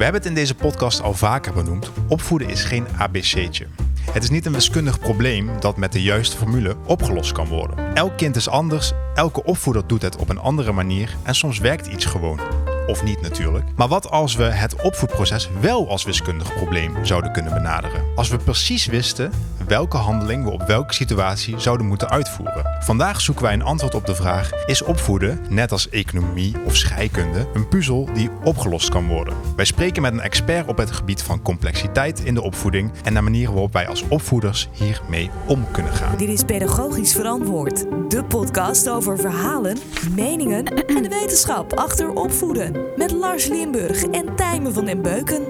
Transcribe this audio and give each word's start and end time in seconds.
We 0.00 0.06
hebben 0.06 0.22
het 0.24 0.30
in 0.30 0.40
deze 0.40 0.54
podcast 0.54 1.02
al 1.02 1.14
vaker 1.14 1.52
benoemd. 1.52 1.90
Opvoeden 2.08 2.48
is 2.48 2.64
geen 2.64 2.86
ABC'tje. 2.98 3.66
Het 4.10 4.22
is 4.22 4.30
niet 4.30 4.46
een 4.46 4.52
wiskundig 4.52 4.98
probleem 4.98 5.50
dat 5.58 5.76
met 5.76 5.92
de 5.92 6.02
juiste 6.02 6.36
formule 6.36 6.76
opgelost 6.86 7.32
kan 7.32 7.46
worden. 7.46 7.94
Elk 7.94 8.16
kind 8.16 8.36
is 8.36 8.48
anders, 8.48 8.92
elke 9.14 9.44
opvoeder 9.44 9.86
doet 9.86 10.02
het 10.02 10.16
op 10.16 10.28
een 10.28 10.38
andere 10.38 10.72
manier 10.72 11.16
en 11.22 11.34
soms 11.34 11.58
werkt 11.58 11.86
iets 11.86 12.04
gewoon. 12.04 12.40
Of 12.86 13.02
niet 13.02 13.20
natuurlijk. 13.20 13.64
Maar 13.76 13.88
wat 13.88 14.10
als 14.10 14.34
we 14.34 14.44
het 14.44 14.82
opvoedproces 14.82 15.50
wel 15.60 15.88
als 15.88 16.04
wiskundig 16.04 16.54
probleem 16.54 17.04
zouden 17.04 17.32
kunnen 17.32 17.52
benaderen? 17.52 18.04
Als 18.14 18.28
we 18.28 18.36
precies 18.36 18.86
wisten 18.86 19.32
welke 19.70 19.96
handeling 19.96 20.44
we 20.44 20.50
op 20.50 20.62
welke 20.62 20.94
situatie 20.94 21.58
zouden 21.58 21.86
moeten 21.86 22.10
uitvoeren. 22.10 22.64
Vandaag 22.80 23.20
zoeken 23.20 23.44
wij 23.44 23.52
een 23.52 23.62
antwoord 23.62 23.94
op 23.94 24.06
de 24.06 24.14
vraag: 24.14 24.50
is 24.66 24.82
opvoeden, 24.82 25.40
net 25.48 25.72
als 25.72 25.88
economie 25.88 26.54
of 26.64 26.76
scheikunde, 26.76 27.46
een 27.54 27.68
puzzel 27.68 28.08
die 28.14 28.30
opgelost 28.44 28.88
kan 28.88 29.06
worden? 29.06 29.34
Wij 29.56 29.64
spreken 29.64 30.02
met 30.02 30.12
een 30.12 30.20
expert 30.20 30.66
op 30.66 30.76
het 30.76 30.90
gebied 30.90 31.22
van 31.22 31.42
complexiteit 31.42 32.20
in 32.20 32.34
de 32.34 32.42
opvoeding 32.42 32.92
en 33.04 33.14
de 33.14 33.20
manieren 33.20 33.52
waarop 33.52 33.72
wij 33.72 33.88
als 33.88 34.04
opvoeders 34.08 34.68
hiermee 34.72 35.30
om 35.46 35.66
kunnen 35.70 35.92
gaan. 35.92 36.16
Dit 36.16 36.28
is 36.28 36.42
Pedagogisch 36.42 37.12
Verantwoord, 37.12 37.84
de 38.08 38.24
podcast 38.24 38.88
over 38.88 39.18
verhalen, 39.18 39.78
meningen 40.14 40.64
en 40.64 41.02
de 41.02 41.08
wetenschap 41.08 41.72
achter 41.72 42.10
opvoeden. 42.10 42.69
Met 42.96 43.10
Lars 43.10 43.46
Limburg 43.46 44.02
en 44.02 44.36
Tijmen 44.36 44.72
van 44.72 44.84
den 44.84 45.02
Beuken. 45.02 45.42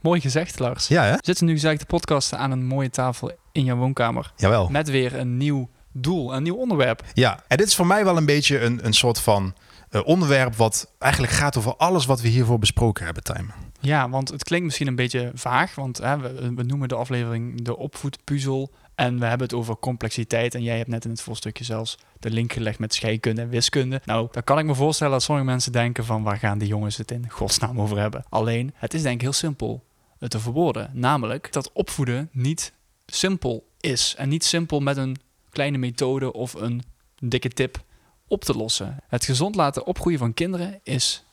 Mooi 0.00 0.20
gezegd, 0.20 0.58
Lars. 0.58 0.88
Ja, 0.88 1.04
hè? 1.04 1.12
We 1.12 1.18
zitten 1.22 1.46
nu 1.46 1.52
gezegd 1.52 1.80
de 1.80 1.86
podcast 1.86 2.34
aan 2.34 2.50
een 2.50 2.66
mooie 2.66 2.90
tafel 2.90 3.32
in 3.52 3.64
jouw 3.64 3.76
woonkamer. 3.76 4.32
Jawel. 4.36 4.68
Met 4.68 4.90
weer 4.90 5.14
een 5.14 5.36
nieuw 5.36 5.68
doel, 5.92 6.34
een 6.34 6.42
nieuw 6.42 6.56
onderwerp. 6.56 7.02
Ja, 7.12 7.42
en 7.48 7.56
dit 7.56 7.66
is 7.66 7.74
voor 7.74 7.86
mij 7.86 8.04
wel 8.04 8.16
een 8.16 8.26
beetje 8.26 8.60
een, 8.60 8.86
een 8.86 8.92
soort 8.92 9.20
van 9.20 9.54
uh, 9.90 10.00
onderwerp 10.04 10.56
wat 10.56 10.92
eigenlijk 10.98 11.32
gaat 11.32 11.56
over 11.56 11.76
alles 11.76 12.06
wat 12.06 12.20
we 12.20 12.28
hiervoor 12.28 12.58
besproken 12.58 13.04
hebben, 13.04 13.22
Time. 13.22 13.48
Ja, 13.80 14.08
want 14.08 14.28
het 14.28 14.44
klinkt 14.44 14.66
misschien 14.66 14.86
een 14.86 14.96
beetje 14.96 15.30
vaag, 15.34 15.74
want 15.74 15.98
hè, 15.98 16.18
we, 16.18 16.52
we, 16.54 16.62
noemen 16.62 16.88
de 16.88 16.94
aflevering 16.94 17.62
de 17.62 17.76
opvoedpuzzel. 17.76 18.70
En 18.98 19.18
we 19.18 19.26
hebben 19.26 19.46
het 19.46 19.56
over 19.56 19.76
complexiteit. 19.76 20.54
En 20.54 20.62
jij 20.62 20.76
hebt 20.76 20.88
net 20.88 21.04
in 21.04 21.10
het 21.10 21.20
voorstukje 21.20 21.64
zelfs 21.64 21.98
de 22.18 22.30
link 22.30 22.52
gelegd 22.52 22.78
met 22.78 22.94
scheikunde 22.94 23.40
en 23.40 23.48
wiskunde. 23.48 24.00
Nou, 24.04 24.28
dan 24.30 24.44
kan 24.44 24.58
ik 24.58 24.64
me 24.64 24.74
voorstellen 24.74 25.12
dat 25.12 25.22
sommige 25.22 25.46
mensen 25.46 25.72
denken 25.72 26.04
van 26.04 26.22
waar 26.22 26.38
gaan 26.38 26.58
die 26.58 26.68
jongens 26.68 26.96
het 26.96 27.10
in 27.10 27.30
godsnaam 27.30 27.80
over 27.80 27.98
hebben. 27.98 28.24
Alleen, 28.28 28.72
het 28.74 28.94
is 28.94 29.02
denk 29.02 29.14
ik 29.14 29.20
heel 29.20 29.32
simpel 29.32 29.84
te 30.28 30.40
verwoorden. 30.40 30.90
Namelijk 30.92 31.52
dat 31.52 31.72
opvoeden 31.72 32.28
niet 32.32 32.72
simpel 33.06 33.68
is. 33.80 34.14
En 34.16 34.28
niet 34.28 34.44
simpel 34.44 34.80
met 34.80 34.96
een 34.96 35.16
kleine 35.50 35.78
methode 35.78 36.32
of 36.32 36.54
een 36.54 36.82
dikke 37.18 37.48
tip 37.48 37.82
op 38.26 38.44
te 38.44 38.56
lossen. 38.56 38.96
Het 39.08 39.24
gezond 39.24 39.54
laten 39.54 39.86
opgroeien 39.86 40.18
van 40.18 40.34
kinderen 40.34 40.80
is 40.82 41.24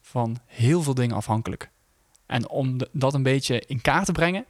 van 0.00 0.38
heel 0.46 0.82
veel 0.82 0.94
dingen 0.94 1.16
afhankelijk. 1.16 1.70
En 2.26 2.48
om 2.48 2.78
dat 2.92 3.14
een 3.14 3.22
beetje 3.22 3.62
in 3.66 3.80
kaart 3.80 4.06
te 4.06 4.12
brengen, 4.12 4.44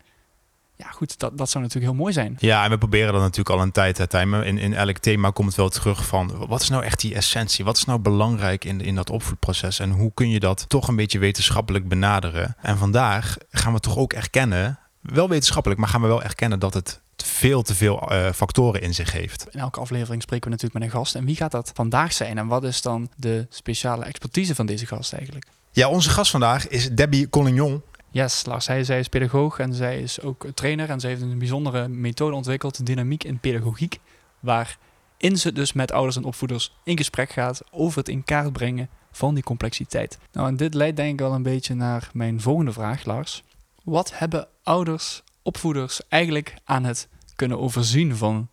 ja, 0.80 0.90
goed, 0.90 1.18
dat, 1.18 1.38
dat 1.38 1.50
zou 1.50 1.64
natuurlijk 1.64 1.92
heel 1.92 2.02
mooi 2.02 2.12
zijn. 2.12 2.36
Ja, 2.38 2.64
en 2.64 2.70
we 2.70 2.78
proberen 2.78 3.12
dat 3.12 3.22
natuurlijk 3.22 3.50
al 3.50 3.62
een 3.62 3.72
tijd. 3.72 3.98
Hè, 3.98 4.44
in, 4.44 4.58
in 4.58 4.74
elk 4.74 4.98
thema 4.98 5.30
komt 5.30 5.48
het 5.48 5.56
wel 5.56 5.68
terug 5.68 6.06
van 6.06 6.46
wat 6.46 6.60
is 6.60 6.68
nou 6.68 6.84
echt 6.84 7.00
die 7.00 7.14
essentie? 7.14 7.64
Wat 7.64 7.76
is 7.76 7.84
nou 7.84 7.98
belangrijk 7.98 8.64
in, 8.64 8.80
in 8.80 8.94
dat 8.94 9.10
opvoedproces? 9.10 9.78
En 9.78 9.90
hoe 9.90 10.10
kun 10.14 10.30
je 10.30 10.40
dat 10.40 10.64
toch 10.68 10.88
een 10.88 10.96
beetje 10.96 11.18
wetenschappelijk 11.18 11.88
benaderen? 11.88 12.56
En 12.60 12.78
vandaag 12.78 13.36
gaan 13.50 13.72
we 13.72 13.80
toch 13.80 13.96
ook 13.96 14.12
erkennen, 14.12 14.78
wel 15.00 15.28
wetenschappelijk, 15.28 15.80
maar 15.80 15.88
gaan 15.88 16.00
we 16.00 16.06
wel 16.06 16.22
erkennen 16.22 16.58
dat 16.58 16.74
het 16.74 17.00
veel 17.16 17.62
te 17.62 17.74
veel 17.74 18.12
uh, 18.12 18.32
factoren 18.32 18.82
in 18.82 18.94
zich 18.94 19.12
heeft. 19.12 19.46
In 19.50 19.60
elke 19.60 19.80
aflevering 19.80 20.22
spreken 20.22 20.44
we 20.44 20.50
natuurlijk 20.50 20.84
met 20.84 20.92
een 20.92 20.98
gast. 20.98 21.14
En 21.14 21.24
wie 21.24 21.36
gaat 21.36 21.50
dat 21.50 21.70
vandaag 21.74 22.12
zijn? 22.12 22.38
En 22.38 22.46
wat 22.46 22.64
is 22.64 22.82
dan 22.82 23.08
de 23.16 23.46
speciale 23.50 24.04
expertise 24.04 24.54
van 24.54 24.66
deze 24.66 24.86
gast 24.86 25.12
eigenlijk? 25.12 25.46
Ja, 25.72 25.88
onze 25.88 26.10
gast 26.10 26.30
vandaag 26.30 26.68
is 26.68 26.90
Debbie 26.90 27.28
Collignon. 27.30 27.82
Yes, 28.12 28.46
Lars. 28.46 28.66
Hij, 28.66 28.84
zij 28.84 28.98
is 28.98 29.08
pedagoog 29.08 29.58
en 29.58 29.74
zij 29.74 30.00
is 30.00 30.20
ook 30.20 30.46
trainer. 30.54 30.90
En 30.90 31.00
zij 31.00 31.10
heeft 31.10 31.22
een 31.22 31.38
bijzondere 31.38 31.88
methode 31.88 32.36
ontwikkeld, 32.36 32.86
dynamiek 32.86 33.24
in 33.24 33.38
pedagogiek. 33.38 34.00
Waarin 34.40 35.36
ze 35.36 35.52
dus 35.52 35.72
met 35.72 35.92
ouders 35.92 36.16
en 36.16 36.24
opvoeders 36.24 36.74
in 36.84 36.96
gesprek 36.96 37.30
gaat 37.30 37.62
over 37.70 37.98
het 37.98 38.08
in 38.08 38.24
kaart 38.24 38.52
brengen 38.52 38.88
van 39.12 39.34
die 39.34 39.42
complexiteit. 39.42 40.18
Nou, 40.32 40.48
en 40.48 40.56
dit 40.56 40.74
leidt 40.74 40.96
denk 40.96 41.12
ik 41.12 41.18
wel 41.18 41.32
een 41.34 41.42
beetje 41.42 41.74
naar 41.74 42.10
mijn 42.12 42.40
volgende 42.40 42.72
vraag, 42.72 43.04
Lars. 43.04 43.42
Wat 43.84 44.18
hebben 44.18 44.48
ouders, 44.62 45.22
opvoeders 45.42 46.00
eigenlijk 46.08 46.54
aan 46.64 46.84
het 46.84 47.08
kunnen 47.36 47.58
overzien 47.58 48.16
van 48.16 48.48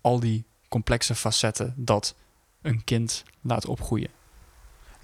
al 0.00 0.20
die 0.20 0.44
complexe 0.68 1.14
facetten 1.14 1.74
dat 1.76 2.14
een 2.62 2.84
kind 2.84 3.24
laat 3.40 3.66
opgroeien? 3.66 4.10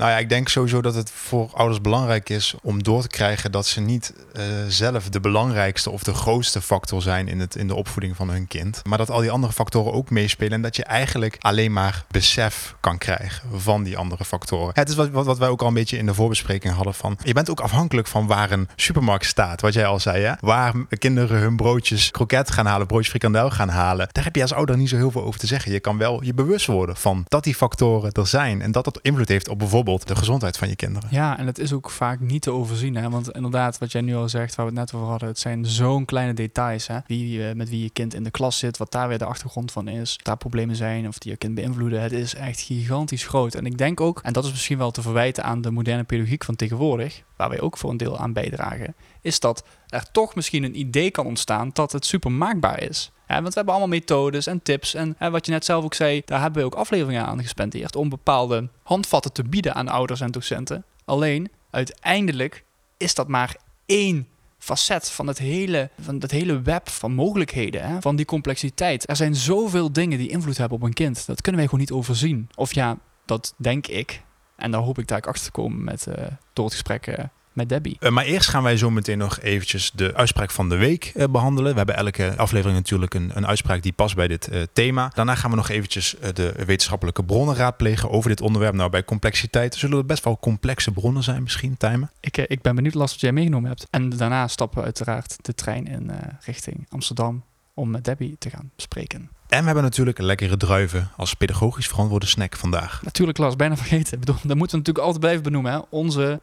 Nou 0.00 0.12
ja, 0.12 0.19
ik 0.19 0.28
denk 0.28 0.49
sowieso 0.49 0.83
dat 0.83 0.94
het 0.94 1.11
voor 1.11 1.50
ouders 1.55 1.81
belangrijk 1.81 2.28
is 2.28 2.55
om 2.62 2.83
door 2.83 3.03
te 3.03 3.09
krijgen 3.09 3.53
dat 3.53 3.66
ze 3.66 3.81
niet 3.81 4.12
uh, 4.37 4.43
zelf 4.69 5.09
de 5.09 5.21
belangrijkste 5.21 5.91
of 5.91 6.03
de 6.03 6.15
grootste 6.15 6.61
factor 6.61 7.03
zijn 7.03 7.28
in, 7.28 7.41
het, 7.41 7.56
in 7.56 7.66
de 7.66 7.75
opvoeding 7.75 8.16
van 8.16 8.31
hun 8.31 8.47
kind. 8.47 8.81
Maar 8.84 8.99
dat 8.99 9.10
al 9.10 9.21
die 9.21 9.31
andere 9.31 9.53
factoren 9.53 9.93
ook 9.93 10.10
meespelen 10.10 10.53
en 10.53 10.62
dat 10.62 10.77
je 10.77 10.84
eigenlijk 10.84 11.37
alleen 11.39 11.72
maar 11.72 12.05
besef 12.10 12.75
kan 12.81 12.99
krijgen 12.99 13.49
van 13.60 13.83
die 13.83 13.97
andere 13.97 14.25
factoren. 14.25 14.71
Het 14.75 14.89
is 14.89 14.94
wat, 14.94 15.10
wat, 15.10 15.27
wat 15.27 15.39
wij 15.39 15.49
ook 15.49 15.60
al 15.60 15.69
een 15.69 15.75
beetje 15.75 15.99
in 15.99 16.06
de 16.06 16.15
voorbespreking 16.15 16.75
hadden 16.75 16.94
van, 16.94 17.19
je 17.25 17.33
bent 17.33 17.50
ook 17.50 17.60
afhankelijk 17.60 18.06
van 18.06 18.27
waar 18.27 18.50
een 18.50 18.69
supermarkt 18.77 19.27
staat, 19.27 19.60
wat 19.60 19.75
jij 19.75 19.87
al 19.87 20.00
zei, 20.00 20.25
hè? 20.25 20.33
waar 20.41 20.75
kinderen 20.99 21.39
hun 21.39 21.56
broodjes 21.56 22.10
kroket 22.10 22.50
gaan 22.50 22.66
halen, 22.66 22.87
broodjes 22.87 23.10
frikandel 23.10 23.50
gaan 23.50 23.69
halen. 23.69 24.09
Daar 24.12 24.25
heb 24.25 24.37
je 24.37 24.43
als 24.43 24.53
ouder 24.53 24.77
niet 24.77 24.89
zo 24.89 24.97
heel 24.97 25.10
veel 25.10 25.25
over 25.25 25.41
te 25.41 25.47
zeggen. 25.47 25.72
Je 25.72 25.81
kan 25.81 25.99
wel 25.99 26.22
je 26.25 26.34
bewust 26.34 26.66
worden 26.66 26.97
van 26.97 27.25
dat 27.28 27.44
die 27.44 27.55
factoren 27.55 28.12
er 28.12 28.27
zijn 28.27 28.62
en 28.62 28.72
dat 28.72 28.84
dat 28.84 28.99
invloed 29.03 29.28
heeft 29.28 29.49
op 29.49 29.59
bijvoorbeeld 29.59 29.89
de 29.99 30.17
gezondheid 30.17 30.59
van 30.59 30.69
je 30.69 30.77
kinderen. 30.77 31.09
Ja, 31.12 31.39
en 31.39 31.47
het 31.47 31.59
is 31.59 31.73
ook 31.73 31.91
vaak 31.91 32.21
niet 32.21 32.43
te 32.43 32.51
overzien. 32.51 32.95
Hè? 32.95 33.11
Want 33.11 33.31
inderdaad, 33.31 33.78
wat 33.78 33.93
jij 33.93 34.01
nu 34.01 34.15
al 34.15 34.28
zegt, 34.28 34.55
waar 34.55 34.67
we 34.67 34.73
het 34.73 34.81
net 34.81 34.95
over 34.95 35.09
hadden, 35.09 35.28
het 35.28 35.39
zijn 35.39 35.67
zo'n 35.67 36.05
kleine 36.05 36.34
details. 36.34 36.87
Hè? 36.87 36.99
Wie, 37.06 37.39
uh, 37.39 37.53
met 37.53 37.69
wie 37.69 37.83
je 37.83 37.91
kind 37.91 38.15
in 38.15 38.25
de 38.25 38.31
klas 38.31 38.59
zit, 38.59 38.77
wat 38.77 38.93
daar 38.93 39.09
weer 39.09 39.19
de 39.19 39.25
achtergrond 39.25 39.73
van 39.73 39.89
is, 39.89 40.19
daar 40.23 40.37
problemen 40.37 40.77
zijn 40.77 41.09
of 41.09 41.19
die 41.19 41.31
je 41.31 41.37
kind 41.37 41.55
beïnvloeden. 41.55 42.03
Het 42.03 42.12
is 42.12 42.34
echt 42.34 42.61
gigantisch 42.61 43.27
groot. 43.27 43.55
En 43.55 43.67
ik 43.67 43.78
denk 43.78 44.01
ook, 44.01 44.21
en 44.23 44.33
dat 44.33 44.45
is 44.45 44.51
misschien 44.51 44.78
wel 44.78 44.91
te 44.91 45.03
verwijten 45.03 45.45
aan 45.45 45.61
de 45.61 45.71
moderne 45.71 46.05
pedagogiek 46.05 46.45
van 46.45 46.57
tegenwoordig, 46.57 47.22
waar 47.37 47.49
wij 47.49 47.61
ook 47.61 47.78
voor 47.78 47.91
een 47.91 47.97
deel 47.97 48.19
aan 48.19 48.33
bijdragen, 48.33 48.95
is 49.20 49.41
dat 49.41 49.64
er 49.88 50.10
toch 50.12 50.34
misschien 50.34 50.64
een 50.64 50.78
idee 50.78 51.10
kan 51.10 51.26
ontstaan 51.26 51.70
dat 51.72 51.92
het 51.92 52.06
super 52.06 52.32
maakbaar 52.32 52.82
is. 52.82 53.12
Ja, 53.28 53.34
want 53.34 53.48
we 53.48 53.54
hebben 53.54 53.75
allemaal 53.75 53.98
methodes 53.98 54.47
en 54.47 54.62
tips. 54.62 54.94
En 54.94 55.16
wat 55.19 55.47
je 55.47 55.53
net 55.53 55.64
zelf 55.64 55.84
ook 55.84 55.94
zei, 55.94 56.22
daar 56.25 56.41
hebben 56.41 56.60
we 56.60 56.66
ook 56.66 56.75
afleveringen 56.75 57.26
aan 57.26 57.42
gespendeerd. 57.42 57.97
Om 57.97 58.09
bepaalde 58.09 58.69
handvatten 58.82 59.32
te 59.32 59.42
bieden 59.42 59.75
aan 59.75 59.88
ouders 59.88 60.20
en 60.20 60.30
docenten. 60.30 60.84
Alleen, 61.04 61.50
uiteindelijk 61.70 62.64
is 62.97 63.14
dat 63.14 63.28
maar 63.28 63.56
één 63.86 64.28
facet 64.59 65.10
van 65.10 65.26
het 65.26 65.38
hele, 65.38 65.91
van 66.00 66.19
het 66.20 66.30
hele 66.30 66.62
web 66.62 66.88
van 66.88 67.12
mogelijkheden, 67.12 68.03
van 68.03 68.16
die 68.16 68.26
complexiteit. 68.26 69.09
Er 69.09 69.16
zijn 69.16 69.34
zoveel 69.34 69.92
dingen 69.92 70.19
die 70.19 70.28
invloed 70.28 70.56
hebben 70.56 70.78
op 70.78 70.84
een 70.84 70.92
kind. 70.92 71.26
Dat 71.26 71.41
kunnen 71.41 71.60
wij 71.60 71.70
gewoon 71.70 71.84
niet 71.84 71.98
overzien. 71.98 72.48
Of 72.54 72.75
ja, 72.75 72.98
dat 73.25 73.54
denk 73.56 73.86
ik. 73.86 74.22
En 74.56 74.70
daar 74.70 74.80
hoop 74.80 74.98
ik 74.98 75.06
daar 75.06 75.20
achter 75.20 75.44
te 75.44 75.50
komen 75.50 75.84
met, 75.84 76.06
uh, 76.09 76.14
door 76.53 76.64
het 76.64 76.75
gesprek 76.75 77.06
uh, 77.06 77.14
met 77.60 77.69
Debbie. 77.69 77.97
Uh, 78.00 78.10
maar 78.10 78.25
eerst 78.25 78.48
gaan 78.48 78.62
wij 78.62 78.76
zo 78.76 78.91
meteen 78.91 79.19
nog 79.19 79.41
eventjes 79.41 79.91
de 79.94 80.15
uitspraak 80.15 80.50
van 80.50 80.69
de 80.69 80.76
week 80.76 81.12
uh, 81.15 81.25
behandelen. 81.31 81.71
We 81.71 81.76
hebben 81.76 81.97
elke 81.97 82.34
aflevering 82.37 82.76
natuurlijk 82.78 83.15
een, 83.15 83.31
een 83.34 83.47
uitspraak 83.47 83.82
die 83.82 83.93
past 83.93 84.15
bij 84.15 84.28
dit 84.28 84.48
uh, 84.53 84.62
thema. 84.72 85.10
Daarna 85.15 85.34
gaan 85.34 85.50
we 85.50 85.56
nog 85.56 85.69
eventjes 85.69 86.16
de 86.34 86.53
wetenschappelijke 86.66 87.25
bronnen 87.25 87.54
raadplegen 87.54 88.10
over 88.10 88.31
dit 88.31 88.41
onderwerp. 88.41 88.75
Nou, 88.75 88.91
bij 88.91 89.04
complexiteit 89.04 89.75
zullen 89.75 89.98
er 89.98 90.06
best 90.06 90.25
wel 90.25 90.38
complexe 90.38 90.91
bronnen 90.91 91.22
zijn 91.22 91.43
misschien, 91.43 91.76
Tijmen? 91.76 92.10
Ik, 92.21 92.37
ik 92.37 92.62
ben 92.62 92.75
benieuwd 92.75 92.94
wat 92.94 93.21
jij 93.21 93.32
meegenomen 93.32 93.69
hebt. 93.69 93.87
En 93.91 94.09
daarna 94.09 94.48
stappen 94.48 94.78
we 94.78 94.84
uiteraard 94.84 95.37
de 95.42 95.54
trein 95.54 95.87
in 95.87 96.10
richting 96.44 96.87
Amsterdam 96.88 97.42
om 97.75 97.91
met 97.91 98.04
Debbie 98.04 98.37
te 98.38 98.50
gaan 98.50 98.71
spreken. 98.77 99.31
En 99.48 99.59
we 99.59 99.65
hebben 99.65 99.82
natuurlijk 99.82 100.19
lekkere 100.19 100.56
druiven 100.56 101.10
als 101.16 101.34
pedagogisch 101.34 101.88
verantwoorde 101.88 102.27
snack 102.27 102.56
vandaag. 102.56 103.03
Natuurlijk, 103.03 103.38
Lars, 103.38 103.56
bijna 103.56 103.77
vergeten. 103.77 104.12
Ik 104.12 104.21
bedoel, 104.21 104.34
dat 104.34 104.57
moeten 104.57 104.78
we 104.78 104.84
natuurlijk 104.84 104.98
altijd 104.98 105.21
blijven 105.21 105.42
benoemen. 105.42 105.72
Hè? 105.72 105.78
Onze 105.89 106.41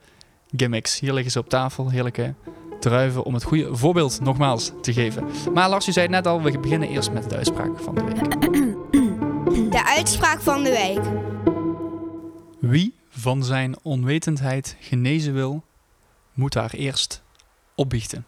gimmicks. 0.56 1.00
Hier 1.00 1.14
liggen 1.14 1.32
ze 1.32 1.40
op 1.40 1.50
tafel, 1.50 1.90
heerlijke 1.90 2.34
druiven 2.80 3.24
om 3.24 3.34
het 3.34 3.44
goede 3.44 3.76
voorbeeld 3.76 4.20
nogmaals 4.22 4.72
te 4.82 4.94
geven. 4.94 5.24
Maar 5.54 5.70
Lars, 5.70 5.86
je 5.86 5.92
zei 5.92 6.06
het 6.06 6.16
net 6.16 6.28
al, 6.28 6.42
we 6.42 6.60
beginnen 6.60 6.90
eerst 6.90 7.12
met 7.12 7.30
de 7.30 7.36
uitspraak 7.36 7.80
van 7.80 7.96
de 7.96 8.04
week. 8.04 8.36
De 9.70 9.86
uitspraak 9.86 10.40
van 10.42 10.64
de 10.64 10.70
week. 10.70 11.02
Wie 12.60 12.94
van 13.10 13.44
zijn 13.44 13.76
onwetendheid 13.82 14.76
genezen 14.80 15.34
wil, 15.34 15.64
moet 16.34 16.54
haar 16.54 16.72
eerst 16.72 17.24
opbiechten. 17.76 18.26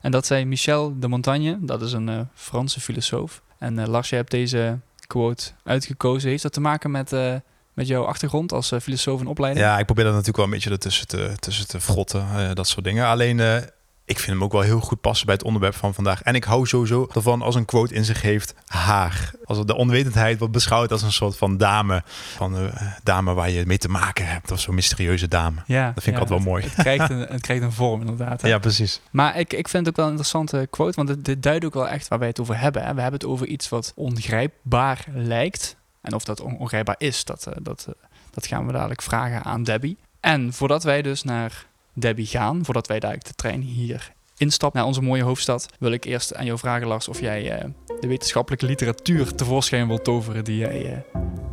En 0.00 0.10
dat 0.10 0.26
zei 0.26 0.44
Michel 0.44 0.98
de 0.98 1.08
Montagne, 1.08 1.58
dat 1.60 1.82
is 1.82 1.92
een 1.92 2.08
uh, 2.08 2.20
Franse 2.34 2.80
filosoof. 2.80 3.42
En 3.58 3.78
uh, 3.78 3.86
Lars, 3.86 4.08
je 4.08 4.16
hebt 4.16 4.30
deze 4.30 4.78
quote 5.06 5.50
uitgekozen. 5.64 6.30
Heeft 6.30 6.42
dat 6.42 6.52
te 6.52 6.60
maken 6.60 6.90
met 6.90 7.12
uh, 7.12 7.34
met 7.74 7.86
jouw 7.86 8.04
achtergrond 8.04 8.52
als 8.52 8.72
uh, 8.72 8.80
filosoof 8.80 9.20
en 9.20 9.26
opleiding? 9.26 9.66
Ja, 9.66 9.78
ik 9.78 9.84
probeer 9.86 10.04
dat 10.04 10.12
natuurlijk 10.12 10.38
wel 10.38 10.46
een 10.46 10.52
beetje 10.52 10.70
ertussen 10.70 11.06
te, 11.08 11.32
tussen 11.38 11.68
te 11.68 11.80
vrotten, 11.80 12.26
uh, 12.36 12.50
dat 12.54 12.68
soort 12.68 12.84
dingen. 12.84 13.06
Alleen, 13.06 13.38
uh, 13.38 13.56
ik 14.04 14.18
vind 14.18 14.30
hem 14.32 14.44
ook 14.44 14.52
wel 14.52 14.60
heel 14.60 14.80
goed 14.80 15.00
passen 15.00 15.26
bij 15.26 15.34
het 15.34 15.44
onderwerp 15.44 15.74
van 15.74 15.94
vandaag. 15.94 16.22
En 16.22 16.34
ik 16.34 16.44
hou 16.44 16.66
sowieso 16.66 17.08
ervan 17.14 17.42
als 17.42 17.54
een 17.54 17.64
quote 17.64 17.94
in 17.94 18.04
zich 18.04 18.22
heeft 18.22 18.54
haar. 18.66 19.30
Als 19.44 19.66
de 19.66 19.76
onwetendheid 19.76 20.38
wordt 20.38 20.54
beschouwd 20.54 20.92
als 20.92 21.02
een 21.02 21.12
soort 21.12 21.36
van 21.36 21.56
dame. 21.56 22.02
Van 22.36 22.54
een 22.54 22.72
dame 23.02 23.34
waar 23.34 23.50
je 23.50 23.66
mee 23.66 23.78
te 23.78 23.88
maken 23.88 24.26
hebt. 24.26 24.50
Of 24.50 24.60
zo'n 24.60 24.74
mysterieuze 24.74 25.28
dame. 25.28 25.56
Ja, 25.66 25.90
Dat 25.94 26.02
vind 26.02 26.16
ik 26.16 26.22
altijd 26.22 26.42
wel 26.42 26.52
mooi. 26.52 26.62
Het, 26.62 26.72
het, 26.72 26.82
krijgt 26.82 27.10
een, 27.10 27.18
het 27.18 27.40
krijgt 27.40 27.62
een 27.62 27.72
vorm 27.72 28.00
inderdaad. 28.00 28.42
hè. 28.42 28.48
Ja, 28.48 28.58
precies. 28.58 29.00
Maar 29.10 29.38
ik, 29.38 29.52
ik 29.52 29.68
vind 29.68 29.86
het 29.86 29.88
ook 29.88 29.96
wel 29.96 30.04
een 30.04 30.10
interessante 30.18 30.66
quote, 30.70 30.96
want 30.96 31.08
dit, 31.08 31.24
dit 31.24 31.42
duidt 31.42 31.64
ook 31.64 31.74
wel 31.74 31.88
echt 31.88 32.08
waar 32.08 32.18
wij 32.18 32.28
het 32.28 32.40
over 32.40 32.58
hebben. 32.58 32.82
Hè. 32.84 32.94
We 32.94 33.00
hebben 33.00 33.20
het 33.20 33.28
over 33.28 33.46
iets 33.46 33.68
wat 33.68 33.92
ongrijpbaar 33.96 35.04
lijkt. 35.14 35.76
En 36.00 36.14
of 36.14 36.24
dat 36.24 36.40
on- 36.40 36.58
ongrijpbaar 36.58 36.94
is, 36.98 37.24
dat, 37.24 37.46
eh, 37.46 37.52
dat, 37.62 37.84
eh, 37.88 37.94
dat 38.30 38.46
gaan 38.46 38.66
we 38.66 38.72
dadelijk 38.72 39.02
vragen 39.02 39.44
aan 39.44 39.62
Debbie. 39.62 39.96
En 40.20 40.52
voordat 40.52 40.82
wij 40.82 41.02
dus 41.02 41.22
naar 41.22 41.66
Debbie 41.92 42.26
gaan, 42.26 42.64
voordat 42.64 42.86
wij 42.86 42.98
dadelijk 43.00 43.26
de 43.26 43.34
trein 43.34 43.60
hier 43.60 44.12
instappen 44.36 44.78
naar 44.78 44.88
onze 44.88 45.02
mooie 45.02 45.22
hoofdstad, 45.22 45.66
wil 45.78 45.92
ik 45.92 46.04
eerst 46.04 46.34
aan 46.34 46.44
jou 46.44 46.58
vragen, 46.58 46.86
Lars, 46.86 47.08
of 47.08 47.20
jij 47.20 47.58
eh, 47.58 47.68
de 48.00 48.06
wetenschappelijke 48.06 48.66
literatuur 48.66 49.34
tevoorschijn 49.34 49.86
wilt 49.88 50.04
toveren 50.04 50.44
die 50.44 50.56
jij 50.56 51.04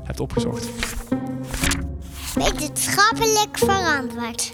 hebt 0.03 0.19
opgezocht. 0.19 0.69
Wetenschappelijk 2.33 3.57
verantwoord. 3.57 4.53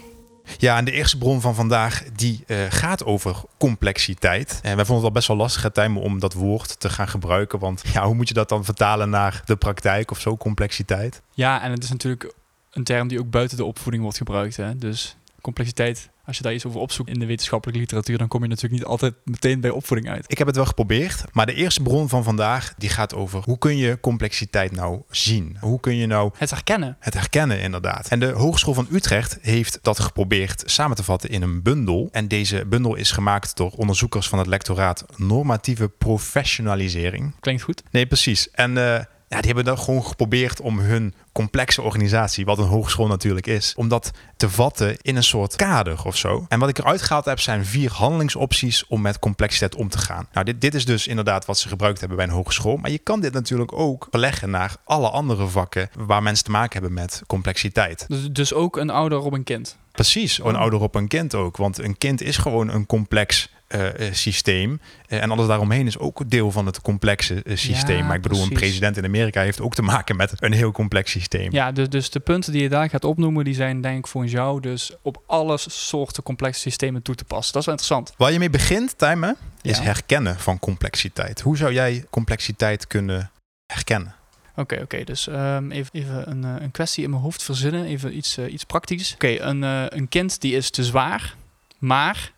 Ja, 0.58 0.76
en 0.76 0.84
de 0.84 0.92
eerste 0.92 1.18
bron 1.18 1.40
van 1.40 1.54
vandaag 1.54 2.02
die 2.12 2.44
eh, 2.46 2.56
gaat 2.68 3.04
over 3.04 3.36
complexiteit. 3.58 4.58
En 4.62 4.76
wij 4.76 4.84
vonden 4.84 4.96
het 4.96 5.04
al 5.04 5.10
best 5.10 5.28
wel 5.28 5.36
lastig, 5.36 5.72
Tijmen, 5.72 6.02
om 6.02 6.18
dat 6.18 6.32
woord 6.32 6.80
te 6.80 6.90
gaan 6.90 7.08
gebruiken. 7.08 7.58
Want 7.58 7.82
ja, 7.92 8.04
hoe 8.04 8.14
moet 8.14 8.28
je 8.28 8.34
dat 8.34 8.48
dan 8.48 8.64
vertalen 8.64 9.10
naar 9.10 9.42
de 9.44 9.56
praktijk 9.56 10.10
of 10.10 10.20
zo, 10.20 10.36
complexiteit? 10.36 11.22
Ja, 11.30 11.62
en 11.62 11.70
het 11.70 11.82
is 11.82 11.90
natuurlijk 11.90 12.32
een 12.70 12.84
term 12.84 13.08
die 13.08 13.18
ook 13.18 13.30
buiten 13.30 13.56
de 13.56 13.64
opvoeding 13.64 14.02
wordt 14.02 14.18
gebruikt. 14.18 14.56
Hè? 14.56 14.78
Dus 14.78 15.16
complexiteit, 15.40 16.08
als 16.26 16.36
je 16.36 16.42
daar 16.42 16.54
iets 16.54 16.66
over 16.66 16.80
opzoekt 16.80 17.10
in 17.10 17.18
de 17.18 17.26
wetenschappelijke 17.26 17.80
literatuur, 17.80 18.18
dan 18.18 18.28
kom 18.28 18.42
je 18.42 18.48
natuurlijk 18.48 18.74
niet 18.74 18.84
altijd 18.84 19.14
meteen 19.24 19.60
bij 19.60 19.70
opvoeding 19.70 20.10
uit. 20.10 20.24
Ik 20.26 20.38
heb 20.38 20.46
het 20.46 20.56
wel 20.56 20.64
geprobeerd, 20.66 21.24
maar 21.32 21.46
de 21.46 21.54
eerste 21.54 21.82
bron 21.82 22.08
van 22.08 22.24
vandaag 22.24 22.74
die 22.78 22.88
gaat 22.88 23.14
over 23.14 23.42
hoe 23.44 23.58
kun 23.58 23.76
je 23.76 24.00
complexiteit 24.00 24.72
nou 24.72 25.02
zien? 25.10 25.56
Hoe 25.60 25.80
kun 25.80 25.96
je 25.96 26.06
nou 26.06 26.30
Het 26.36 26.50
herkennen. 26.50 26.96
het 27.00 27.14
herkennen 27.14 27.60
inderdaad. 27.60 28.08
En 28.08 28.18
de 28.18 28.26
Hogeschool 28.30 28.74
van 28.74 28.86
Utrecht 28.90 29.38
heeft 29.40 29.78
dat 29.82 30.00
geprobeerd 30.00 30.62
samen 30.66 30.96
te 30.96 31.04
vatten 31.04 31.30
in 31.30 31.42
een 31.42 31.62
bundel. 31.62 32.08
En 32.12 32.28
deze 32.28 32.66
bundel 32.66 32.94
is 32.94 33.10
gemaakt 33.10 33.56
door 33.56 33.70
onderzoekers 33.70 34.28
van 34.28 34.38
het 34.38 34.46
lectoraat 34.46 35.04
Normatieve 35.16 35.88
Professionalisering. 35.88 37.34
Klinkt 37.40 37.62
goed. 37.62 37.82
Nee, 37.90 38.06
precies. 38.06 38.50
En 38.50 38.78
eh, 38.78 39.04
ja, 39.34 39.40
die 39.40 39.52
hebben 39.54 39.74
dan 39.74 39.84
gewoon 39.84 40.04
geprobeerd 40.04 40.60
om 40.60 40.78
hun 40.78 41.14
complexe 41.32 41.82
organisatie, 41.82 42.44
wat 42.44 42.58
een 42.58 42.66
hogeschool 42.66 43.06
natuurlijk 43.06 43.46
is, 43.46 43.74
om 43.76 43.88
dat 43.88 44.10
te 44.36 44.50
vatten 44.50 44.96
in 45.00 45.16
een 45.16 45.24
soort 45.24 45.56
kader 45.56 46.04
of 46.04 46.16
zo. 46.16 46.46
En 46.48 46.58
wat 46.58 46.68
ik 46.68 46.78
eruit 46.78 47.02
gehaald 47.02 47.24
heb, 47.24 47.40
zijn 47.40 47.64
vier 47.64 47.92
handelingsopties 47.92 48.86
om 48.86 49.00
met 49.00 49.18
complexiteit 49.18 49.74
om 49.74 49.88
te 49.88 49.98
gaan. 49.98 50.28
Nou, 50.32 50.44
dit, 50.44 50.60
dit 50.60 50.74
is 50.74 50.84
dus 50.84 51.06
inderdaad 51.06 51.44
wat 51.44 51.58
ze 51.58 51.68
gebruikt 51.68 51.98
hebben 51.98 52.16
bij 52.16 52.26
een 52.26 52.32
hogeschool. 52.32 52.76
Maar 52.76 52.90
je 52.90 52.98
kan 52.98 53.20
dit 53.20 53.32
natuurlijk 53.32 53.72
ook 53.72 54.06
verleggen 54.10 54.50
naar 54.50 54.76
alle 54.84 55.10
andere 55.10 55.46
vakken 55.46 55.90
waar 55.98 56.22
mensen 56.22 56.44
te 56.44 56.50
maken 56.50 56.72
hebben 56.72 56.92
met 56.92 57.22
complexiteit. 57.26 58.04
Dus, 58.08 58.30
dus 58.30 58.52
ook 58.52 58.76
een 58.76 58.90
ouder 58.90 59.18
op 59.18 59.32
een 59.32 59.44
kind. 59.44 59.76
Precies, 59.92 60.38
een 60.38 60.56
ouder 60.56 60.80
op 60.80 60.94
een 60.94 61.08
kind 61.08 61.34
ook. 61.34 61.56
Want 61.56 61.78
een 61.78 61.98
kind 61.98 62.22
is 62.22 62.36
gewoon 62.36 62.68
een 62.68 62.86
complex 62.86 63.48
eh, 63.66 64.06
eh, 64.06 64.14
systeem. 64.14 64.80
Eh, 65.06 65.22
en 65.22 65.30
alles 65.30 65.46
daaromheen 65.46 65.86
is 65.86 65.98
ook 65.98 66.30
deel 66.30 66.50
van 66.50 66.66
het 66.66 66.80
complexe 66.80 67.42
systeem. 67.54 67.96
Ja, 67.96 68.04
maar 68.04 68.16
ik 68.16 68.22
bedoel, 68.22 68.42
een 68.42 68.48
president 68.48 68.96
in 68.96 69.04
Amerika 69.04 69.42
heeft 69.42 69.60
ook 69.60 69.74
te 69.74 69.82
maken 69.82 70.16
met 70.16 70.32
een 70.36 70.52
heel 70.52 70.72
complex 70.72 71.10
systeem. 71.10 71.52
Ja, 71.52 71.72
dus, 71.72 71.88
dus 71.88 72.10
de 72.10 72.20
punten 72.20 72.52
die 72.52 72.62
je 72.62 72.68
daar 72.68 72.88
gaat 72.88 73.04
opnoemen, 73.04 73.44
die 73.44 73.54
zijn 73.54 73.80
denk 73.80 73.98
ik 73.98 74.06
voor 74.06 74.26
jou 74.26 74.60
dus 74.60 74.92
op 75.02 75.22
alle 75.26 75.58
soorten 75.58 76.22
complexe 76.22 76.60
systemen 76.60 77.02
toe 77.02 77.14
te 77.14 77.24
passen. 77.24 77.52
Dat 77.52 77.60
is 77.60 77.66
wel 77.68 77.76
interessant. 77.76 78.14
Waar 78.16 78.32
je 78.32 78.38
mee 78.38 78.50
begint, 78.50 78.98
Tijmen, 78.98 79.36
is 79.62 79.76
Ja. 79.78 79.82
herkennen 79.82 80.38
van 80.38 80.58
complexiteit. 80.58 81.40
Hoe 81.40 81.56
zou 81.56 81.72
jij 81.72 82.04
complexiteit 82.10 82.86
kunnen 82.86 83.30
herkennen? 83.66 84.14
Oké, 84.56 84.80
oké. 84.82 85.04
Dus 85.04 85.28
ehm, 85.28 85.70
even, 85.70 85.90
even 85.92 86.30
een, 86.30 86.42
een 86.42 86.70
kwestie 86.70 87.04
in 87.04 87.10
mijn 87.10 87.22
hoofd 87.22 87.42
verzinnen. 87.42 87.84
Even 87.84 88.16
iets, 88.16 88.38
iets 88.38 88.64
praktisch. 88.64 89.14
Oké, 89.14 89.40
een, 89.40 89.62
een 89.98 90.08
kind 90.08 90.40
die 90.40 90.56
is 90.56 90.70
te 90.70 90.84
zwaar. 90.84 91.34
Maar 91.78 92.32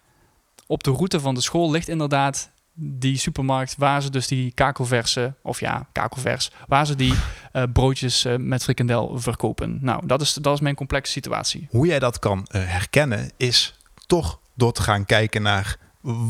op 0.67 0.85
de 0.85 0.91
route 0.91 1.21
van 1.21 1.35
de 1.35 1.41
school 1.41 1.71
ligt 1.71 1.89
inderdaad 1.89 2.51
die 2.79 3.19
supermarkt 3.19 3.75
waar 3.79 4.03
ze 4.03 4.11
dus 4.11 4.27
die 4.27 4.53
kakelverse, 4.53 5.35
of 5.43 5.61
ja, 5.61 5.89
kakelvers, 5.93 6.51
waar 6.69 6.87
ze 6.87 6.95
die 6.95 7.15
eh, 7.53 7.63
broodjes 7.73 8.25
eh, 8.25 8.37
met 8.37 8.63
frikandel 8.63 9.19
verkopen. 9.19 9.79
Nou, 9.81 10.07
dat 10.07 10.21
is, 10.21 10.35
dat 10.35 10.55
is 10.55 10.61
mijn 10.61 10.75
complexe 10.75 11.13
situatie. 11.13 11.67
Hoe 11.71 11.87
jij 11.87 11.99
dat 11.99 12.19
kan 12.19 12.47
eh, 12.51 12.63
herkennen 12.65 13.31
is 13.37 13.75
toch 14.07 14.41
door 14.55 14.73
te 14.73 14.83
gaan 14.83 15.05
kijken 15.05 15.43
naar 15.43 15.77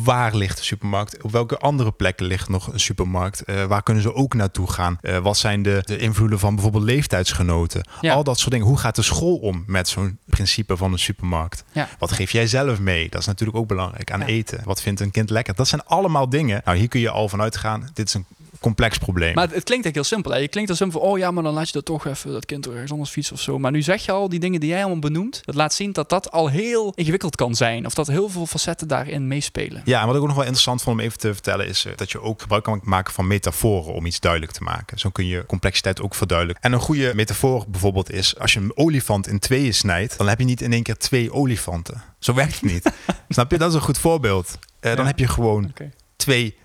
waar 0.04 0.34
ligt 0.34 0.56
de 0.58 0.64
supermarkt? 0.64 1.22
Op 1.22 1.30
welke 1.32 1.58
andere 1.58 1.92
plekken 1.92 2.26
ligt 2.26 2.48
nog 2.48 2.72
een 2.72 2.80
supermarkt? 2.80 3.44
Eh, 3.44 3.64
waar 3.64 3.82
kunnen 3.82 4.02
ze 4.02 4.14
ook 4.14 4.34
naartoe 4.34 4.70
gaan? 4.70 4.98
Eh, 5.00 5.18
wat 5.18 5.36
zijn 5.36 5.62
de, 5.62 5.80
de 5.84 5.98
invloeden 5.98 6.38
van 6.38 6.54
bijvoorbeeld 6.54 6.84
leeftijdsgenoten? 6.84 7.88
Ja. 8.00 8.14
Al 8.14 8.24
dat 8.24 8.38
soort 8.38 8.50
dingen. 8.50 8.66
Hoe 8.66 8.78
gaat 8.78 8.96
de 8.96 9.02
school 9.02 9.36
om 9.36 9.64
met 9.66 9.88
zo'n 9.88 10.18
principe 10.24 10.76
van 10.76 10.92
een 10.92 10.98
supermarkt? 10.98 11.64
Ja. 11.72 11.88
Wat 11.98 12.12
geef 12.12 12.30
jij 12.30 12.46
zelf 12.46 12.78
mee? 12.80 13.08
Dat 13.08 13.20
is 13.20 13.26
natuurlijk 13.26 13.58
ook 13.58 13.68
belangrijk 13.68 14.10
aan 14.12 14.20
Ja. 14.20 14.26
eten. 14.26 14.60
Wat 14.64 14.82
vindt 14.82 15.00
een 15.00 15.10
kind 15.10 15.30
lekker? 15.30 15.54
Dat 15.54 15.68
zijn 15.68 15.84
allemaal 15.84 16.28
dingen. 16.28 16.60
Nou, 16.64 16.76
hier 16.78 16.88
kun 16.88 17.00
je 17.00 17.10
al 17.10 17.28
van 17.28 17.40
uitgaan. 17.40 17.88
Dit 17.94 18.08
is 18.08 18.14
een 18.14 18.26
complex 18.66 18.98
probleem. 18.98 19.34
Maar 19.34 19.44
het, 19.44 19.54
het 19.54 19.64
klinkt 19.64 19.84
echt 19.84 19.94
heel 19.94 20.04
simpel. 20.04 20.32
Hè? 20.32 20.38
Je 20.38 20.48
klinkt 20.48 20.68
heel 20.68 20.78
simpel 20.78 21.00
van, 21.00 21.08
oh 21.08 21.18
ja, 21.18 21.30
maar 21.30 21.42
dan 21.42 21.54
laat 21.54 21.66
je 21.66 21.72
dat 21.72 21.84
toch 21.84 22.06
even, 22.06 22.32
dat 22.32 22.46
kind 22.46 22.62
toch 22.62 22.72
ergens 22.72 22.90
anders 22.92 23.10
fietsen 23.10 23.34
of 23.34 23.40
zo. 23.40 23.58
Maar 23.58 23.70
nu 23.70 23.82
zeg 23.82 24.04
je 24.04 24.12
al 24.12 24.28
die 24.28 24.40
dingen 24.40 24.60
die 24.60 24.68
jij 24.68 24.80
allemaal 24.80 24.98
benoemt. 24.98 25.40
Dat 25.44 25.54
laat 25.54 25.74
zien 25.74 25.92
dat 25.92 26.08
dat 26.08 26.30
al 26.30 26.48
heel 26.48 26.92
ingewikkeld 26.94 27.36
kan 27.36 27.54
zijn. 27.54 27.86
Of 27.86 27.94
dat 27.94 28.06
heel 28.06 28.28
veel 28.28 28.46
facetten 28.46 28.88
daarin 28.88 29.28
meespelen. 29.28 29.82
Ja, 29.84 30.00
en 30.00 30.06
wat 30.06 30.14
ik 30.14 30.20
ook 30.20 30.26
nog 30.26 30.36
wel 30.36 30.44
interessant 30.44 30.82
vond 30.82 30.98
om 30.98 31.04
even 31.04 31.18
te 31.18 31.32
vertellen 31.32 31.66
is 31.66 31.84
eh, 31.84 31.92
dat 31.96 32.10
je 32.10 32.20
ook 32.20 32.40
gebruik 32.40 32.64
kan 32.64 32.80
maken 32.82 33.12
van 33.12 33.26
metaforen 33.26 33.94
om 33.94 34.06
iets 34.06 34.20
duidelijk 34.20 34.52
te 34.52 34.62
maken. 34.62 34.98
Zo 34.98 35.10
kun 35.10 35.26
je 35.26 35.46
complexiteit 35.46 36.00
ook 36.00 36.14
verduidelijken. 36.14 36.64
En 36.64 36.72
een 36.72 36.80
goede 36.80 37.12
metafoor 37.14 37.64
bijvoorbeeld 37.68 38.12
is 38.12 38.38
als 38.38 38.52
je 38.52 38.60
een 38.60 38.76
olifant 38.76 39.26
in 39.26 39.38
tweeën 39.38 39.74
snijdt, 39.74 40.18
dan 40.18 40.28
heb 40.28 40.38
je 40.38 40.44
niet 40.44 40.60
in 40.60 40.72
één 40.72 40.82
keer 40.82 40.96
twee 40.96 41.32
olifanten. 41.32 42.02
Zo 42.18 42.34
werkt 42.34 42.60
het 42.60 42.62
niet. 42.62 42.90
Snap 43.28 43.50
je? 43.50 43.58
Dat 43.58 43.68
is 43.68 43.74
een 43.74 43.80
goed 43.80 43.98
voorbeeld. 43.98 44.58
Eh, 44.80 44.96
dan 44.96 45.06
heb 45.06 45.18
je 45.18 45.28
gewoon 45.28 45.72
twee 46.16 46.56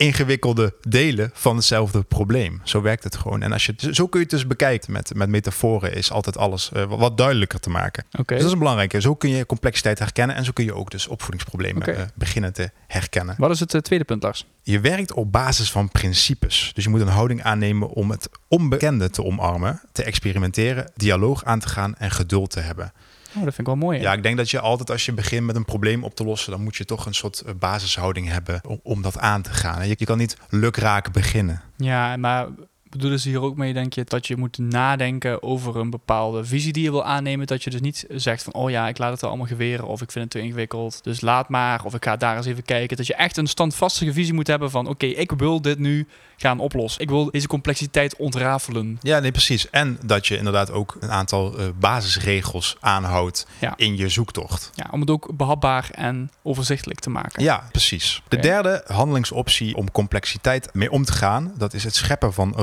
ingewikkelde 0.00 0.74
delen 0.80 1.30
van 1.32 1.56
hetzelfde 1.56 2.02
probleem. 2.02 2.60
Zo 2.64 2.82
werkt 2.82 3.04
het 3.04 3.16
gewoon. 3.16 3.42
En 3.42 3.52
als 3.52 3.66
je, 3.66 3.74
zo 3.90 4.06
kun 4.06 4.20
je 4.20 4.26
het 4.26 4.34
dus 4.34 4.46
bekijken 4.46 4.92
met, 4.92 5.14
met 5.14 5.28
metaforen 5.28 5.94
is 5.94 6.10
altijd 6.12 6.36
alles 6.36 6.72
eh, 6.72 6.84
wat 6.84 7.16
duidelijker 7.16 7.60
te 7.60 7.70
maken. 7.70 8.04
Oké. 8.12 8.22
Dus 8.22 8.36
dat 8.36 8.46
is 8.46 8.52
een 8.52 8.58
belangrijke. 8.58 9.00
Zo 9.00 9.14
kun 9.14 9.30
je 9.30 9.46
complexiteit 9.46 9.98
herkennen 9.98 10.36
en 10.36 10.44
zo 10.44 10.52
kun 10.52 10.64
je 10.64 10.74
ook 10.74 10.90
dus 10.90 11.08
opvoedingsproblemen 11.08 11.96
eh, 11.96 12.02
beginnen 12.14 12.52
te 12.52 12.70
herkennen. 12.86 13.34
Wat 13.38 13.50
is 13.50 13.60
het 13.60 13.74
eh, 13.74 13.80
tweede 13.80 14.04
punt, 14.04 14.22
Lars? 14.22 14.46
Je 14.62 14.80
werkt 14.80 15.12
op 15.12 15.32
basis 15.32 15.70
van 15.70 15.88
principes. 15.88 16.70
Dus 16.74 16.84
je 16.84 16.90
moet 16.90 17.00
een 17.00 17.08
houding 17.08 17.42
aannemen 17.42 17.88
om 17.88 18.10
het 18.10 18.28
onbekende 18.48 19.10
te 19.10 19.24
omarmen, 19.24 19.80
te 19.92 20.02
experimenteren, 20.02 20.90
dialoog 20.96 21.44
aan 21.44 21.60
te 21.60 21.68
gaan 21.68 21.96
en 21.96 22.10
geduld 22.10 22.50
te 22.50 22.60
hebben. 22.60 22.92
Oh, 23.34 23.44
dat 23.44 23.54
vind 23.54 23.58
ik 23.58 23.66
wel 23.66 23.76
mooi. 23.76 23.98
hè? 23.98 24.04
Ja, 24.04 24.12
ik 24.12 24.22
denk 24.22 24.36
dat 24.36 24.50
je 24.50 24.60
altijd 24.60 24.90
als 24.90 25.04
je 25.06 25.12
begint 25.12 25.46
met 25.46 25.56
een 25.56 25.64
probleem 25.64 26.04
op 26.04 26.14
te 26.14 26.24
lossen, 26.24 26.50
dan 26.50 26.62
moet 26.62 26.76
je 26.76 26.84
toch 26.84 27.06
een 27.06 27.14
soort 27.14 27.40
eh, 27.40 27.54
basishouding 27.58 28.28
hebben 28.28 28.60
om, 28.68 28.80
om 28.82 29.02
dat 29.02 29.18
aan 29.18 29.42
te 29.42 29.50
gaan. 29.50 29.88
Je, 29.88 29.94
je 29.98 30.04
kan 30.04 30.18
niet 30.18 30.36
lukraak 30.48 31.12
beginnen. 31.12 31.62
Ja, 31.76 32.16
maar 32.16 32.46
bedoelen 32.90 33.20
ze 33.20 33.28
hier 33.28 33.42
ook 33.42 33.56
mee, 33.56 33.72
denk 33.72 33.92
je, 33.92 34.04
dat 34.04 34.26
je 34.26 34.36
moet 34.36 34.58
nadenken 34.58 35.42
over 35.42 35.76
een 35.76 35.90
bepaalde 35.90 36.44
visie 36.44 36.72
die 36.72 36.82
je 36.82 36.90
wil 36.90 37.04
aannemen? 37.04 37.46
Dat 37.46 37.62
je 37.62 37.70
dus 37.70 37.80
niet 37.80 38.04
zegt 38.08 38.42
van, 38.42 38.52
oh 38.52 38.70
ja, 38.70 38.88
ik 38.88 38.98
laat 38.98 39.12
het 39.12 39.22
allemaal 39.24 39.46
geweren 39.46 39.86
of 39.86 40.02
ik 40.02 40.10
vind 40.10 40.24
het 40.24 40.32
te 40.32 40.40
ingewikkeld, 40.40 41.04
dus 41.04 41.20
laat 41.20 41.48
maar. 41.48 41.84
Of 41.84 41.94
ik 41.94 42.04
ga 42.04 42.16
daar 42.16 42.36
eens 42.36 42.46
even 42.46 42.62
kijken. 42.62 42.96
Dat 42.96 43.06
je 43.06 43.14
echt 43.14 43.36
een 43.36 43.46
standvastige 43.46 44.12
visie 44.12 44.34
moet 44.34 44.46
hebben 44.46 44.70
van, 44.70 44.86
oké, 44.86 45.06
ik 45.06 45.32
wil 45.32 45.62
dit 45.62 45.78
nu 45.78 46.06
gaan 46.36 46.58
oplossen. 46.60 47.02
Ik 47.02 47.08
wil 47.08 47.30
deze 47.30 47.46
complexiteit 47.46 48.16
ontrafelen. 48.16 48.98
Ja, 49.02 49.18
nee, 49.18 49.30
precies. 49.32 49.70
En 49.70 49.98
dat 50.04 50.26
je 50.26 50.36
inderdaad 50.36 50.70
ook 50.70 50.96
een 51.00 51.10
aantal 51.10 51.58
eh, 51.58 51.66
basisregels 51.78 52.76
aanhoudt 52.80 53.46
Ja. 53.58 53.72
in 53.76 53.96
je 53.96 54.08
zoektocht. 54.08 54.70
Ja, 54.74 54.86
om 54.90 55.00
het 55.00 55.10
ook 55.10 55.36
behapbaar 55.36 55.90
en 55.94 56.30
overzichtelijk 56.42 57.00
te 57.00 57.10
maken. 57.10 57.42
Ja, 57.42 57.68
precies. 57.70 58.22
De 58.28 58.36
derde 58.38 58.84
handelingsoptie 58.86 59.76
om 59.76 59.90
complexiteit 59.90 60.68
mee 60.74 60.90
om 60.90 61.04
te 61.04 61.12
gaan, 61.12 61.52
dat 61.56 61.74
is 61.74 61.84
het 61.84 61.94
scheppen 61.94 62.32
van 62.32 62.54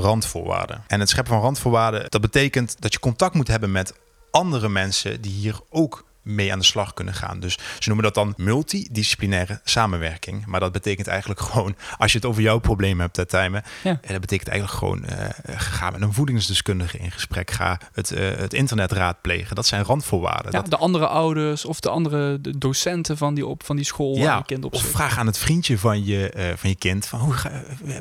En 0.87 0.99
het 0.99 1.09
scheppen 1.09 1.33
van 1.33 1.41
randvoorwaarden, 1.41 2.05
dat 2.09 2.21
betekent 2.21 2.75
dat 2.81 2.93
je 2.93 2.99
contact 2.99 3.33
moet 3.33 3.47
hebben 3.47 3.71
met 3.71 3.93
andere 4.31 4.69
mensen 4.69 5.21
die 5.21 5.31
hier 5.31 5.59
ook 5.69 6.05
mee 6.27 6.51
aan 6.51 6.59
de 6.59 6.65
slag 6.65 6.93
kunnen 6.93 7.13
gaan. 7.13 7.39
Dus 7.39 7.53
ze 7.79 7.87
noemen 7.89 8.03
dat 8.05 8.13
dan 8.13 8.33
multidisciplinaire 8.37 9.59
samenwerking. 9.63 10.45
Maar 10.45 10.59
dat 10.59 10.71
betekent 10.71 11.07
eigenlijk 11.07 11.39
gewoon, 11.49 11.75
als 11.97 12.11
je 12.11 12.17
het 12.17 12.27
over 12.27 12.41
jouw 12.41 12.59
probleem 12.59 12.99
hebt, 12.99 13.15
hè, 13.15 13.25
Tijmen, 13.25 13.63
Ja. 13.83 13.99
eh, 14.01 14.09
dat 14.11 14.21
betekent 14.21 14.49
eigenlijk 14.49 14.79
gewoon, 14.79 15.05
eh, 15.05 15.29
ga 15.57 15.89
met 15.89 16.01
een 16.01 16.13
voedingsdeskundige 16.13 16.97
in 16.97 17.11
gesprek, 17.11 17.51
ga 17.51 17.79
het, 17.93 18.11
eh, 18.11 18.25
het 18.35 18.53
internet 18.53 18.91
raadplegen. 18.91 19.55
Dat 19.55 19.65
zijn 19.67 19.83
randvoorwaarden. 19.83 20.51
Ja, 20.51 20.61
dat, 20.61 20.69
de 20.69 20.77
andere 20.77 21.07
ouders 21.07 21.65
of 21.65 21.79
de 21.79 21.89
andere 21.89 22.41
de 22.41 22.57
docenten 22.57 23.17
van 23.17 23.33
die, 23.33 23.45
op, 23.45 23.63
van 23.63 23.75
die 23.75 23.85
school 23.85 24.13
waar 24.13 24.23
ja, 24.23 24.37
je 24.37 24.43
kind 24.45 24.65
op 24.65 24.73
of 24.73 24.81
vraag 24.81 25.17
aan 25.17 25.25
het 25.25 25.37
vriendje 25.37 25.77
van 25.77 26.05
je, 26.05 26.53
van 26.57 26.69
je 26.69 26.75
kind. 26.75 27.05
Van, 27.05 27.19
hoe 27.19 27.33
ga, 27.33 27.51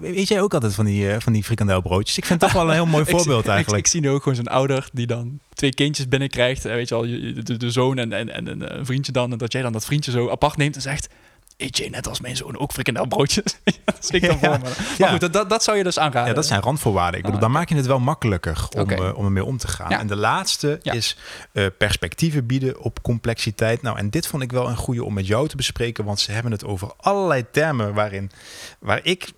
weet 0.00 0.28
jij 0.28 0.40
ook 0.42 0.54
altijd 0.54 0.74
van 0.74 0.84
die, 0.84 1.20
van 1.20 1.32
die 1.32 1.44
frikandelbroodjes? 1.44 2.16
Ik 2.18 2.24
vind 2.24 2.40
het 2.40 2.50
toch 2.52 2.60
wel 2.60 2.68
een 2.70 2.74
heel 2.76 2.86
mooi 2.96 3.04
voorbeeld 3.04 3.44
ik- 3.44 3.50
eigenlijk. 3.50 3.84
Ik, 3.84 3.90
zie 3.90 4.00
nu 4.00 4.10
ook 4.10 4.22
gewoon 4.22 4.36
zo'n 4.36 4.46
ouder 4.48 4.88
die 4.92 5.06
dan 5.06 5.38
twee 5.54 5.74
kindjes 5.74 6.08
binnenkrijgt. 6.08 6.62
Weet 6.62 6.88
je 6.88 6.94
wel, 6.94 7.04
je- 7.04 7.32
de, 7.42 7.56
de 7.56 7.70
zoon 7.70 7.98
en, 7.98 8.12
en, 8.18 8.28
en 8.34 8.46
een 8.46 8.68
eh, 8.68 8.78
vriendje 8.82 9.12
dan. 9.12 9.32
En 9.32 9.38
dat 9.38 9.52
jij 9.52 9.62
dan 9.62 9.72
dat 9.72 9.84
vriendje 9.84 10.10
zo 10.10 10.30
apart 10.30 10.56
neemt 10.56 10.74
en 10.74 10.82
zegt... 10.82 11.08
eet 11.56 11.76
je 11.76 11.90
net 11.90 12.08
als 12.08 12.20
mijn 12.20 12.36
zoon 12.36 12.58
ook 12.58 12.72
frikandelbroodjes? 12.72 13.44
dat 13.84 13.96
zie 14.06 14.14
ik 14.20 14.26
dan 14.26 14.38
Ja. 14.40 14.48
voor 14.48 14.58
me. 14.58 14.64
Maar 14.64 14.94
Ja. 14.98 15.08
goed, 15.18 15.32
dat- 15.32 15.48
dat, 15.50 15.64
zou 15.64 15.76
je 15.76 15.82
dus 15.84 15.98
aanraden. 15.98 16.28
Ja, 16.28 16.34
dat 16.34 16.46
zijn 16.46 16.60
randvoorwaarden. 16.60 17.16
Ik 17.16 17.22
bedoel, 17.24 17.36
Ah, 17.40 17.42
dan 17.44 17.52
maak 17.52 17.68
je 17.68 17.74
het 17.74 17.86
wel 17.86 17.98
makkelijker 18.00 18.68
om, 18.74 18.80
Oké. 18.80 18.94
eh, 18.94 19.18
om 19.18 19.24
ermee 19.24 19.44
om 19.44 19.56
te 19.58 19.68
gaan. 19.68 19.90
Ja. 19.90 19.98
En 20.00 20.06
de 20.06 20.16
laatste 20.16 20.78
is 20.82 21.16
eh, 21.52 21.66
perspectieven 21.78 22.46
bieden 22.46 22.80
op 22.80 23.02
complexiteit. 23.02 23.82
Nou, 23.82 23.98
en 23.98 24.10
dit 24.10 24.26
vond 24.26 24.42
ik 24.42 24.52
wel 24.52 24.68
een 24.68 24.76
goede 24.76 25.04
om 25.04 25.14
met 25.14 25.26
jou 25.26 25.48
te 25.48 25.56
bespreken, 25.56 26.04
want 26.04 26.20
ze 26.20 26.32
hebben 26.32 26.52
het 26.52 26.64
over 26.64 26.92
allerlei 26.96 27.44
termen 27.50 27.94
waarin, 27.94 28.30
waar 28.78 29.00
ik 29.02 29.32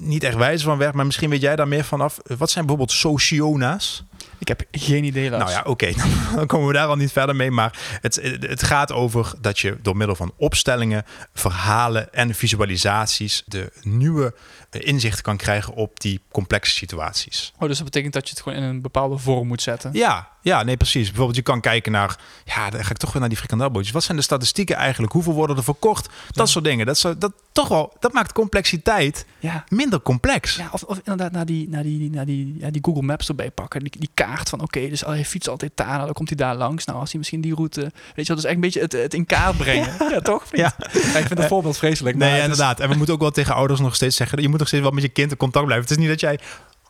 niet 0.00 0.22
echt 0.24 0.36
wijs 0.36 0.62
van 0.62 0.78
werd, 0.78 0.94
maar 0.94 1.06
misschien 1.06 1.30
weet 1.30 1.40
jij 1.40 1.56
daar 1.56 1.68
meer 1.68 1.84
vanaf. 1.84 2.18
Wat 2.38 2.50
zijn 2.50 2.66
bijvoorbeeld 2.66 2.98
sociona's? 2.98 4.04
Ik 4.42 4.48
heb 4.48 4.62
geen 4.70 5.04
idee, 5.04 5.30
Lars. 5.30 5.42
Nou 5.44 5.54
ja, 5.54 5.70
oké, 5.70 5.92
dan 6.36 6.46
komen 6.46 6.66
we 6.66 6.72
daar 6.72 6.86
al 6.86 6.96
niet 6.96 7.12
verder 7.12 7.36
mee. 7.36 7.50
Maar 7.50 7.98
het, 8.00 8.20
het 8.40 8.62
gaat 8.62 8.92
over 8.92 9.32
dat 9.40 9.58
je 9.58 9.76
door 9.82 9.96
middel 9.96 10.16
van 10.16 10.32
opstellingen, 10.36 11.04
verhalen 11.34 12.12
en 12.14 12.34
visualisaties 12.34 13.42
de 13.46 13.72
nieuwe 13.82 14.34
inzichten 14.80 15.22
kan 15.22 15.36
krijgen 15.36 15.74
op 15.74 16.00
die 16.00 16.20
complexe 16.30 16.74
situaties. 16.74 17.52
Oh, 17.58 17.68
dus 17.68 17.76
dat 17.76 17.84
betekent 17.84 18.12
dat 18.12 18.28
je 18.28 18.34
het 18.34 18.42
gewoon 18.42 18.58
in 18.58 18.64
een 18.64 18.80
bepaalde 18.82 19.18
vorm 19.18 19.46
moet 19.46 19.62
zetten. 19.62 19.90
Ja, 19.92 20.28
ja, 20.42 20.62
nee, 20.62 20.76
precies. 20.76 21.06
Bijvoorbeeld, 21.06 21.36
je 21.36 21.42
kan 21.42 21.60
kijken 21.60 21.92
naar, 21.92 22.18
ja, 22.44 22.70
dan 22.70 22.84
ga 22.84 22.90
ik 22.90 22.96
toch 22.96 23.10
weer 23.10 23.20
naar 23.20 23.28
die 23.28 23.38
frikandelbootjes. 23.38 23.92
Wat 23.92 24.02
zijn 24.02 24.16
de 24.16 24.22
statistieken 24.22 24.76
eigenlijk? 24.76 25.12
Hoeveel 25.12 25.32
worden 25.32 25.56
er 25.56 25.64
verkocht? 25.64 26.08
Dat 26.30 26.48
soort 26.48 26.64
dingen. 26.64 26.86
Dat, 26.86 26.96
is, 26.96 27.02
dat 27.18 27.32
toch 27.52 27.68
wel, 27.68 27.96
dat 28.00 28.12
maakt 28.12 28.32
complexiteit 28.32 29.26
Ja. 29.38 29.64
minder 29.68 30.02
complex. 30.02 30.56
Ja, 30.56 30.68
of, 30.72 30.82
of 30.82 30.96
inderdaad 30.96 31.32
naar 31.32 31.46
die, 31.46 31.68
naar 31.68 31.82
die, 31.82 32.10
naar 32.10 32.26
die, 32.26 32.54
ja, 32.58 32.70
die 32.70 32.84
Google 32.84 33.02
Maps 33.02 33.28
erbij 33.28 33.50
pakken. 33.50 33.80
Die, 33.80 33.92
die 33.98 34.10
kaart 34.14 34.48
van, 34.48 34.60
oké, 34.60 34.88
dus 34.88 35.00
hij 35.00 35.24
fietst 35.24 35.48
altijd 35.48 35.72
daar, 35.74 35.86
nou, 35.86 36.04
dan 36.04 36.12
komt 36.12 36.28
hij 36.28 36.38
daar 36.38 36.56
langs. 36.56 36.84
Nou, 36.84 36.98
als 36.98 37.10
hij 37.10 37.18
misschien 37.18 37.40
die 37.40 37.54
route... 37.54 37.80
Weet 37.80 37.92
je 38.14 38.24
wel, 38.24 38.36
dus 38.36 38.44
echt 38.44 38.54
een 38.54 38.60
beetje 38.60 38.80
het, 38.80 38.92
het 38.92 39.14
in 39.14 39.26
kaart 39.26 39.56
brengen. 39.56 39.88
Ja, 40.10 40.20
toch? 40.20 40.44
Ja. 40.52 40.74
Ik 40.92 41.26
vind 41.26 41.38
het 41.38 41.46
voorbeeld 41.46 41.76
vreselijk. 41.78 42.16
Nee, 42.16 42.30
maar 42.30 42.40
inderdaad. 42.40 42.80
En 42.80 42.88
we 42.88 42.94
moeten 42.96 43.14
ook 43.14 43.20
wel 43.20 43.30
tegen 43.30 43.54
ouders 43.54 43.80
nog 43.80 43.94
steeds 43.94 44.16
zeggen... 44.16 44.42
je 44.42 44.48
moet 44.48 44.60
nog 44.62 44.70
steeds 44.70 44.82
wel 44.82 44.92
met 44.92 45.02
je 45.02 45.08
kind 45.08 45.30
in 45.30 45.36
contact 45.36 45.64
blijven. 45.66 45.88
Het 45.88 45.98
is 45.98 46.04
niet 46.04 46.12
dat 46.12 46.20
jij 46.20 46.38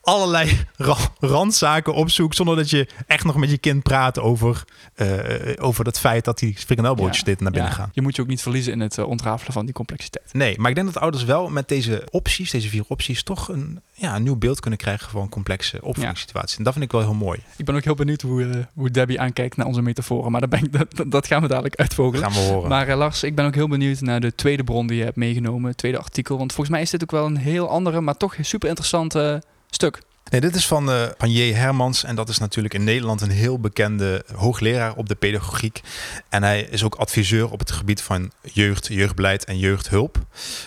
allerlei 0.02 0.58
ra- 0.76 0.96
randzaken 1.20 1.94
opzoekt... 1.94 2.36
zonder 2.36 2.56
dat 2.56 2.70
je 2.70 2.88
echt 3.06 3.24
nog 3.24 3.36
met 3.36 3.50
je 3.50 3.58
kind 3.58 3.82
praat 3.82 4.18
over, 4.18 4.64
eh, 4.94 5.08
over 5.56 5.84
het 5.84 5.98
feit... 5.98 6.24
dat 6.24 6.38
die 6.38 6.54
frikandelbootjes 6.58 7.18
Ja. 7.18 7.24
dit 7.24 7.40
naar 7.40 7.50
binnen 7.52 7.70
Ja, 7.70 7.76
gaan. 7.76 7.90
Je 7.92 8.02
moet 8.02 8.16
je 8.16 8.22
ook 8.22 8.28
niet 8.28 8.42
verliezen 8.42 8.72
in 8.72 8.80
het 8.80 8.98
eh, 8.98 9.08
ontrafelen 9.08 9.52
van 9.52 9.64
die 9.64 9.74
complexiteit. 9.74 10.32
Nee, 10.32 10.58
maar 10.58 10.68
ik 10.70 10.74
denk 10.76 10.92
dat 10.92 11.02
ouders 11.02 11.24
wel 11.24 11.48
met 11.48 11.68
deze 11.68 12.06
opties, 12.10 12.50
deze 12.50 12.68
vier 12.68 12.84
opties... 12.88 13.22
toch 13.22 13.48
een, 13.48 13.80
ja, 13.94 14.16
een 14.16 14.22
nieuw 14.22 14.36
beeld 14.36 14.60
kunnen 14.60 14.78
krijgen 14.78 15.10
van 15.10 15.28
complexe 15.28 15.82
opvoedingssituaties. 15.82 16.56
En 16.56 16.64
dat 16.64 16.72
vind 16.72 16.84
ik 16.84 16.92
wel 16.92 17.00
heel 17.00 17.14
mooi. 17.14 17.40
Ik 17.56 17.64
ben 17.64 17.74
ook 17.74 17.84
heel 17.84 17.94
benieuwd 17.94 18.20
hoe, 18.22 18.44
eh, 18.44 18.58
hoe 18.74 18.90
Debbie 18.90 19.20
aankijkt 19.20 19.56
naar 19.56 19.66
onze 19.66 19.82
metaforen. 19.82 20.30
Maar 20.32 20.40
dat, 20.40 20.50
ben 20.50 20.62
ik, 20.64 20.72
dat, 20.96 21.10
dat 21.10 21.26
gaan 21.26 21.42
we 21.42 21.48
dadelijk 21.48 21.76
uitvogelen. 21.76 22.30
Gaan 22.32 22.42
we 22.42 22.52
horen. 22.52 22.68
Maar 22.68 22.96
Lars, 22.96 23.22
ik 23.22 23.34
ben 23.34 23.46
ook 23.46 23.54
heel 23.54 23.68
benieuwd 23.68 24.00
naar 24.00 24.20
de 24.20 24.34
tweede 24.34 24.64
bron 24.64 24.86
die 24.86 24.96
je 24.98 25.04
hebt 25.04 25.16
meegenomen. 25.16 25.68
Het 25.68 25.78
tweede 25.78 25.98
artikel. 25.98 26.38
Want 26.38 26.50
volgens 26.52 26.70
mij 26.76 26.80
is 26.84 26.90
dit 26.90 27.02
ook 27.02 27.10
wel 27.10 27.26
een 27.26 27.36
heel 27.36 27.68
andere, 27.68 28.00
maar 28.00 28.16
toch 28.16 28.36
super 28.40 28.68
interessante 28.68 29.42
stuk. 29.74 30.02
Nee, 30.30 30.40
dit 30.40 30.54
is 30.54 30.66
van, 30.66 30.90
eh 30.90 31.02
van 31.18 31.30
J. 31.30 31.52
Hermans. 31.54 32.04
En 32.04 32.14
dat 32.14 32.28
is 32.28 32.38
natuurlijk 32.38 32.74
in 32.74 32.84
Nederland 32.84 33.20
een 33.20 33.30
heel 33.30 33.58
bekende 33.60 34.24
hoogleraar 34.34 34.94
op 34.94 35.08
de 35.08 35.14
pedagogiek. 35.14 35.80
En 36.28 36.42
hij 36.42 36.60
is 36.62 36.84
ook 36.84 36.94
adviseur 36.94 37.50
op 37.50 37.58
het 37.58 37.70
gebied 37.70 38.02
van 38.02 38.30
jeugd, 38.52 38.86
jeugdbeleid 38.86 39.44
en 39.44 39.58
jeugdhulp. 39.58 40.16
Eh, 40.16 40.22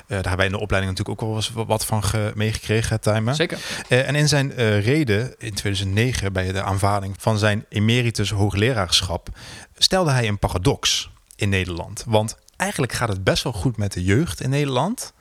daar 0.07 0.15
hebben 0.15 0.37
wij 0.37 0.45
in 0.45 0.51
de 0.51 0.59
opleiding 0.59 0.97
natuurlijk 0.97 1.21
ook 1.21 1.27
wel 1.29 1.37
eens 1.37 1.51
wat 1.67 1.85
van 1.85 2.03
ge- 2.03 2.31
meegekregen, 2.35 2.99
Tijmen. 3.01 3.35
Zeker. 3.35 3.59
Eh, 3.89 4.07
en 4.07 4.15
in 4.15 4.27
zijn 4.27 4.51
reden 4.79 5.35
in 5.37 5.53
2009 5.53 6.33
bij 6.33 6.51
de 6.51 6.61
aanvaarding 6.61 7.15
van 7.19 7.37
zijn 7.37 7.65
emeritus 7.69 8.29
hoogleraarschap 8.29 9.29
stelde 9.77 10.11
hij 10.11 10.27
een 10.27 10.39
paradox 10.39 11.09
in 11.35 11.49
Nederland. 11.49 12.03
Want 12.07 12.37
eigenlijk 12.57 12.93
gaat 12.93 13.09
het 13.09 13.23
best 13.23 13.43
wel 13.43 13.53
goed 13.53 13.77
met 13.77 13.93
de 13.93 14.03
jeugd 14.03 14.41
in 14.41 14.49
Nederland. 14.49 15.13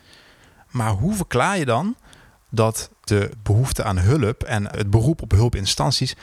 Maar 0.70 0.90
hoe 0.90 1.14
verklaar 1.14 1.58
je 1.58 1.64
dan 1.64 1.96
dat 2.54 2.90
de 3.00 3.30
behoefte 3.42 3.82
aan 3.84 3.99
hulp 3.99 4.42
en 4.42 4.76
het 4.76 4.90
beroep 4.90 5.23
op 5.23 5.30
hulpinstanties 5.30 6.14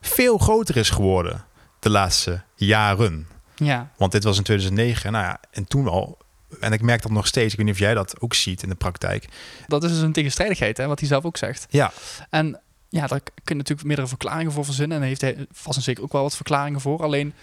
veel 0.00 0.38
groter 0.38 0.76
is 0.76 0.90
geworden 0.90 1.44
de 1.78 1.90
laatste 1.90 2.42
jaren? 2.54 3.28
Ja, 3.54 3.90
Want 3.96 4.12
dit 4.12 4.24
was 4.24 4.36
in 4.36 4.42
2009, 4.42 5.12
nou 5.12 5.24
ja, 5.24 5.40
en 5.50 5.64
toen 5.64 5.88
al. 5.88 6.18
En 6.60 6.72
ik 6.72 6.82
merk 6.82 7.02
dat 7.02 7.10
nog 7.10 7.26
steeds. 7.26 7.50
Ik 7.52 7.56
weet 7.56 7.66
niet 7.66 7.74
of 7.74 7.80
jij 7.80 7.94
dat 7.94 8.20
ook 8.20 8.34
ziet 8.34 8.62
in 8.62 8.68
de 8.68 8.74
praktijk. 8.74 9.28
dat 9.66 9.84
is 9.84 9.90
dus 9.90 10.00
een 10.00 10.12
tegenstrijdigheid, 10.12 10.76
hè, 10.76 10.86
wat 10.86 10.98
hij 10.98 11.08
zelf 11.08 11.24
ook 11.24 11.36
zegt. 11.36 11.66
Ja, 11.70 11.92
En 12.30 12.60
ja, 12.88 13.06
daar 13.06 13.20
kun 13.20 13.32
je 13.44 13.54
natuurlijk 13.54 13.86
meerdere 13.86 14.08
verklaringen 14.08 14.52
voor 14.52 14.64
verzinnen. 14.64 14.94
En 14.94 14.98
daar 15.00 15.08
heeft 15.08 15.20
hij 15.20 15.46
vast 15.52 15.76
en 15.76 15.82
zeker 15.82 16.02
ook 16.02 16.12
wel 16.12 16.22
wat 16.22 16.36
verklaringen 16.36 16.80
voor. 16.80 17.02
Alleen, 17.02 17.34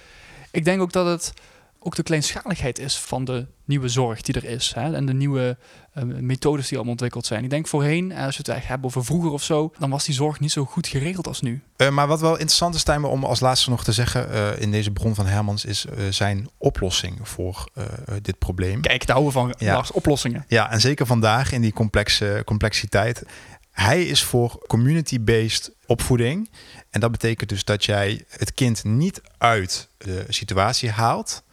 ik 0.51 0.65
denk 0.65 0.81
ook 0.81 0.91
dat 0.91 1.05
het 1.05 1.33
ook 1.85 1.95
de 1.95 2.03
kleinschaligheid 2.03 2.79
is 2.79 2.97
van 2.97 3.25
de 3.25 3.45
nieuwe 3.65 3.87
zorg 3.87 4.21
die 4.21 4.35
er 4.35 4.43
is. 4.43 4.71
Hè? 4.75 4.93
En 4.93 5.05
de 5.05 5.13
nieuwe 5.13 5.57
eh, 5.93 6.03
methodes 6.03 6.63
die 6.63 6.73
allemaal 6.73 6.91
ontwikkeld 6.91 7.25
zijn. 7.25 7.43
Ik 7.43 7.49
denk 7.49 7.67
voorheen, 7.67 8.11
eh, 8.11 8.25
als 8.25 8.31
we 8.31 8.37
het 8.37 8.47
eigenlijk 8.47 8.67
hebben 8.67 8.87
over 8.87 9.05
vroeger 9.05 9.31
of 9.31 9.43
zo, 9.43 9.73
dan 9.79 9.89
was 9.89 10.05
die 10.05 10.15
zorg 10.15 10.39
niet 10.39 10.51
zo 10.51 10.65
goed 10.65 10.87
geregeld 10.87 11.27
als 11.27 11.41
nu. 11.41 11.61
Eh, 11.75 11.89
maar 11.89 12.07
wat 12.07 12.19
wel 12.19 12.31
interessant 12.31 12.75
is, 12.75 12.83
Tijmen, 12.83 13.09
om 13.09 13.23
als 13.23 13.39
laatste 13.39 13.69
nog 13.69 13.83
te 13.83 13.91
zeggen 13.91 14.59
in 14.59 14.71
deze 14.71 14.91
bron 14.91 15.15
van 15.15 15.25
Hermans, 15.25 15.65
is 15.65 15.85
zijn 16.09 16.49
oplossing 16.57 17.19
voor 17.23 17.69
dit 18.21 18.39
probleem. 18.39 18.81
Kijk, 18.81 19.05
daar 19.05 19.15
houden 19.15 19.33
we 19.33 19.39
van 19.39 19.67
Ja. 19.67 19.73
Lars, 19.73 19.91
oplossingen. 19.91 20.45
Ja, 20.47 20.71
en 20.71 20.81
zeker 20.81 21.05
vandaag 21.05 21.51
in 21.51 21.61
die 21.61 21.73
complexe 21.73 22.41
complexiteit. 22.45 23.23
Hij 23.71 24.03
is 24.03 24.23
voor 24.23 24.63
community-based 24.67 25.71
opvoeding. 25.85 26.49
En 26.89 26.99
dat 26.99 27.11
betekent 27.11 27.49
dus 27.49 27.63
dat 27.63 27.85
jij 27.85 28.25
het 28.29 28.53
kind 28.53 28.83
niet 28.83 29.21
uit 29.37 29.89
de 29.97 30.25
situatie 30.29 30.89
haalt, 30.89 31.43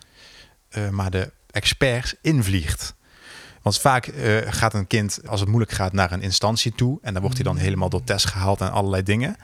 eh, 0.73 0.89
maar 0.89 1.11
de 1.11 1.33
experts 1.51 2.15
invliegt. 2.23 2.95
Want 3.63 3.79
vaak 3.79 4.07
eh, 4.07 4.37
gaat 4.53 4.75
een 4.75 4.87
kind, 4.87 5.21
als 5.27 5.41
het 5.41 5.49
moeilijk 5.49 5.73
gaat, 5.73 5.93
naar 5.93 6.13
een 6.13 6.23
instantie 6.23 6.73
toe. 6.73 6.99
En 7.03 7.13
dan 7.13 7.23
wordt 7.23 7.37
hij 7.37 7.47
dan 7.47 7.57
helemaal 7.57 7.89
door 7.89 8.05
test 8.05 8.27
gehaald 8.27 8.61
en 8.61 8.73
allerlei 8.73 9.03
dingen. 9.03 9.37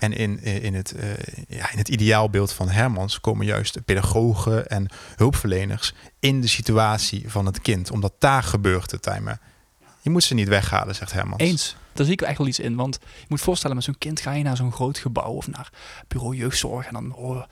En 0.00 0.12
in, 0.12 0.42
in, 0.42 0.74
het, 0.74 0.92
eh, 0.92 1.08
ja, 1.48 1.72
in 1.72 1.78
het 1.78 1.88
ideaalbeeld 1.88 2.52
van 2.52 2.68
Hermans 2.68 3.20
komen 3.20 3.46
juist 3.46 3.84
pedagogen 3.84 4.66
en 4.66 4.88
hulpverleners 5.16 5.94
in 6.18 6.40
de 6.40 6.46
situatie 6.46 7.30
van 7.30 7.46
het 7.46 7.60
kind. 7.60 7.90
Omdat 7.90 8.12
daar 8.18 8.42
gebeurt 8.42 8.90
het 8.90 9.02
timen. 9.02 9.40
Je 10.00 10.10
moet 10.10 10.24
ze 10.24 10.34
niet 10.34 10.48
weghalen, 10.48 10.94
zegt 10.94 11.12
Hermans. 11.12 11.42
Eens. 11.42 11.76
Daar 11.92 12.04
zie 12.04 12.14
ik 12.14 12.22
echt 12.22 12.38
wel 12.38 12.46
iets 12.46 12.58
in. 12.58 12.74
Want 12.74 12.98
je 13.00 13.26
moet 13.28 13.40
voorstellen, 13.40 13.76
met 13.76 13.84
zo'n 13.84 13.98
kind 13.98 14.20
ga 14.20 14.32
je 14.32 14.42
naar 14.42 14.56
zo'n 14.56 14.72
groot 14.72 14.98
gebouw 14.98 15.32
of 15.32 15.46
naar 15.48 15.72
bureau 16.08 16.36
jeugdzorg. 16.36 16.86
En 16.86 16.92
dan, 16.92 17.14
oh, 17.14 17.42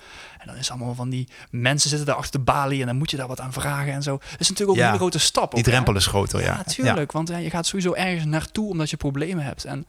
en 0.42 0.48
dan 0.48 0.56
is 0.56 0.70
allemaal 0.70 0.94
van 0.94 1.08
die 1.08 1.28
mensen 1.50 1.88
zitten 1.88 2.06
daar 2.06 2.16
achter 2.16 2.38
de 2.38 2.44
balie 2.44 2.80
en 2.80 2.86
dan 2.86 2.96
moet 2.96 3.10
je 3.10 3.16
daar 3.16 3.26
wat 3.28 3.40
aan 3.40 3.52
vragen 3.52 3.92
en 3.92 4.02
zo. 4.02 4.18
Dat 4.30 4.40
is 4.40 4.48
natuurlijk 4.48 4.70
ook 4.70 4.76
Ja, 4.76 4.82
een 4.82 4.86
hele 4.86 4.98
grote 4.98 5.18
stap. 5.18 5.50
Die 5.54 5.64
hè? 5.64 5.70
drempel 5.70 5.96
is 5.96 6.06
groter, 6.06 6.40
ja. 6.40 6.46
Ja, 6.46 6.56
natuurlijk. 6.56 7.12
Want 7.12 7.28
ja, 7.28 7.36
je 7.36 7.50
gaat 7.50 7.66
sowieso 7.66 7.92
ergens 7.92 8.24
naartoe 8.24 8.68
omdat 8.68 8.90
je 8.90 8.96
problemen 8.96 9.44
hebt. 9.44 9.64
En 9.64 9.86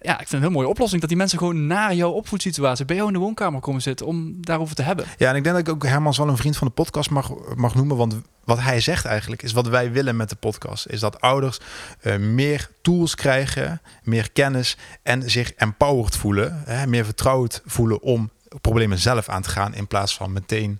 ja, 0.00 0.12
ik 0.12 0.16
vind 0.16 0.30
het 0.30 0.32
een 0.32 0.40
heel 0.40 0.50
mooie 0.50 0.68
oplossing 0.68 1.00
dat 1.00 1.08
die 1.08 1.18
mensen 1.18 1.38
gewoon 1.38 1.66
naar 1.66 1.94
jouw 1.94 2.10
opvoedsituatie, 2.10 2.84
bij 2.84 2.96
jou 2.96 3.08
in 3.08 3.14
de 3.14 3.20
woonkamer 3.20 3.60
komen 3.60 3.82
zitten 3.82 4.06
om 4.06 4.36
daarover 4.40 4.74
te 4.74 4.82
hebben. 4.82 5.04
Ja, 5.18 5.30
en 5.30 5.36
ik 5.36 5.44
denk 5.44 5.56
dat 5.56 5.68
ik 5.68 5.74
ook 5.74 5.86
Hermans 5.86 6.18
wel 6.18 6.28
een 6.28 6.36
vriend 6.36 6.56
van 6.56 6.66
de 6.66 6.72
podcast 6.72 7.10
mag, 7.10 7.30
mag 7.54 7.74
noemen. 7.74 7.96
Want 7.96 8.16
wat 8.44 8.60
hij 8.60 8.80
zegt 8.80 9.04
eigenlijk 9.04 9.42
is 9.42 9.52
wat 9.52 9.68
wij 9.68 9.92
willen 9.92 10.16
met 10.16 10.28
de 10.28 10.36
podcast. 10.36 10.86
Is 10.86 11.00
dat 11.00 11.20
ouders 11.20 11.58
eh, 12.00 12.16
meer 12.16 12.70
tools 12.82 13.14
krijgen, 13.14 13.80
meer 14.02 14.30
kennis 14.32 14.76
en 15.02 15.30
zich 15.30 15.52
empowered 15.52 16.16
voelen. 16.16 16.62
Hè, 16.64 16.86
meer 16.86 17.04
vertrouwd 17.04 17.62
voelen 17.64 18.02
om 18.02 18.30
problemen 18.60 18.98
zelf 18.98 19.28
aan 19.28 19.42
te 19.42 19.48
gaan. 19.48 19.74
In 19.74 19.86
plaats 19.86 20.16
van 20.16 20.32
meteen, 20.32 20.78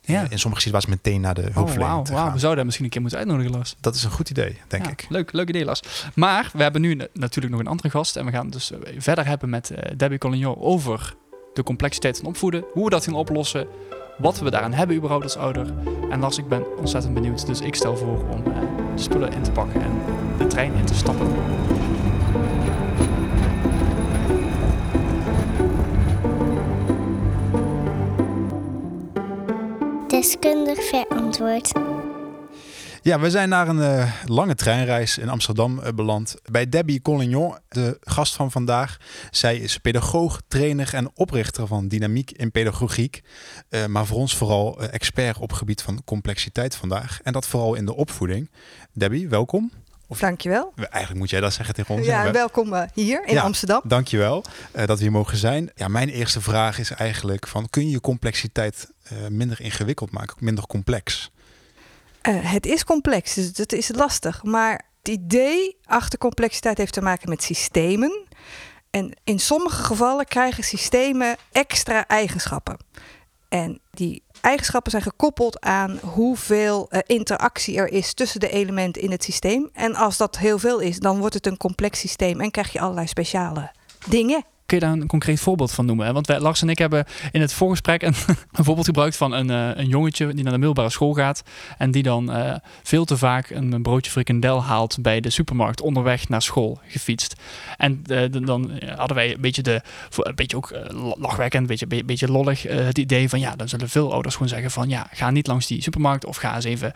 Ja. 0.00 0.22
eh, 0.24 0.30
in 0.30 0.38
sommige 0.38 0.62
situaties 0.62 0.88
meteen 0.90 1.20
naar 1.20 1.34
de 1.34 1.40
Oh, 1.48 1.54
hulpverlening 1.54 2.08
wauw. 2.08 2.16
gaan. 2.16 2.32
We 2.32 2.38
zouden 2.38 2.56
hem 2.56 2.64
misschien 2.66 2.84
een 2.84 2.90
keer 2.90 3.00
moeten 3.00 3.18
uitnodigen, 3.18 3.52
Lars. 3.52 3.76
Dat 3.80 3.94
is 3.94 4.04
een 4.04 4.10
goed 4.10 4.30
idee, 4.30 4.58
denk 4.68 4.84
Ja, 4.84 4.90
ik. 4.90 5.06
Leuk, 5.08 5.32
leuk 5.32 5.48
idee, 5.48 5.64
Lars. 5.64 5.82
Maar 6.14 6.50
we 6.52 6.62
hebben 6.62 6.80
nu 6.80 6.94
na- 6.94 7.06
natuurlijk 7.12 7.52
nog 7.54 7.62
een 7.62 7.70
andere 7.70 7.90
gast. 7.90 8.16
En 8.16 8.24
we 8.24 8.30
gaan 8.30 8.50
dus 8.50 8.70
eh, 8.72 8.78
verder 8.98 9.26
hebben 9.26 9.50
met 9.50 9.70
eh, 9.70 9.92
Debbie 9.96 10.18
Collignon 10.18 10.56
over 10.58 11.14
de 11.54 11.62
complexiteit 11.62 12.16
van 12.18 12.26
opvoeden. 12.26 12.64
Hoe 12.72 12.84
we 12.84 12.90
dat 12.90 13.04
gaan 13.04 13.14
oplossen. 13.14 13.66
Wat 14.18 14.38
we 14.38 14.50
daaraan 14.50 14.72
hebben 14.72 14.96
überhaupt 14.96 15.24
als 15.24 15.36
ouder. 15.36 15.72
En 16.10 16.20
Lars, 16.20 16.38
ik 16.38 16.48
ben 16.48 16.78
ontzettend 16.78 17.14
benieuwd. 17.14 17.46
Dus 17.46 17.60
ik 17.60 17.74
stel 17.74 17.96
voor 17.96 18.28
om 18.28 18.42
de 18.44 19.02
spullen 19.02 19.32
in 19.32 19.42
te 19.42 19.50
pakken 19.50 19.82
en 19.82 19.90
de 20.38 20.46
trein 20.46 20.74
in 20.74 20.84
te 20.84 20.94
stappen. 20.94 21.26
Deskundig 30.20 30.84
verantwoord. 30.84 31.72
Ja, 33.02 33.20
we 33.20 33.30
zijn 33.30 33.48
naar 33.48 33.68
een 33.68 33.82
eh, 33.82 34.12
lange 34.26 34.54
treinreis 34.54 35.18
in 35.18 35.28
Amsterdam 35.28 35.78
eh, 35.78 35.92
beland. 35.92 36.34
Bij 36.50 36.68
Debbie 36.68 37.02
Collignon, 37.02 37.56
de 37.68 37.98
gast 38.00 38.34
van 38.34 38.50
vandaag. 38.50 38.96
Zij 39.30 39.56
is 39.56 39.78
pedagoog, 39.78 40.40
trainer 40.48 40.94
en 40.94 41.10
oprichter 41.14 41.66
van 41.66 41.88
Dynamiek 41.88 42.30
in 42.30 42.50
Pedagogiek. 42.50 43.22
Eh, 43.68 43.86
maar 43.86 44.06
voor 44.06 44.16
ons 44.16 44.36
vooral 44.36 44.82
expert 44.82 45.38
op 45.38 45.52
gebied 45.52 45.82
van 45.82 46.04
complexiteit 46.04 46.76
vandaag. 46.76 47.20
En 47.22 47.32
dat 47.32 47.46
vooral 47.46 47.74
in 47.74 47.86
de 47.86 47.94
opvoeding. 47.94 48.50
Debbie, 48.92 49.28
welkom. 49.28 49.70
Dankjewel. 50.18 50.72
Eigenlijk 50.76 51.14
moet 51.14 51.30
jij 51.30 51.40
dat 51.40 51.52
zeggen 51.52 51.74
tegen 51.74 51.94
ons. 51.94 52.06
Ja, 52.06 52.32
welkom 52.32 52.86
hier 52.94 53.26
in 53.26 53.34
Ja. 53.34 53.42
Amsterdam. 53.42 53.80
Dankjewel 53.84 54.44
uh, 54.76 54.86
dat 54.86 54.96
we 54.96 55.02
hier 55.02 55.12
mogen 55.12 55.36
zijn. 55.36 55.70
Ja, 55.74 55.88
mijn 55.88 56.08
eerste 56.08 56.40
vraag 56.40 56.78
is 56.78 56.90
eigenlijk 56.90 57.46
van... 57.46 57.70
kun 57.70 57.84
je 57.84 57.90
je 57.90 58.00
complexiteit 58.00 58.90
eh, 59.10 59.26
minder 59.28 59.60
ingewikkeld 59.60 60.10
maken, 60.10 60.36
minder 60.40 60.66
complex? 60.66 61.30
Eh, 62.20 62.52
het 62.52 62.66
is 62.66 62.84
complex, 62.84 63.34
dus 63.34 63.56
het 63.56 63.72
is 63.72 63.90
lastig. 63.94 64.42
Maar 64.42 64.88
het 64.98 65.08
idee 65.08 65.76
achter 65.84 66.18
complexiteit 66.18 66.78
heeft 66.78 66.92
te 66.92 67.02
maken 67.02 67.28
met 67.28 67.42
systemen. 67.42 68.26
En 68.90 69.16
in 69.24 69.38
sommige 69.38 69.82
gevallen 69.82 70.26
krijgen 70.26 70.64
systemen 70.64 71.36
extra 71.52 72.06
eigenschappen. 72.06 72.76
En 73.48 73.80
die 73.90 74.22
eigenschappen 74.40 74.90
zijn 74.90 75.02
gekoppeld 75.02 75.60
aan 75.60 75.98
hoeveel 76.02 76.88
uh, 76.90 76.98
interactie 77.06 77.76
er 77.76 77.92
is 77.92 78.14
tussen 78.14 78.40
de 78.40 78.50
elementen 78.50 79.02
in 79.02 79.10
het 79.10 79.24
systeem. 79.24 79.70
En 79.72 79.94
als 79.94 80.16
dat 80.16 80.38
heel 80.38 80.58
veel 80.58 80.78
is, 80.78 80.98
dan 80.98 81.18
wordt 81.18 81.34
het 81.34 81.46
een 81.46 81.56
complex 81.56 81.98
systeem 81.98 82.40
en 82.40 82.50
krijg 82.50 82.72
je 82.72 82.80
allerlei 82.80 83.06
speciale 83.06 83.72
dingen. 84.08 84.44
Kun 84.70 84.78
je 84.78 84.84
daar 84.84 84.94
een 84.94 85.06
concreet 85.06 85.40
voorbeeld 85.40 85.72
van 85.72 85.86
noemen? 85.86 86.14
Want 86.14 86.26
wij, 86.26 86.40
Lars 86.40 86.62
en 86.62 86.68
ik 86.68 86.78
hebben 86.78 87.04
in 87.32 87.40
het 87.40 87.52
voorgesprek 87.52 88.02
een, 88.02 88.14
voorbeeld 88.64 88.86
gebruikt 88.86 89.16
van 89.16 89.32
een, 89.32 89.50
uh, 89.50 89.70
een 89.74 89.88
jongetje 89.88 90.26
die 90.26 90.42
naar 90.42 90.52
de 90.52 90.58
middelbare 90.58 90.90
school 90.90 91.12
gaat. 91.12 91.42
En 91.78 91.90
die 91.90 92.02
dan 92.02 92.36
uh, 92.36 92.54
veel 92.82 93.04
te 93.04 93.16
vaak 93.16 93.50
een, 93.50 93.82
broodje 93.82 94.10
frikandel 94.10 94.62
haalt 94.62 94.98
bij 95.00 95.20
de 95.20 95.30
supermarkt 95.30 95.80
onderweg 95.80 96.28
naar 96.28 96.42
school 96.42 96.80
gefietst. 96.86 97.34
En 97.76 98.02
uh, 98.06 98.22
dan 98.30 98.70
hadden 98.96 99.16
wij 99.16 99.34
een 99.34 99.40
beetje, 99.40 99.62
de, 99.62 99.82
een 100.16 100.34
beetje 100.34 100.56
ook 100.56 100.72
lachwekkend, 101.18 101.70
een 101.70 101.76
beetje, 101.78 102.04
beetje 102.04 102.30
lollig 102.30 102.62
het 102.62 102.98
idee 102.98 103.28
van 103.28 103.40
ja, 103.40 103.56
dan 103.56 103.68
zullen 103.68 103.88
veel 103.88 104.12
ouders 104.12 104.34
gewoon 104.34 104.48
zeggen 104.48 104.70
van 104.70 104.88
ja, 104.88 105.06
ga 105.12 105.30
niet 105.30 105.46
langs 105.46 105.66
die 105.66 105.82
supermarkt 105.82 106.24
of 106.24 106.36
ga 106.36 106.54
eens 106.54 106.64
even 106.64 106.92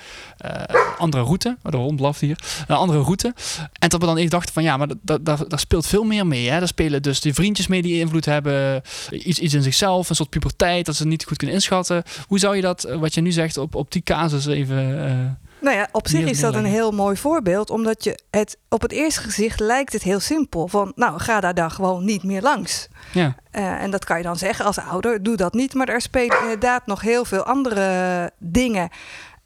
andere 0.99 1.23
route. 1.23 1.57
Oh, 1.63 1.71
de 1.71 1.77
hond 1.77 1.97
blaft 1.97 2.21
hier. 2.21 2.39
Een 2.67 2.77
andere 2.77 3.01
route. 3.01 3.35
En 3.79 3.89
dat 3.89 4.01
we 4.01 4.07
dan 4.07 4.17
even 4.17 4.31
dachten 4.31 4.53
van 4.53 4.63
ja, 4.63 4.77
maar 4.77 4.89
daar 5.03 5.39
speelt 5.55 5.87
veel 5.87 6.05
meer 6.05 6.27
mee. 6.27 6.51
Hè? 6.51 6.59
Daar 6.59 6.69
spelen 6.69 7.03
dus 7.03 7.21
die 7.21 7.35
vriendjes 7.35 7.64
mee 7.67 7.83
die 7.83 8.01
invloed 8.01 8.25
hebben. 8.25 8.83
Iets, 9.11 9.39
iets 9.39 9.55
in 9.55 9.63
zichzelf, 9.63 10.09
een 10.09 10.17
soort 10.17 10.31
puberteit, 10.31 10.87
dat 10.87 10.97
ze 10.97 11.07
niet 11.07 11.25
goed 11.25 11.37
kunnen 11.37 11.57
inschatten. 11.57 12.03
Hoe 12.27 12.39
zou 12.39 12.57
je 12.57 12.63
dat, 12.63 12.85
eh, 12.85 12.97
wat 12.97 13.15
je 13.15 13.21
nu 13.21 13.33
zegt, 13.33 13.57
op, 13.57 13.75
op 13.75 13.93
die 13.93 14.03
casus 14.03 14.47
even... 14.47 14.89
Uh, 14.89 15.45
nou 15.61 15.77
ja, 15.77 15.89
op 15.93 16.09
zich 16.09 16.29
is 16.29 16.41
dat 16.41 16.55
een 16.55 16.65
heel 16.65 16.91
mooi 16.91 17.17
voorbeeld, 17.17 17.71
omdat 17.71 18.05
je 18.05 18.19
het 18.31 18.59
op 18.69 18.83
het 18.83 18.93
eerste 18.93 19.21
gezicht 19.21 19.61
lijkt 19.61 19.93
het 19.93 20.03
heel 20.03 20.21
simpel. 20.21 20.69
Van 20.69 20.93
nou, 20.95 21.21
ga 21.21 21.41
daar 21.41 21.55
dan 21.55 21.71
gewoon 21.71 22.05
niet 22.05 22.23
meer 22.23 22.43
langs. 22.43 22.89
Ja. 23.13 23.37
Uh, 23.53 23.83
en 23.83 23.91
dat 23.91 24.05
kan 24.05 24.17
je 24.17 24.23
dan 24.23 24.37
zeggen 24.37 24.65
als 24.65 24.79
ouder, 24.79 25.23
doe 25.23 25.37
dat 25.37 25.55
niet. 25.55 25.75
Maar 25.75 25.89
er 25.89 26.01
spelen 26.01 26.41
inderdaad 26.41 26.87
nog 26.87 27.01
heel 27.01 27.25
veel 27.25 27.43
andere 27.43 28.31
dingen. 28.39 28.89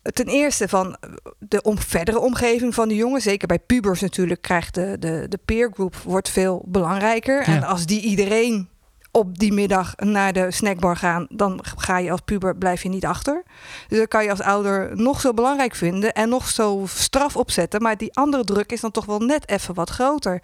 Ten 0.03 0.27
eerste 0.27 0.69
van 0.69 0.97
de 1.39 1.63
om, 1.63 1.79
verdere 1.79 2.19
omgeving 2.19 2.75
van 2.75 2.89
de 2.89 2.95
jongen. 2.95 3.21
Zeker 3.21 3.49
bij 3.49 3.59
pubers 3.59 4.01
natuurlijk 4.01 4.43
krijgt 4.43 4.75
de, 4.75 4.97
de, 4.99 5.27
de 5.29 5.39
peergroep 5.45 5.97
wordt 5.97 6.29
veel 6.29 6.63
belangrijker. 6.67 7.43
En 7.43 7.63
als 7.63 7.87
die 7.87 8.01
iedereen 8.01 8.69
op 9.11 9.39
die 9.39 9.53
middag 9.53 9.97
naar 9.97 10.33
de 10.33 10.51
snackbar 10.51 10.97
gaan, 10.97 11.27
dan 11.31 11.61
ga 11.77 11.99
je 11.99 12.11
als 12.11 12.21
puber 12.25 12.57
blijf 12.57 12.83
je 12.83 12.89
niet 12.89 13.05
achter. 13.05 13.43
Dus 13.89 13.99
dat 13.99 14.09
kan 14.09 14.25
je 14.25 14.31
als 14.31 14.41
ouder 14.41 14.97
nog 14.97 15.21
zo 15.21 15.35
belangrijk 15.35 15.75
vinden 15.75 16.13
en 16.13 16.29
nog 16.29 16.49
zo 16.49 16.85
straf 16.89 17.37
opzetten. 17.37 17.83
Maar 17.83 17.97
die 17.97 18.15
andere 18.15 18.45
druk 18.45 18.73
is 18.73 18.81
dan 18.81 18.91
toch 18.91 19.05
wel 19.05 19.19
net 19.19 19.49
even 19.49 19.75
wat 19.75 19.91
groter. 19.91 20.43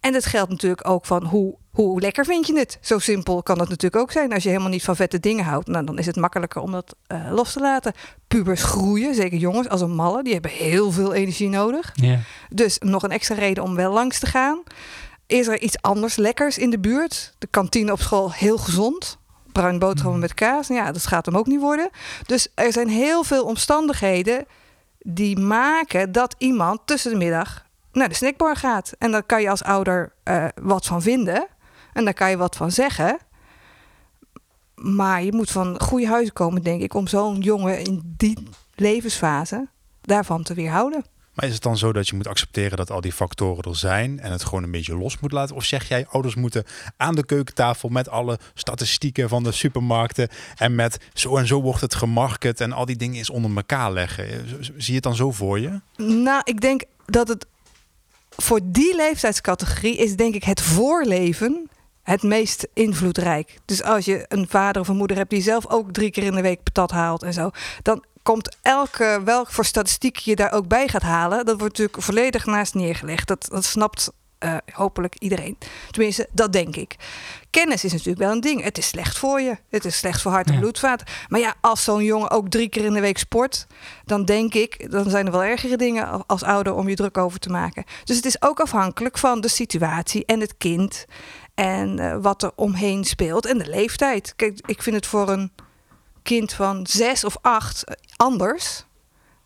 En 0.00 0.12
dat 0.12 0.26
geldt 0.26 0.50
natuurlijk 0.50 0.88
ook 0.88 1.06
van 1.06 1.24
hoe, 1.24 1.54
hoe 1.70 2.00
lekker 2.00 2.24
vind 2.24 2.46
je 2.46 2.58
het? 2.58 2.78
Zo 2.80 2.98
simpel 2.98 3.42
kan 3.42 3.58
het 3.58 3.68
natuurlijk 3.68 4.02
ook 4.02 4.12
zijn. 4.12 4.32
Als 4.32 4.42
je 4.42 4.48
helemaal 4.48 4.70
niet 4.70 4.84
van 4.84 4.96
vette 4.96 5.20
dingen 5.20 5.44
houdt, 5.44 5.68
nou, 5.68 5.84
dan 5.84 5.98
is 5.98 6.06
het 6.06 6.16
makkelijker 6.16 6.62
om 6.62 6.72
dat 6.72 6.96
uh, 7.12 7.32
los 7.32 7.52
te 7.52 7.60
laten. 7.60 7.92
Pubers 8.28 8.62
groeien, 8.62 9.14
zeker 9.14 9.38
jongens 9.38 9.68
als 9.68 9.80
een 9.80 9.94
malle, 9.94 10.22
die 10.22 10.32
hebben 10.32 10.50
heel 10.50 10.90
veel 10.90 11.14
energie 11.14 11.48
nodig. 11.48 11.92
Yeah. 11.94 12.18
Dus 12.48 12.78
nog 12.78 13.02
een 13.02 13.10
extra 13.10 13.34
reden 13.34 13.64
om 13.64 13.74
wel 13.74 13.92
langs 13.92 14.18
te 14.18 14.26
gaan. 14.26 14.62
Is 15.26 15.46
er 15.46 15.60
iets 15.60 15.82
anders 15.82 16.16
lekkers 16.16 16.58
in 16.58 16.70
de 16.70 16.78
buurt? 16.78 17.34
De 17.38 17.46
kantine 17.46 17.92
op 17.92 18.00
school 18.00 18.32
heel 18.32 18.58
gezond. 18.58 19.18
Bruin 19.52 19.78
boterhammen 19.78 20.20
mm. 20.20 20.26
met 20.26 20.34
kaas. 20.34 20.68
Ja, 20.68 20.92
dat 20.92 21.06
gaat 21.06 21.26
hem 21.26 21.36
ook 21.36 21.46
niet 21.46 21.60
worden. 21.60 21.90
Dus 22.26 22.48
er 22.54 22.72
zijn 22.72 22.88
heel 22.88 23.24
veel 23.24 23.44
omstandigheden 23.44 24.46
die 24.98 25.38
maken 25.38 26.12
dat 26.12 26.34
iemand 26.38 26.80
tussen 26.84 27.10
de 27.10 27.16
middag 27.16 27.66
naar 27.92 28.08
de 28.08 28.14
snackbar 28.14 28.56
gaat. 28.56 28.92
En 28.98 29.10
daar 29.10 29.22
kan 29.22 29.42
je 29.42 29.50
als 29.50 29.62
ouder 29.62 30.12
uh, 30.24 30.44
wat 30.62 30.86
van 30.86 31.02
vinden. 31.02 31.46
En 31.92 32.04
daar 32.04 32.14
kan 32.14 32.30
je 32.30 32.36
wat 32.36 32.56
van 32.56 32.70
zeggen. 32.70 33.18
Maar 34.74 35.22
je 35.22 35.32
moet 35.32 35.50
van 35.50 35.80
goede 35.80 36.06
huizen 36.06 36.34
komen, 36.34 36.62
denk 36.62 36.82
ik, 36.82 36.94
om 36.94 37.06
zo'n 37.06 37.40
jongen 37.40 37.78
in 37.78 38.14
die 38.16 38.48
levensfase 38.74 39.68
daarvan 40.00 40.42
te 40.42 40.54
weerhouden. 40.54 41.04
Maar 41.38 41.46
is 41.46 41.54
het 41.54 41.62
dan 41.62 41.78
zo 41.78 41.92
dat 41.92 42.08
je 42.08 42.16
moet 42.16 42.26
accepteren 42.26 42.76
dat 42.76 42.90
al 42.90 43.00
die 43.00 43.12
factoren 43.12 43.64
er 43.64 43.76
zijn 43.76 44.20
en 44.20 44.32
het 44.32 44.44
gewoon 44.44 44.62
een 44.62 44.70
beetje 44.70 44.96
los 44.96 45.18
moet 45.18 45.32
laten? 45.32 45.56
Of 45.56 45.64
zeg 45.64 45.88
jij, 45.88 46.06
ouders 46.08 46.34
moeten 46.34 46.64
aan 46.96 47.14
de 47.14 47.26
keukentafel 47.26 47.88
met 47.88 48.08
alle 48.08 48.38
statistieken 48.54 49.28
van 49.28 49.42
de 49.42 49.52
supermarkten 49.52 50.28
en 50.56 50.74
met 50.74 50.98
zo 51.12 51.36
en 51.36 51.46
zo 51.46 51.62
wordt 51.62 51.80
het 51.80 51.94
gemarket 51.94 52.60
en 52.60 52.72
al 52.72 52.84
die 52.84 52.96
dingen 52.96 53.16
eens 53.16 53.30
onder 53.30 53.56
elkaar 53.56 53.92
leggen? 53.92 54.26
Zie 54.60 54.74
je 54.86 54.94
het 54.94 55.02
dan 55.02 55.14
zo 55.14 55.32
voor 55.32 55.60
je? 55.60 55.80
Nou, 55.96 56.40
ik 56.44 56.60
denk 56.60 56.82
dat 57.06 57.28
het 57.28 57.46
voor 58.42 58.60
die 58.64 58.96
leeftijdscategorie 58.96 59.96
is 59.96 60.16
denk 60.16 60.34
ik 60.34 60.44
het 60.44 60.60
voorleven 60.60 61.70
het 62.02 62.22
meest 62.22 62.68
invloedrijk. 62.74 63.58
Dus 63.64 63.82
als 63.82 64.04
je 64.04 64.24
een 64.28 64.46
vader 64.48 64.82
of 64.82 64.88
een 64.88 64.96
moeder 64.96 65.16
hebt 65.16 65.30
die 65.30 65.42
zelf 65.42 65.66
ook 65.66 65.92
drie 65.92 66.10
keer 66.10 66.22
in 66.22 66.34
de 66.34 66.40
week 66.40 66.62
patat 66.62 66.90
haalt 66.90 67.22
en 67.22 67.32
zo, 67.32 67.50
dan 67.82 68.04
komt 68.22 68.56
elke, 68.62 69.20
welk 69.24 69.50
voor 69.50 69.64
statistiek 69.64 70.16
je 70.16 70.36
daar 70.36 70.52
ook 70.52 70.68
bij 70.68 70.88
gaat 70.88 71.02
halen, 71.02 71.44
dat 71.44 71.58
wordt 71.58 71.78
natuurlijk 71.78 72.02
volledig 72.02 72.46
naast 72.46 72.74
neergelegd. 72.74 73.28
Dat, 73.28 73.48
dat 73.50 73.64
snapt 73.64 74.10
uh, 74.44 74.56
hopelijk 74.72 75.14
iedereen. 75.18 75.58
Tenminste, 75.90 76.28
dat 76.32 76.52
denk 76.52 76.76
ik. 76.76 76.96
Kennis 77.50 77.84
is 77.84 77.92
natuurlijk 77.92 78.18
wel 78.18 78.32
een 78.32 78.40
ding. 78.40 78.62
Het 78.62 78.78
is 78.78 78.88
slecht 78.88 79.18
voor 79.18 79.40
je. 79.40 79.58
Het 79.68 79.84
is 79.84 79.96
slecht 79.96 80.22
voor 80.22 80.32
hart 80.32 80.50
en 80.50 80.58
bloedvaten. 80.58 81.06
Maar 81.28 81.40
ja, 81.40 81.54
als 81.60 81.84
zo'n 81.84 82.04
jongen 82.04 82.30
ook 82.30 82.48
drie 82.48 82.68
keer 82.68 82.84
in 82.84 82.92
de 82.92 83.00
week 83.00 83.18
sport, 83.18 83.66
dan 84.04 84.24
denk 84.24 84.54
ik, 84.54 84.90
dan 84.90 85.10
zijn 85.10 85.26
er 85.26 85.32
wel 85.32 85.44
ergere 85.44 85.76
dingen 85.76 86.26
als 86.26 86.42
ouder 86.42 86.74
om 86.74 86.88
je 86.88 86.94
druk 86.94 87.18
over 87.18 87.38
te 87.38 87.48
maken. 87.48 87.84
Dus 88.04 88.16
het 88.16 88.24
is 88.24 88.42
ook 88.42 88.60
afhankelijk 88.60 89.18
van 89.18 89.40
de 89.40 89.48
situatie 89.48 90.24
en 90.26 90.40
het 90.40 90.56
kind 90.56 91.04
en 91.54 92.00
uh, 92.00 92.16
wat 92.20 92.42
er 92.42 92.52
omheen 92.54 93.04
speelt 93.04 93.46
en 93.46 93.58
de 93.58 93.68
leeftijd. 93.68 94.32
Kijk, 94.36 94.60
ik 94.66 94.82
vind 94.82 94.96
het 94.96 95.06
voor 95.06 95.28
een 95.28 95.52
kind 96.22 96.52
van 96.52 96.86
zes 96.86 97.24
of 97.24 97.36
acht 97.40 97.84
anders 98.16 98.86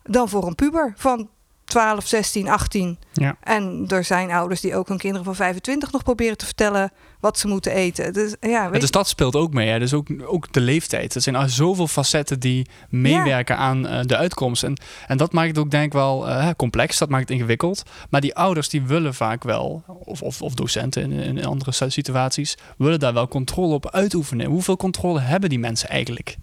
dan 0.02 0.28
voor 0.28 0.46
een 0.46 0.54
puber 0.54 0.92
van 0.96 1.28
12, 1.72 2.06
16, 2.06 2.48
18. 2.48 2.98
Ja. 3.12 3.36
En 3.40 3.84
er 3.88 4.04
zijn 4.04 4.30
ouders 4.30 4.60
die 4.60 4.76
ook 4.76 4.88
hun 4.88 4.98
kinderen 4.98 5.24
van 5.24 5.34
25 5.34 5.92
nog 5.92 6.02
proberen 6.02 6.36
te 6.36 6.44
vertellen 6.44 6.92
wat 7.20 7.38
ze 7.38 7.48
moeten 7.48 7.72
eten. 7.72 8.12
Dus, 8.12 8.34
ja, 8.40 8.70
weet 8.70 8.80
de 8.80 8.86
stad 8.86 9.08
speelt 9.08 9.36
ook 9.36 9.52
mee. 9.52 9.68
Hè? 9.68 9.78
Dus 9.78 9.94
ook, 9.94 10.08
ook 10.24 10.52
de 10.52 10.60
leeftijd. 10.60 11.14
Er 11.14 11.20
zijn 11.20 11.36
al 11.36 11.48
zoveel 11.48 11.86
facetten 11.86 12.40
die 12.40 12.66
meewerken 12.88 13.56
aan 13.56 13.86
uh, 13.86 14.00
de 14.02 14.16
uitkomst. 14.16 14.62
En, 14.62 14.80
en 15.06 15.16
dat 15.16 15.32
maakt 15.32 15.48
het 15.48 15.58
ook 15.58 15.70
denk 15.70 15.84
ik 15.84 15.92
wel 15.92 16.28
uh, 16.28 16.48
complex. 16.56 16.98
Dat 16.98 17.08
maakt 17.08 17.28
het 17.28 17.30
ingewikkeld. 17.30 17.82
Maar 18.10 18.20
die 18.20 18.34
ouders 18.34 18.68
die 18.68 18.82
willen 18.82 19.14
vaak 19.14 19.44
wel, 19.44 19.82
of, 19.86 20.22
of, 20.22 20.42
of 20.42 20.54
docenten 20.54 21.12
in, 21.12 21.38
in 21.38 21.44
andere 21.44 21.90
situaties, 21.90 22.56
willen 22.78 23.00
daar 23.00 23.14
wel 23.14 23.28
controle 23.28 23.74
op 23.74 23.90
uitoefenen. 23.90 24.46
Hoeveel 24.46 24.76
controle 24.76 25.20
hebben 25.20 25.48
die 25.48 25.58
mensen 25.58 25.88
eigenlijk 25.88 26.36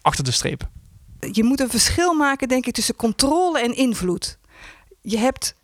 achter 0.00 0.24
de 0.24 0.30
streep? 0.30 0.68
Je 1.32 1.44
moet 1.44 1.60
een 1.60 1.70
verschil 1.70 2.14
maken, 2.14 2.48
denk 2.48 2.66
ik, 2.66 2.74
tussen 2.74 2.96
controle 2.96 3.60
en 3.60 3.76
invloed 3.76 4.38
je 5.06 5.18
hebt 5.18 5.54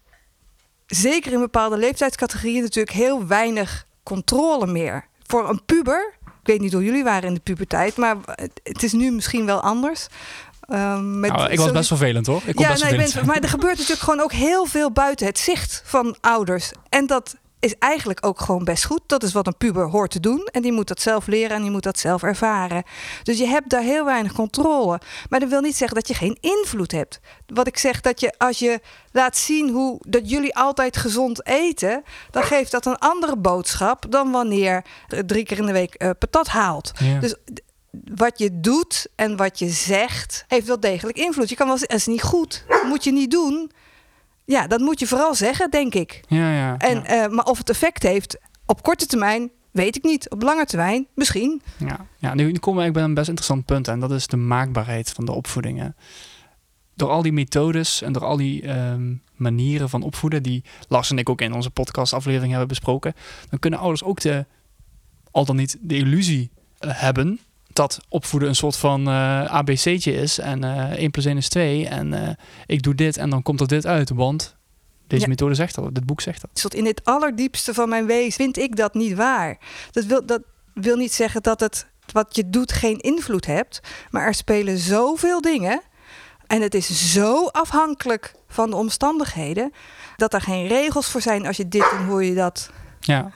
zeker 0.87 1.33
in 1.33 1.41
bepaalde 1.41 1.77
leeftijdscategorieën 1.77 2.63
natuurlijk 2.63 2.97
heel 2.97 3.27
weinig 3.27 3.87
controle 4.03 4.67
meer. 4.67 5.07
Voor 5.27 5.49
een 5.49 5.65
puber, 5.65 6.15
ik 6.25 6.47
weet 6.47 6.61
niet 6.61 6.73
hoe 6.73 6.85
jullie 6.85 7.05
waren 7.05 7.29
in 7.29 7.35
de 7.35 7.41
puberteit, 7.41 7.97
maar 7.97 8.17
het 8.63 8.83
is 8.83 8.93
nu 8.93 9.11
misschien 9.11 9.47
wel 9.47 9.61
anders. 9.61 10.07
Um, 10.69 11.21
met 11.21 11.33
nou, 11.33 11.51
ik 11.51 11.59
was 11.59 11.71
best 11.71 11.89
vervelend 11.89 12.27
hoor. 12.27 12.43
Ik 12.45 12.59
ja, 12.59 12.69
best 12.69 12.91
nee, 12.91 13.13
ben, 13.13 13.27
maar 13.27 13.39
er 13.39 13.49
gebeurt 13.49 13.77
natuurlijk 13.77 14.03
gewoon 14.03 14.21
ook 14.21 14.33
heel 14.33 14.67
veel 14.67 14.91
buiten 14.91 15.27
het 15.27 15.39
zicht 15.39 15.83
van 15.85 16.17
ouders. 16.21 16.73
En 16.89 17.07
dat 17.07 17.37
is 17.61 17.75
eigenlijk 17.79 18.27
ook 18.27 18.41
gewoon 18.41 18.65
best 18.65 18.85
goed. 18.85 19.01
Dat 19.07 19.23
is 19.23 19.33
wat 19.33 19.47
een 19.47 19.57
puber 19.57 19.89
hoort 19.89 20.11
te 20.11 20.21
doen. 20.21 20.49
En 20.53 20.63
die 20.63 20.73
moet 20.73 20.89
dat 20.89 21.01
zelf 21.01 21.27
leren 21.27 21.57
en 21.57 21.63
die 21.63 21.71
moet 21.71 21.83
dat 21.83 21.99
zelf 21.99 22.23
ervaren. 22.23 22.83
Dus 23.23 23.39
je 23.39 23.47
hebt 23.47 23.71
daar 23.71 23.83
heel 23.83 24.05
weinig 24.05 24.33
controle. 24.33 25.01
Maar 25.29 25.41
dat 25.41 25.49
wil 25.49 25.61
niet 25.61 25.77
zeggen 25.77 25.97
dat 25.97 26.09
je 26.09 26.15
geen 26.15 26.39
invloed 26.41 26.93
hebt. 26.93 27.21
Wat 27.47 27.67
ik 27.67 27.79
zeg, 27.79 28.01
dat 28.01 28.21
je 28.21 28.35
als 28.39 28.59
je 28.59 28.81
laat 29.13 29.37
zien 29.37 29.71
hoe 29.71 29.99
dat 30.09 30.31
jullie 30.31 30.57
altijd 30.57 30.97
gezond 30.97 31.47
eten, 31.47 32.03
dan 32.31 32.43
geeft 32.43 32.71
dat 32.71 32.87
een 32.87 32.99
andere 32.99 33.37
boodschap 33.37 34.07
dan 34.09 34.31
wanneer 34.31 34.85
drie 35.27 35.45
keer 35.45 35.59
in 35.59 35.67
de 35.67 35.73
week 35.73 36.03
uh, 36.03 36.11
patat 36.19 36.49
haalt. 36.49 36.93
Dus 37.21 37.35
wat 38.15 38.39
je 38.39 38.61
doet 38.61 39.07
en 39.15 39.37
wat 39.37 39.59
je 39.59 39.69
zegt, 39.69 40.45
heeft 40.49 40.67
wel 40.67 40.81
degelijk 40.81 41.19
invloed. 41.19 41.49
Je 41.49 41.57
kan 41.57 41.67
wel 41.67 41.79
zeggen, 41.79 41.97
het 41.97 42.07
is 42.07 42.13
niet 42.13 42.23
goed, 42.23 42.65
moet 42.87 43.05
je 43.05 43.13
niet 43.13 43.31
doen. 43.31 43.71
Ja, 44.51 44.67
dat 44.67 44.81
moet 44.81 45.01
je 45.01 45.07
vooral 45.07 45.35
zeggen, 45.35 45.71
denk 45.71 45.95
ik. 45.95 46.21
Ja, 46.29 46.53
ja, 46.53 46.79
en, 46.79 46.97
Uh, 46.97 47.27
maar 47.27 47.45
of 47.45 47.59
het 47.59 47.71
effect 47.71 48.03
heeft 48.03 48.39
op 48.67 48.83
korte 48.83 49.07
termijn, 49.07 49.51
weet 49.71 49.97
ik 49.97 50.03
niet. 50.03 50.31
Op 50.31 50.43
lange 50.43 50.65
termijn, 50.65 51.07
misschien. 51.15 51.63
Ja, 51.77 52.07
ja 52.19 52.35
nu, 52.35 52.53
komen 52.53 52.85
we 52.85 52.91
bij 52.91 53.03
een 53.03 53.15
best 53.15 53.29
interessant 53.29 53.65
punt. 53.65 53.89
En 53.89 54.01
dat 54.01 54.11
is 54.11 54.27
de 54.27 54.37
maakbaarheid 54.37 55.11
van 55.11 55.25
de 55.25 55.33
opvoedingen. 55.33 55.97
Door 56.95 57.11
al 57.11 57.23
die 57.23 57.33
methodes 57.33 58.03
en 58.03 58.13
door 58.13 58.25
al 58.25 58.37
die 58.37 58.63
ehm, 58.63 59.15
manieren 59.35 59.89
van 59.89 60.03
opvoeden... 60.03 60.43
die 60.43 60.65
Lars 60.89 61.11
en 61.11 61.19
ik 61.19 61.29
ook 61.29 61.41
in 61.41 61.53
onze 61.53 61.71
podcastaflevering 61.71 62.51
hebben 62.51 62.69
besproken... 62.69 63.15
dan 63.51 63.59
kunnen 63.59 63.79
ouders 63.79 64.05
ook 64.05 64.21
de, 64.21 64.47
al 65.31 65.45
dan 65.45 65.57
niet 65.57 65.79
de 65.81 65.97
illusie 65.97 66.51
uh, 66.81 66.91
hebben 66.95 67.41
dat 67.73 68.01
opvoeden 68.09 68.49
een 68.49 68.55
soort 68.55 68.77
van 68.77 69.09
uh, 69.09 69.45
ABC'tje 69.45 70.13
is 70.13 70.39
en 70.39 70.65
uh, 70.65 70.91
1 70.91 71.11
plus 71.11 71.25
1 71.25 71.37
is 71.37 71.49
2 71.49 71.89
en 71.89 72.13
uh, 72.13 72.29
ik 72.67 72.83
doe 72.83 72.95
dit 72.95 73.17
en 73.17 73.31
dan 73.31 73.43
komt 73.43 73.61
er 73.61 73.69
dit 73.69 73.87
uit, 73.87 74.11
want 74.11 74.57
deze 75.07 75.29
methode 75.29 75.55
zegt 75.55 75.75
dat, 75.75 75.95
dit 75.95 76.07
boek 76.07 76.21
zegt 76.21 76.41
dat. 76.41 76.75
In 76.75 76.87
het 76.87 77.05
allerdiepste 77.05 77.75
van 77.75 77.89
mijn 77.89 78.07
wezen 78.07 78.33
vind 78.33 78.59
ik 78.59 78.77
dat 78.77 78.95
niet 78.95 79.15
waar. 79.15 79.59
Dat 79.91 80.05
wil, 80.05 80.27
dat 80.27 80.43
wil 80.75 80.97
niet 80.97 81.13
zeggen 81.13 81.43
dat 81.43 81.61
het 81.61 81.87
wat 82.13 82.37
je 82.37 82.51
doet 82.51 82.73
geen 82.73 82.99
invloed 82.99 83.47
hebt, 83.47 83.81
maar 84.11 84.27
er 84.27 84.35
spelen 84.35 84.79
zoveel 84.79 85.41
dingen 85.41 85.81
en 86.47 86.63
het 86.63 86.75
is 86.75 87.13
zo 87.13 87.47
afhankelijk 87.47 88.35
van 88.49 88.71
de 88.71 88.77
omstandigheden 88.77 89.73
dat 90.17 90.35
er 90.35 90.41
geen 90.41 90.67
regels 90.67 91.09
voor 91.09 91.21
zijn 91.21 91.47
als 91.47 91.57
je 91.57 91.69
dit 91.69 91.91
en 91.93 92.07
hoe 92.07 92.27
je 92.27 92.35
dat 92.35 92.71
ja. 93.01 93.31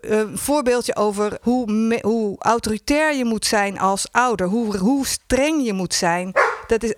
Een 0.00 0.38
voorbeeldje 0.38 0.96
over 0.96 1.38
hoe, 1.40 1.98
hoe 2.02 2.36
autoritair 2.38 3.16
je 3.16 3.24
moet 3.24 3.46
zijn 3.46 3.78
als 3.78 4.06
ouder. 4.10 4.46
Hoe, 4.46 4.78
hoe 4.78 5.06
streng 5.06 5.64
je 5.64 5.72
moet 5.72 5.94
zijn. 5.94 6.32
Dat 6.66 6.82
is... 6.82 6.94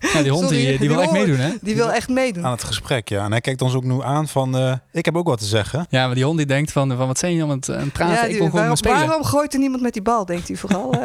Ja, 0.00 0.22
die 0.22 0.32
hond 0.32 0.48
die, 0.48 0.78
die, 0.78 0.88
wil 0.88 1.00
echt 1.00 1.12
meedoen, 1.12 1.36
hè? 1.36 1.50
Die 1.60 1.76
wil 1.76 1.92
echt 1.92 2.08
meedoen. 2.08 2.44
Aan 2.44 2.52
het 2.52 2.64
gesprek, 2.64 3.08
ja. 3.08 3.24
En 3.24 3.30
hij 3.30 3.40
kijkt 3.40 3.62
ons 3.62 3.74
ook 3.74 3.84
nu 3.84 4.02
aan 4.02 4.28
van, 4.28 4.56
uh, 4.56 4.72
ik 4.92 5.04
heb 5.04 5.16
ook 5.16 5.26
wat 5.26 5.38
te 5.38 5.44
zeggen. 5.44 5.86
Ja, 5.88 6.06
maar 6.06 6.14
die 6.14 6.24
hond 6.24 6.36
die 6.36 6.46
denkt 6.46 6.72
van, 6.72 6.96
van 6.96 7.06
wat 7.06 7.18
zijn 7.18 7.34
jullie 7.34 7.50
aan 7.50 7.56
het 7.56 7.92
praten? 7.92 8.14
Ja, 8.14 8.22
die, 8.22 8.30
ik 8.30 8.38
wil 8.38 8.50
gewoon 8.50 8.76
waarom, 8.82 9.06
waarom 9.06 9.24
gooit 9.24 9.52
er 9.52 9.58
niemand 9.58 9.82
met 9.82 9.92
die 9.92 10.02
bal, 10.02 10.24
denkt 10.24 10.48
hij 10.48 10.56
vooral. 10.56 10.94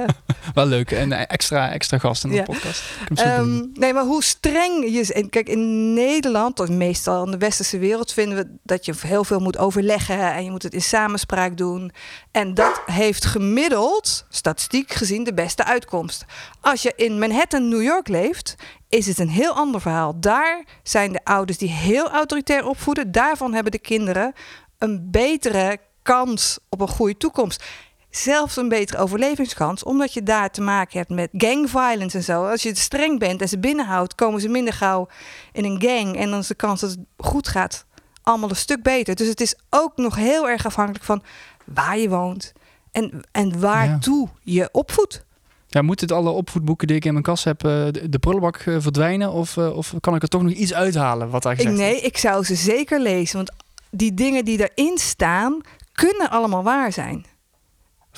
Wel 0.58 0.66
leuk. 0.66 0.92
En 0.92 1.12
extra, 1.12 1.72
extra 1.72 1.98
gast 1.98 2.24
in 2.24 2.30
de 2.30 2.44
podcast. 2.44 2.84
Um, 3.26 3.72
nee, 3.74 3.94
maar 3.94 4.04
hoe 4.04 4.24
streng 4.24 4.90
je... 4.90 5.28
Kijk, 5.30 5.50
in 5.50 5.94
Nederland, 5.94 6.60
of 6.60 6.70
meestal 6.70 7.26
in 7.26 7.32
de 7.32 7.38
westerse 7.38 7.78
wereld... 7.78 8.14
vinden 8.14 8.38
we 8.38 8.58
dat 8.64 8.86
je 8.86 8.94
heel 9.00 9.24
veel 9.24 9.40
moet 9.40 9.58
overleggen... 9.58 10.34
en 10.34 10.44
je 10.44 10.52
moet 10.52 10.64
het 10.64 10.74
in 10.74 10.82
samenspraak 10.82 11.58
doen. 11.58 11.92
En 12.32 12.54
dat 12.54 12.82
heeft 12.86 13.26
gemiddeld, 13.26 14.26
statistiek 14.30 14.94
gezien, 14.94 15.24
de 15.24 15.34
beste 15.34 15.66
uitkomst. 15.66 16.26
Als 16.62 16.82
je 16.82 16.94
in 16.96 17.20
Manhattan, 17.20 17.70
New 17.70 17.84
York 17.84 18.08
leeft, 18.08 18.56
is 18.90 19.08
het 19.08 19.20
een 19.20 19.30
heel 19.30 19.54
ander 19.54 19.82
verhaal. 19.82 20.20
Daar 20.20 20.66
zijn 20.84 21.12
de 21.12 21.24
ouders 21.24 21.58
die 21.58 21.70
heel 21.70 22.10
autoritair 22.10 22.68
opvoeden. 22.68 23.12
Daarvan 23.12 23.54
hebben 23.54 23.72
de 23.72 23.80
kinderen 23.80 24.34
een 24.78 25.08
betere 25.12 25.78
kans 26.02 26.60
op 26.70 26.82
een 26.82 26.88
goede 26.88 27.18
toekomst. 27.18 27.64
Zelfs 28.10 28.58
een 28.58 28.70
betere 28.70 29.02
overlevingskans, 29.02 29.84
omdat 29.84 30.14
je 30.14 30.24
daar 30.24 30.52
te 30.52 30.62
maken 30.62 30.98
hebt 30.98 31.10
met 31.10 31.30
gang 31.32 31.70
violence 31.70 32.18
en 32.18 32.24
zo. 32.24 32.46
Als 32.46 32.64
je 32.64 32.76
streng 32.76 33.20
bent 33.20 33.42
en 33.42 33.50
ze 33.50 33.60
binnenhoudt, 33.60 34.16
komen 34.16 34.42
ze 34.42 34.48
minder 34.48 34.74
gauw 34.74 35.08
in 35.52 35.66
een 35.66 35.82
gang. 35.82 36.18
En 36.18 36.30
dan 36.30 36.40
is 36.40 36.48
de 36.48 36.56
kans 36.56 36.82
dat 36.82 36.90
het 36.90 37.00
goed 37.18 37.48
gaat 37.48 37.86
allemaal 38.24 38.50
een 38.50 38.56
stuk 38.56 38.84
beter. 38.84 39.16
Dus 39.16 39.28
het 39.28 39.42
is 39.42 39.56
ook 39.70 39.98
nog 39.98 40.16
heel 40.16 40.50
erg 40.50 40.66
afhankelijk 40.66 41.04
van 41.04 41.24
waar 41.64 41.98
je 41.98 42.10
woont 42.10 42.54
en, 42.92 43.22
en 43.32 43.60
waartoe 43.60 44.28
je 44.42 44.70
opvoedt. 44.72 45.26
Ja, 45.68 45.82
moet 45.82 46.02
het 46.02 46.12
alle 46.12 46.30
opvoedboeken 46.30 46.88
die 46.88 46.96
ik 46.96 47.06
in 47.06 47.12
mijn 47.12 47.24
kast 47.24 47.44
heb, 47.44 47.64
eh, 47.64 47.88
de, 48.10 48.20
prullenbak 48.20 48.56
eh, 48.56 48.76
verdwijnen? 48.80 49.32
Of, 49.32 49.58
eh, 49.58 49.78
of 49.78 49.94
kan 50.00 50.16
ik 50.16 50.22
er 50.22 50.28
toch 50.28 50.42
nog 50.42 50.52
iets 50.52 50.74
uithalen 50.74 51.30
wat 51.30 51.44
daar 51.44 51.56
gezegd 51.56 51.76
Nee, 51.76 52.02
ik 52.02 52.18
zou 52.18 52.44
ze 52.44 52.56
zeker 52.56 53.00
lezen. 53.02 53.36
Want 53.36 53.52
die 53.92 54.14
dingen 54.14 54.46
die 54.46 54.70
erin 54.70 54.98
staan, 54.98 55.62
kunnen 55.92 56.30
allemaal 56.30 56.64
waar 56.64 56.92
zijn. 56.92 57.26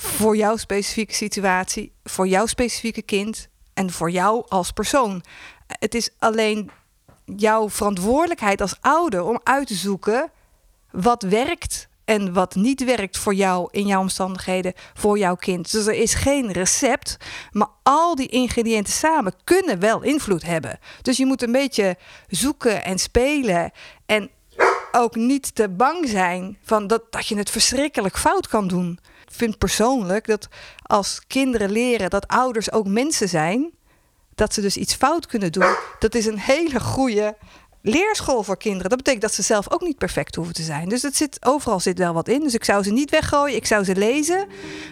Voor 0.00 0.36
jouw 0.36 0.56
specifieke 0.56 1.14
situatie, 1.14 1.92
voor 2.04 2.28
jouw 2.28 2.46
specifieke 2.46 3.02
kind 3.02 3.48
en 3.74 3.90
voor 3.90 4.10
jou 4.10 4.44
als 4.48 4.70
persoon. 4.70 5.22
Het 5.66 5.94
is 5.94 6.10
alleen 6.18 6.70
jouw 7.24 7.70
verantwoordelijkheid 7.70 8.60
als 8.60 8.76
ouder 8.80 9.22
om 9.22 9.40
uit 9.42 9.66
te 9.66 9.74
zoeken 9.74 10.30
wat 10.90 11.22
werkt 11.22 11.88
en 12.04 12.32
wat 12.32 12.54
niet 12.54 12.84
werkt 12.84 13.18
voor 13.18 13.34
jou 13.34 13.68
in 13.70 13.86
jouw 13.86 14.00
omstandigheden, 14.00 14.72
voor 14.94 15.18
jouw 15.18 15.34
kind. 15.34 15.72
Dus 15.72 15.86
er 15.86 15.94
is 15.94 16.14
geen 16.14 16.52
recept, 16.52 17.16
maar 17.50 17.68
al 17.82 18.14
die 18.14 18.28
ingrediënten 18.28 18.92
samen 18.92 19.34
kunnen 19.44 19.78
wel 19.78 20.02
invloed 20.02 20.42
hebben. 20.42 20.78
Dus 21.02 21.16
je 21.16 21.26
moet 21.26 21.42
een 21.42 21.52
beetje 21.52 21.96
zoeken 22.28 22.84
en 22.84 22.98
spelen 22.98 23.70
en 24.06 24.30
ook 24.92 25.14
niet 25.14 25.54
te 25.54 25.68
bang 25.68 26.08
zijn 26.08 26.58
van 26.62 26.86
dat, 26.86 27.02
dat 27.10 27.26
je 27.26 27.36
het 27.36 27.50
verschrikkelijk 27.50 28.18
fout 28.18 28.48
kan 28.48 28.68
doen. 28.68 28.98
Vind 29.32 29.58
persoonlijk 29.58 30.26
dat 30.26 30.48
als 30.82 31.20
kinderen 31.26 31.70
leren 31.70 32.10
dat 32.10 32.28
ouders 32.28 32.72
ook 32.72 32.86
mensen 32.86 33.28
zijn, 33.28 33.70
dat 34.34 34.54
ze 34.54 34.60
dus 34.60 34.76
iets 34.76 34.94
fout 34.94 35.26
kunnen 35.26 35.52
doen, 35.52 35.74
dat 35.98 36.14
is 36.14 36.26
een 36.26 36.38
hele 36.38 36.80
goede 36.80 37.36
leerschool 37.82 38.42
voor 38.42 38.56
kinderen. 38.56 38.88
Dat 38.88 38.98
betekent 38.98 39.22
dat 39.22 39.34
ze 39.34 39.42
zelf 39.42 39.72
ook 39.72 39.80
niet 39.80 39.98
perfect 39.98 40.34
hoeven 40.34 40.54
te 40.54 40.62
zijn. 40.62 40.88
Dus 40.88 41.02
het 41.02 41.16
zit, 41.16 41.38
overal 41.40 41.80
zit 41.80 41.98
wel 41.98 42.12
wat 42.12 42.28
in. 42.28 42.40
Dus 42.40 42.54
ik 42.54 42.64
zou 42.64 42.82
ze 42.82 42.92
niet 42.92 43.10
weggooien. 43.10 43.56
Ik 43.56 43.66
zou 43.66 43.84
ze 43.84 43.96
lezen. 43.96 44.46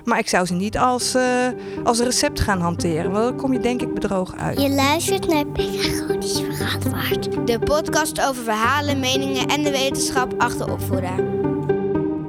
Maar 0.05 0.19
ik 0.19 0.29
zou 0.29 0.47
ze 0.47 0.55
niet 0.55 0.79
als, 0.79 1.15
uh, 1.15 1.49
als 1.85 2.01
recept 2.01 2.41
gaan 2.41 2.61
hanteren. 2.61 3.11
Want 3.11 3.25
dan 3.25 3.37
kom 3.37 3.53
je 3.53 3.61
denk 3.61 3.83
ik 3.83 3.95
bedrogen 3.95 4.39
uit. 4.39 4.61
Je 4.61 4.71
luistert 4.71 5.27
naar 5.27 5.47
Pedagogisch 5.47 6.41
Verantwoord. 6.41 7.47
De 7.47 7.59
podcast 7.59 8.21
over 8.21 8.43
verhalen, 8.43 9.01
meningen 9.01 9.47
en 9.47 9.63
de 9.63 9.71
wetenschap 9.71 10.35
achter 10.39 10.73
opvoeden. 10.73 11.58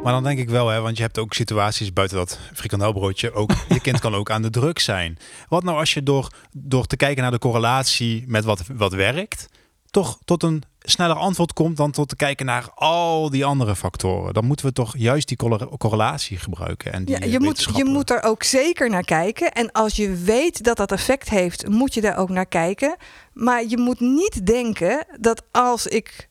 Maar 0.04 0.14
dan 0.14 0.24
denk 0.24 0.40
ik 0.40 0.50
wel, 0.50 0.68
hè, 0.68 0.82
want 0.82 0.98
je 0.98 1.04
hebt 1.04 1.18
ook 1.18 1.34
situaties 1.34 1.94
buiten 1.94 2.18
dat 2.18 2.40
frikandelbroodje. 2.54 3.34
Ook, 3.34 3.52
je 3.70 3.80
kind 3.80 4.00
kan 4.00 4.16
ook 4.16 4.32
aan 4.32 4.42
de 4.42 4.50
druk 4.50 4.80
zijn. 4.80 5.18
Wat 5.50 5.64
nou 5.64 5.78
als 5.78 5.94
je 5.94 6.04
door, 6.04 6.32
door 6.52 6.86
te 6.86 6.96
kijken 6.96 7.22
naar 7.22 7.32
de 7.32 7.40
correlatie 7.40 8.24
met 8.28 8.44
wat, 8.44 8.64
wat 8.68 8.94
werkt 8.94 9.50
toch 9.92 10.20
tot 10.26 10.44
een 10.44 10.64
sneller 10.80 11.16
antwoord 11.16 11.54
komt 11.54 11.78
dan 11.78 11.92
tot 11.92 12.10
te 12.10 12.16
kijken 12.16 12.46
naar 12.46 12.70
al 12.76 13.30
die 13.30 13.46
andere 13.46 13.76
factoren. 13.76 14.34
Dan 14.34 14.46
moeten 14.46 14.66
we 14.66 14.72
toch 14.72 14.98
juist 14.98 15.28
die 15.28 15.38
correlatie 15.78 16.38
gebruiken. 16.38 16.94
En 16.94 17.06
die 17.06 17.20
ja, 17.20 17.26
je, 17.26 17.40
moet, 17.40 17.68
je 17.76 17.86
moet 17.86 18.10
er 18.10 18.24
ook 18.24 18.44
zeker 18.44 18.90
naar 18.90 19.04
kijken. 19.04 19.52
En 19.52 19.72
als 19.72 19.96
je 19.96 20.16
weet 20.16 20.64
dat 20.64 20.78
dat 20.78 20.92
effect 20.92 21.30
heeft, 21.30 21.68
moet 21.68 21.94
je 21.94 22.02
daar 22.02 22.18
ook 22.18 22.30
naar 22.30 22.46
kijken. 22.46 22.96
Maar 23.34 23.66
je 23.68 23.78
moet 23.78 24.00
niet 24.00 24.46
denken 24.46 25.06
dat 25.20 25.44
als 25.52 25.88
ik 25.88 26.30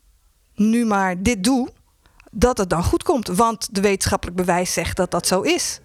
nu 0.54 0.84
maar 0.84 1.22
dit 1.22 1.44
doe, 1.44 1.68
dat 2.30 2.58
het 2.58 2.70
dan 2.70 2.84
goed 2.84 3.02
komt. 3.02 3.28
Want 3.28 3.68
de 3.74 3.80
wetenschappelijk 3.80 4.36
bewijs 4.36 4.72
zegt 4.72 4.96
dat 4.96 5.10
dat 5.10 5.26
zo 5.26 5.40
is. 5.40 5.80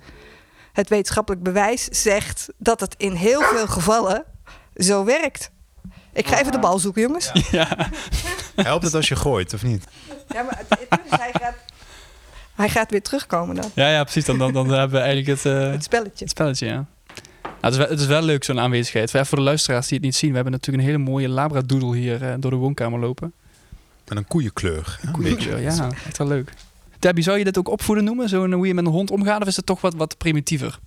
Het 0.74 0.90
wetenschappelijk 0.90 1.44
bewijs 1.44 1.84
zegt 1.84 2.50
dat 2.58 2.80
het 2.80 2.96
in 2.98 3.12
heel 3.12 3.42
veel 3.42 3.68
gevallen 3.68 4.24
zo 4.76 5.06
werkt. 5.06 5.52
Ik 6.14 6.28
ga 6.28 6.40
even 6.40 6.52
de 6.52 6.60
bal 6.60 6.80
zoeken, 6.80 7.02
jongens. 7.02 7.32
Ja. 7.52 7.90
Helpt 8.56 8.84
het 8.84 8.94
als 8.94 9.08
je 9.08 9.16
gooit, 9.16 9.54
of 9.54 9.64
niet? 9.64 9.84
Ja, 10.28 10.42
maar 10.44 10.62
het, 10.68 10.80
hij, 11.10 11.32
gaat, 11.34 11.56
hij 12.56 12.70
gaat 12.70 12.92
weer 12.92 13.02
terugkomen 13.02 13.56
dan. 13.56 13.72
Ja, 13.74 13.90
ja 13.90 14.04
precies. 14.04 14.26
Dan, 14.26 14.38
dan, 14.38 14.54
dan 14.54 14.70
hebben 14.70 15.00
we 15.00 15.06
eigenlijk 15.06 15.44
het, 15.44 15.54
uh, 15.54 15.72
het 15.72 15.84
spelletje. 15.84 16.24
Het 16.24 16.30
spelletje, 16.30 16.66
ja. 16.66 16.86
Nou, 17.44 17.56
het, 17.62 17.72
is 17.74 17.78
wel, 17.78 17.88
het 17.88 18.00
is 18.00 18.06
wel 18.06 18.22
leuk, 18.22 18.44
zo'n 18.44 18.60
aanwezigheid. 18.60 19.12
Voor 19.12 19.38
de 19.38 19.44
luisteraars 19.44 19.88
die 19.88 19.98
het 19.98 20.06
niet 20.06 20.16
zien, 20.16 20.30
we 20.30 20.36
hebben 20.36 20.54
natuurlijk 20.54 20.84
een 20.84 20.90
hele 20.90 21.04
mooie 21.04 21.30
labradoodle 21.30 21.96
hier 21.96 22.22
uh, 22.22 22.34
door 22.40 22.52
de 22.52 22.58
woonkamer 22.58 23.00
lopen. 23.00 23.34
Met 24.08 24.18
een 24.18 24.28
koeienkleur. 24.28 25.00
Een 25.02 25.12
koeienkleur, 25.12 25.60
ja. 25.60 25.90
Echt 26.06 26.18
wel 26.18 26.28
leuk. 26.28 26.54
Debbie, 27.00 27.24
zou 27.24 27.38
je 27.38 27.44
dit 27.44 27.58
ook 27.58 27.68
opvoeden 27.68 28.04
noemen? 28.04 28.30
Zo 28.30 28.52
hoe 28.52 28.68
je 28.68 28.74
met 28.74 28.86
een 28.86 28.92
hond 28.92 29.12
omgaat? 29.12 29.42
Of 29.42 29.48
is 29.48 29.56
het 29.56 29.66
toch 29.66 29.82
wat, 29.82 29.94
wat 29.94 30.18
primitiever? 30.18 30.80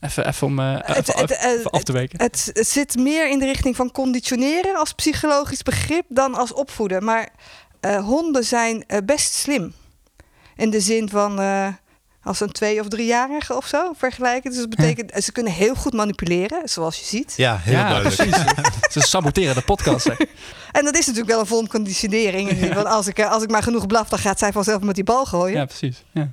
Even, 0.00 0.26
even 0.26 0.46
om 0.46 0.58
uh, 0.58 0.76
het, 0.82 1.14
even, 1.14 1.38
eh, 1.38 1.64
af 1.64 1.82
te 1.82 1.92
weken. 1.92 2.20
Het, 2.20 2.50
zit 2.54 2.96
meer 2.96 3.30
in 3.30 3.38
de 3.38 3.44
richting 3.44 3.76
van 3.76 3.90
conditioneren 3.90 4.78
als 4.78 4.92
psychologisch 4.92 5.62
begrip 5.62 6.04
dan 6.08 6.34
als 6.34 6.52
opvoeden. 6.52 7.04
Maar 7.04 7.28
uh, 7.80 8.04
honden 8.04 8.44
zijn 8.44 8.84
best 9.04 9.32
slim. 9.32 9.72
In 10.56 10.70
de 10.70 10.80
zin 10.80 11.08
van 11.08 11.38
als 12.28 12.40
een 12.40 12.52
twee- 12.52 12.80
of 12.80 12.88
driejarige 12.88 13.56
of 13.56 13.66
zo 13.66 13.92
vergelijken. 13.96 14.50
Dus 14.50 14.60
dat 14.60 14.68
betekent, 14.68 15.24
ze 15.24 15.32
kunnen 15.32 15.52
heel 15.52 15.74
goed 15.74 15.92
manipuleren, 15.92 16.68
zoals 16.68 16.98
je 16.98 17.04
ziet. 17.04 17.34
Ja, 17.36 17.58
heel 17.62 17.72
ja, 17.78 17.98
Precies. 18.00 18.36
ze 18.92 19.00
saboteren 19.00 19.54
de 19.54 19.60
podcast. 19.62 20.04
Hè. 20.04 20.12
En 20.72 20.84
dat 20.84 20.94
is 20.96 21.06
natuurlijk 21.06 21.32
wel 21.32 21.40
een 21.40 21.46
vorm 21.46 21.68
conditionering. 21.68 22.74
Want 22.74 22.86
als 22.86 23.06
ik, 23.06 23.22
als 23.22 23.42
ik 23.42 23.50
maar 23.50 23.62
genoeg 23.62 23.86
blaf, 23.86 24.08
dan 24.08 24.18
gaat 24.18 24.38
zij 24.38 24.52
vanzelf 24.52 24.82
met 24.82 24.94
die 24.94 25.04
bal 25.04 25.24
gooien. 25.24 25.56
Ja, 25.58 25.64
precies. 25.64 26.04
Ja. 26.12 26.32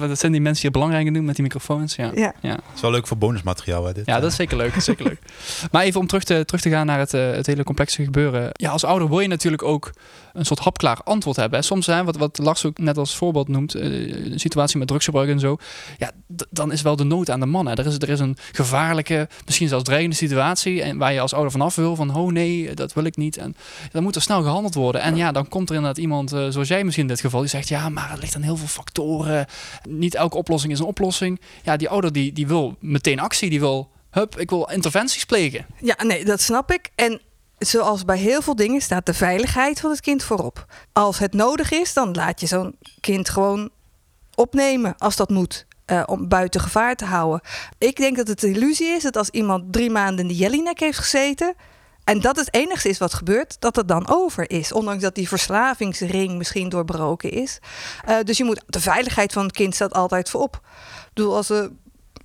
Dat 0.00 0.18
zijn 0.18 0.32
die 0.32 0.40
mensen 0.40 0.62
die 0.62 0.70
het 0.70 0.72
belangrijker 0.72 1.12
doen 1.12 1.24
met 1.24 1.34
die 1.34 1.44
microfoons. 1.44 1.96
Ja. 1.96 2.10
Ja. 2.14 2.32
ja. 2.40 2.54
Dat 2.54 2.62
is 2.74 2.80
wel 2.80 2.90
leuk 2.90 3.06
voor 3.06 3.18
bonusmateriaal. 3.18 3.84
Hè, 3.84 3.92
dit, 3.92 4.06
ja, 4.06 4.20
dat 4.20 4.30
is 4.30 4.36
zeker 4.36 4.56
leuk. 4.56 4.80
zeker 4.80 5.04
leuk. 5.04 5.18
Maar 5.72 5.82
even 5.82 6.00
om 6.00 6.06
terug 6.06 6.24
te, 6.24 6.44
terug 6.44 6.60
te 6.60 6.70
gaan 6.70 6.86
naar 6.86 6.98
het, 6.98 7.14
uh, 7.14 7.30
het 7.30 7.46
hele 7.46 7.64
complexe 7.64 8.04
gebeuren. 8.04 8.50
Ja, 8.52 8.70
als 8.70 8.84
ouder 8.84 9.08
wil 9.08 9.20
je 9.20 9.28
natuurlijk 9.28 9.62
ook 9.62 9.92
een 10.32 10.44
soort 10.44 10.58
hapklaar 10.58 11.00
antwoord 11.04 11.36
hebben. 11.36 11.58
En 11.58 11.64
soms 11.64 11.84
zijn, 11.84 12.04
wat, 12.04 12.16
wat 12.16 12.38
Lars 12.38 12.64
ook 12.64 12.78
net 12.78 12.98
als 12.98 13.16
voorbeeld 13.16 13.48
noemt, 13.48 13.76
uh, 13.76 13.82
een 14.32 14.40
situatie 14.40 14.78
met 14.78 14.88
drugsgebruik 14.88 15.28
en 15.28 15.40
zo. 15.40 15.56
Ja, 15.98 16.10
dan 16.50 16.72
is 16.72 16.82
wel 16.82 16.96
de 16.96 17.04
nood 17.04 17.30
aan 17.30 17.40
de 17.40 17.46
man. 17.46 17.66
Hè. 17.66 17.74
Er, 17.74 17.86
is, 17.86 17.94
er 17.94 18.08
is 18.08 18.20
een 18.20 18.36
gevaarlijke, 18.52 19.28
misschien 19.44 19.68
zelfs 19.68 19.84
dreigende 19.84 20.16
situatie. 20.16 20.82
En 20.82 20.98
waar 20.98 21.12
je 21.12 21.20
als 21.20 21.32
ouder 21.32 21.52
vanaf 21.52 21.74
wil. 21.74 21.96
Van, 21.96 22.14
oh 22.14 22.32
nee, 22.32 22.74
dat 22.74 22.92
wil 22.92 23.04
ik 23.04 23.16
niet. 23.16 23.36
En 23.36 23.56
dan 23.92 24.02
moet 24.02 24.14
er 24.14 24.22
snel 24.22 24.42
gehandeld 24.42 24.74
worden. 24.74 25.00
En 25.00 25.16
ja, 25.16 25.32
dan 25.32 25.48
komt 25.48 25.68
er 25.68 25.74
inderdaad 25.74 26.02
iemand, 26.02 26.32
uh, 26.32 26.46
zoals 26.48 26.68
jij 26.68 26.84
misschien 26.84 27.04
in 27.04 27.12
dit 27.12 27.20
geval, 27.20 27.40
die 27.40 27.48
zegt, 27.48 27.68
ja, 27.68 27.88
maar 27.88 28.10
het 28.10 28.20
ligt 28.20 28.36
aan 28.36 28.42
heel 28.42 28.56
veel 28.56 28.66
factoren. 28.66 29.46
Niet 29.86 30.14
elke 30.14 30.36
oplossing 30.36 30.72
is 30.72 30.78
een 30.78 30.84
oplossing. 30.86 31.40
Ja, 31.62 31.76
die 31.76 31.88
ouder 31.88 32.12
die, 32.12 32.32
die 32.32 32.46
wil 32.46 32.76
meteen 32.80 33.20
actie. 33.20 33.50
Die 33.50 33.60
wil, 33.60 33.90
hup, 34.10 34.38
ik 34.38 34.50
wil 34.50 34.70
interventies 34.72 35.24
plegen. 35.24 35.66
Ja, 35.80 35.96
nee, 36.02 36.24
dat 36.24 36.40
snap 36.40 36.72
ik. 36.72 36.90
En 36.94 37.20
zoals 37.58 38.04
bij 38.04 38.18
heel 38.18 38.42
veel 38.42 38.56
dingen 38.56 38.80
staat 38.80 39.06
de 39.06 39.14
veiligheid 39.14 39.80
van 39.80 39.90
het 39.90 40.00
kind 40.00 40.22
voorop. 40.22 40.66
Als 40.92 41.18
het 41.18 41.32
nodig 41.34 41.70
is, 41.70 41.92
dan 41.92 42.12
laat 42.14 42.40
je 42.40 42.46
zo'n 42.46 42.76
kind 43.00 43.28
gewoon 43.28 43.70
opnemen 44.34 44.94
als 44.98 45.16
dat 45.16 45.30
moet. 45.30 45.66
uh, 45.86 46.02
om 46.06 46.28
buiten 46.28 46.60
gevaar 46.60 46.96
te 46.96 47.04
houden. 47.04 47.40
Ik 47.78 47.96
denk 47.96 48.16
dat 48.16 48.28
het 48.28 48.42
een 48.42 48.54
illusie 48.54 48.86
is 48.86 49.02
dat 49.02 49.16
als 49.16 49.30
iemand 49.30 49.72
drie 49.72 49.90
maanden 49.90 50.18
in 50.18 50.28
de 50.28 50.36
jellyneck 50.36 50.80
heeft 50.80 50.98
gezeten. 50.98 51.54
En 52.06 52.20
dat 52.20 52.36
het 52.36 52.54
enigste 52.54 52.88
is 52.88 52.98
wat 52.98 53.14
gebeurt, 53.14 53.56
dat 53.58 53.76
het 53.76 53.88
dan 53.88 54.08
over 54.08 54.50
is. 54.50 54.72
Ondanks 54.72 55.02
dat 55.02 55.14
die 55.14 55.28
verslavingsring 55.28 56.36
misschien 56.38 56.68
doorbroken 56.68 57.30
is. 57.30 57.58
Uh, 58.08 58.16
dus 58.24 58.36
je 58.36 58.44
moet, 58.44 58.62
de 58.66 58.80
veiligheid 58.80 59.32
van 59.32 59.42
het 59.44 59.52
kind 59.52 59.74
staat 59.74 59.92
altijd 59.92 60.30
voorop. 60.30 60.60
Ik 60.98 61.10
bedoel, 61.14 61.36
als 61.36 61.46
de 61.46 61.72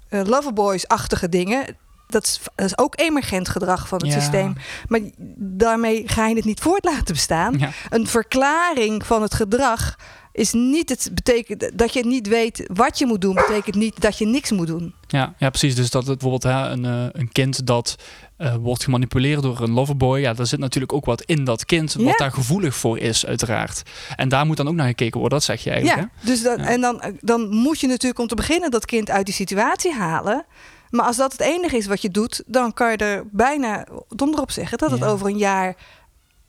uh, 0.10 0.22
loverboys-achtige 0.24 1.30
dingen 1.30 1.78
dat 2.08 2.24
is, 2.24 2.40
dat 2.56 2.66
is, 2.66 2.78
ook 2.78 3.00
emergent 3.00 3.50
gedrag 3.50 3.88
van 3.88 4.02
het 4.02 4.12
systeem. 4.12 4.56
Maar 4.88 5.00
daarmee 5.38 6.04
ga 6.08 6.28
je 6.28 6.36
het 6.36 6.46
niet 6.46 6.60
voort 6.60 6.84
laten 6.84 7.14
bestaan. 7.14 7.74
Een 7.90 8.08
verklaring 8.08 9.06
van 9.06 9.22
het 9.22 9.34
gedrag 9.34 9.96
is 10.34 10.54
niet 10.54 10.90
het 10.90 11.10
betekent 11.14 11.72
dat 11.74 11.94
je 11.94 12.06
niet 12.06 12.28
weet 12.28 12.70
wat 12.74 13.00
je 13.00 13.06
moet 13.06 13.22
doen, 13.22 13.36
betekent 13.36 13.76
niet 13.76 14.02
dat 14.02 14.18
je 14.18 14.26
niks 14.26 14.52
moet 14.52 14.68
doen. 14.68 14.94
Ja, 15.08 15.34
ja 15.38 15.50
precies. 15.50 15.76
Dus 15.76 15.90
dat 15.90 16.08
het 16.08 16.20
bijvoorbeeld 16.20 16.54
hè, 16.54 16.70
een, 16.70 16.84
uh, 16.84 17.06
een 17.12 17.32
kind 17.32 17.66
dat 17.66 17.96
uh, 18.38 18.56
wordt 18.56 18.84
gemanipuleerd 18.84 19.42
door 19.42 19.62
een 19.62 19.72
loverboy, 19.72 20.20
ja, 20.20 20.34
daar 20.34 20.46
zit 20.46 20.60
natuurlijk 20.60 20.94
ook 20.94 21.06
wat 21.06 21.22
in 21.22 21.44
dat 21.44 21.66
kind, 21.66 21.94
wat 21.94 22.18
daar 22.18 22.32
gevoelig 22.32 22.76
voor 22.76 22.98
is, 22.98 23.26
uiteraard. 23.26 23.84
En 24.16 24.30
daar 24.30 24.46
moet 24.46 24.58
dan 24.58 24.68
ook 24.68 24.76
naar 24.76 24.88
gekeken 24.88 25.20
worden, 25.20 25.38
dat 25.38 25.48
zeg 25.48 25.64
je 25.64 25.70
eigenlijk. 25.70 26.10
Ja, 26.16 26.26
dus 26.26 26.44
dan, 26.44 26.58
en 26.58 26.82
dan, 26.82 27.02
dan 27.20 27.50
moet 27.50 27.80
je 27.80 27.88
natuurlijk 27.88 28.20
om 28.20 28.28
te 28.28 28.36
beginnen 28.36 28.72
dat 28.72 28.86
kind 28.86 29.10
uit 29.10 29.26
die 29.26 29.36
situatie 29.36 29.94
halen. 29.94 30.46
Maar 30.90 31.06
als 31.06 31.18
dat 31.18 31.32
het 31.32 31.42
enige 31.42 31.78
is 31.78 31.86
wat 31.86 32.02
je 32.02 32.10
doet, 32.10 32.44
dan 32.46 32.74
kan 32.74 32.92
je 32.92 32.98
er 32.98 33.24
bijna 33.32 33.88
donderop 34.08 34.52
zeggen 34.52 34.78
dat 34.78 34.92
het 34.92 35.04
over 35.04 35.28
een 35.28 35.38
jaar 35.38 35.76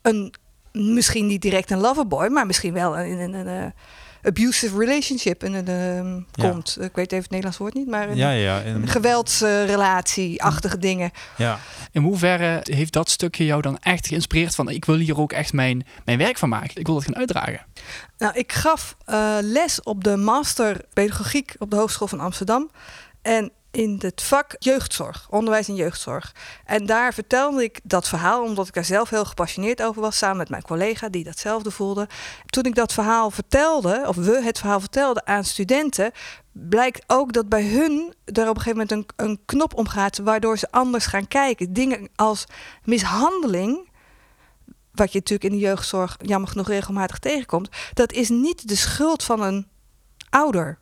een, 0.01 0.33
misschien 0.73 1.27
niet 1.27 1.41
direct 1.41 1.71
een 1.71 1.79
loverboy, 1.79 2.27
maar 2.27 2.45
misschien 2.45 2.73
wel 2.73 2.97
een, 2.97 3.19
een, 3.19 3.33
een, 3.33 3.47
een 3.47 3.73
abusive 4.23 4.77
relationship 4.77 5.43
in 5.43 5.53
een, 5.53 6.25
komt. 6.31 6.77
Ik 6.81 6.95
weet 6.95 7.11
even 7.11 7.23
het 7.23 7.29
Nederlands 7.29 7.57
woord 7.57 7.73
niet, 7.73 7.87
maar 7.87 8.09
een, 8.09 8.15
ja, 8.15 8.31
ja, 8.31 8.65
een 8.65 8.87
geweldsrelatie-achtige 8.87 10.77
dingen. 10.77 11.11
Ja. 11.37 11.59
In 11.91 12.01
hoeverre 12.01 12.59
heeft 12.63 12.93
dat 12.93 13.09
stukje 13.09 13.45
jou 13.45 13.61
dan 13.61 13.77
echt 13.79 14.07
geïnspireerd 14.07 14.55
van 14.55 14.69
ik 14.69 14.85
wil 14.85 14.95
hier 14.95 15.19
ook 15.19 15.31
echt 15.31 15.53
mijn, 15.53 15.85
mijn 16.05 16.17
werk 16.17 16.37
van 16.37 16.49
maken? 16.49 16.75
Ik 16.75 16.85
wil 16.85 16.95
dat 16.95 17.03
gaan 17.03 17.15
uitdragen. 17.15 17.65
Nou, 18.17 18.33
ik 18.37 18.51
gaf 18.51 18.97
uh, 19.09 19.37
les 19.41 19.81
op 19.83 20.03
de 20.03 20.15
master 20.15 20.85
pedagogiek 20.93 21.55
op 21.57 21.69
de 21.69 21.75
Hogeschool 21.75 22.07
van 22.07 22.19
Amsterdam. 22.19 22.71
En 23.21 23.51
in 23.73 23.99
het 24.01 24.21
vak 24.21 24.55
jeugdzorg, 24.59 25.27
onderwijs 25.29 25.67
en 25.67 25.75
jeugdzorg. 25.75 26.35
En 26.65 26.85
daar 26.85 27.13
vertelde 27.13 27.63
ik 27.63 27.79
dat 27.83 28.07
verhaal 28.07 28.43
omdat 28.43 28.67
ik 28.67 28.73
daar 28.73 28.85
zelf 28.85 29.09
heel 29.09 29.25
gepassioneerd 29.25 29.81
over 29.81 30.01
was, 30.01 30.17
samen 30.17 30.37
met 30.37 30.49
mijn 30.49 30.61
collega 30.61 31.09
die 31.09 31.23
datzelfde 31.23 31.71
voelde. 31.71 32.07
Toen 32.45 32.63
ik 32.63 32.75
dat 32.75 32.93
verhaal 32.93 33.31
vertelde, 33.31 34.03
of 34.07 34.15
we 34.15 34.41
het 34.43 34.59
verhaal 34.59 34.79
vertelden 34.79 35.27
aan 35.27 35.43
studenten, 35.43 36.11
blijkt 36.51 37.03
ook 37.07 37.33
dat 37.33 37.49
bij 37.49 37.67
hun 37.67 38.13
er 38.25 38.49
op 38.49 38.55
een 38.55 38.61
gegeven 38.61 38.87
moment 38.87 38.91
een, 38.91 39.25
een 39.25 39.39
knop 39.45 39.73
omgaat, 39.73 40.17
waardoor 40.17 40.57
ze 40.57 40.71
anders 40.71 41.05
gaan 41.05 41.27
kijken. 41.27 41.73
Dingen 41.73 42.09
als 42.15 42.45
mishandeling 42.83 43.91
wat 44.91 45.11
je 45.11 45.19
natuurlijk 45.19 45.53
in 45.53 45.59
de 45.59 45.65
jeugdzorg 45.65 46.17
jammer 46.21 46.49
genoeg 46.49 46.67
regelmatig 46.67 47.19
tegenkomt, 47.19 47.69
dat 47.93 48.11
is 48.11 48.29
niet 48.29 48.67
de 48.67 48.75
schuld 48.75 49.23
van 49.23 49.41
een 49.41 49.67
ouder. 50.29 50.81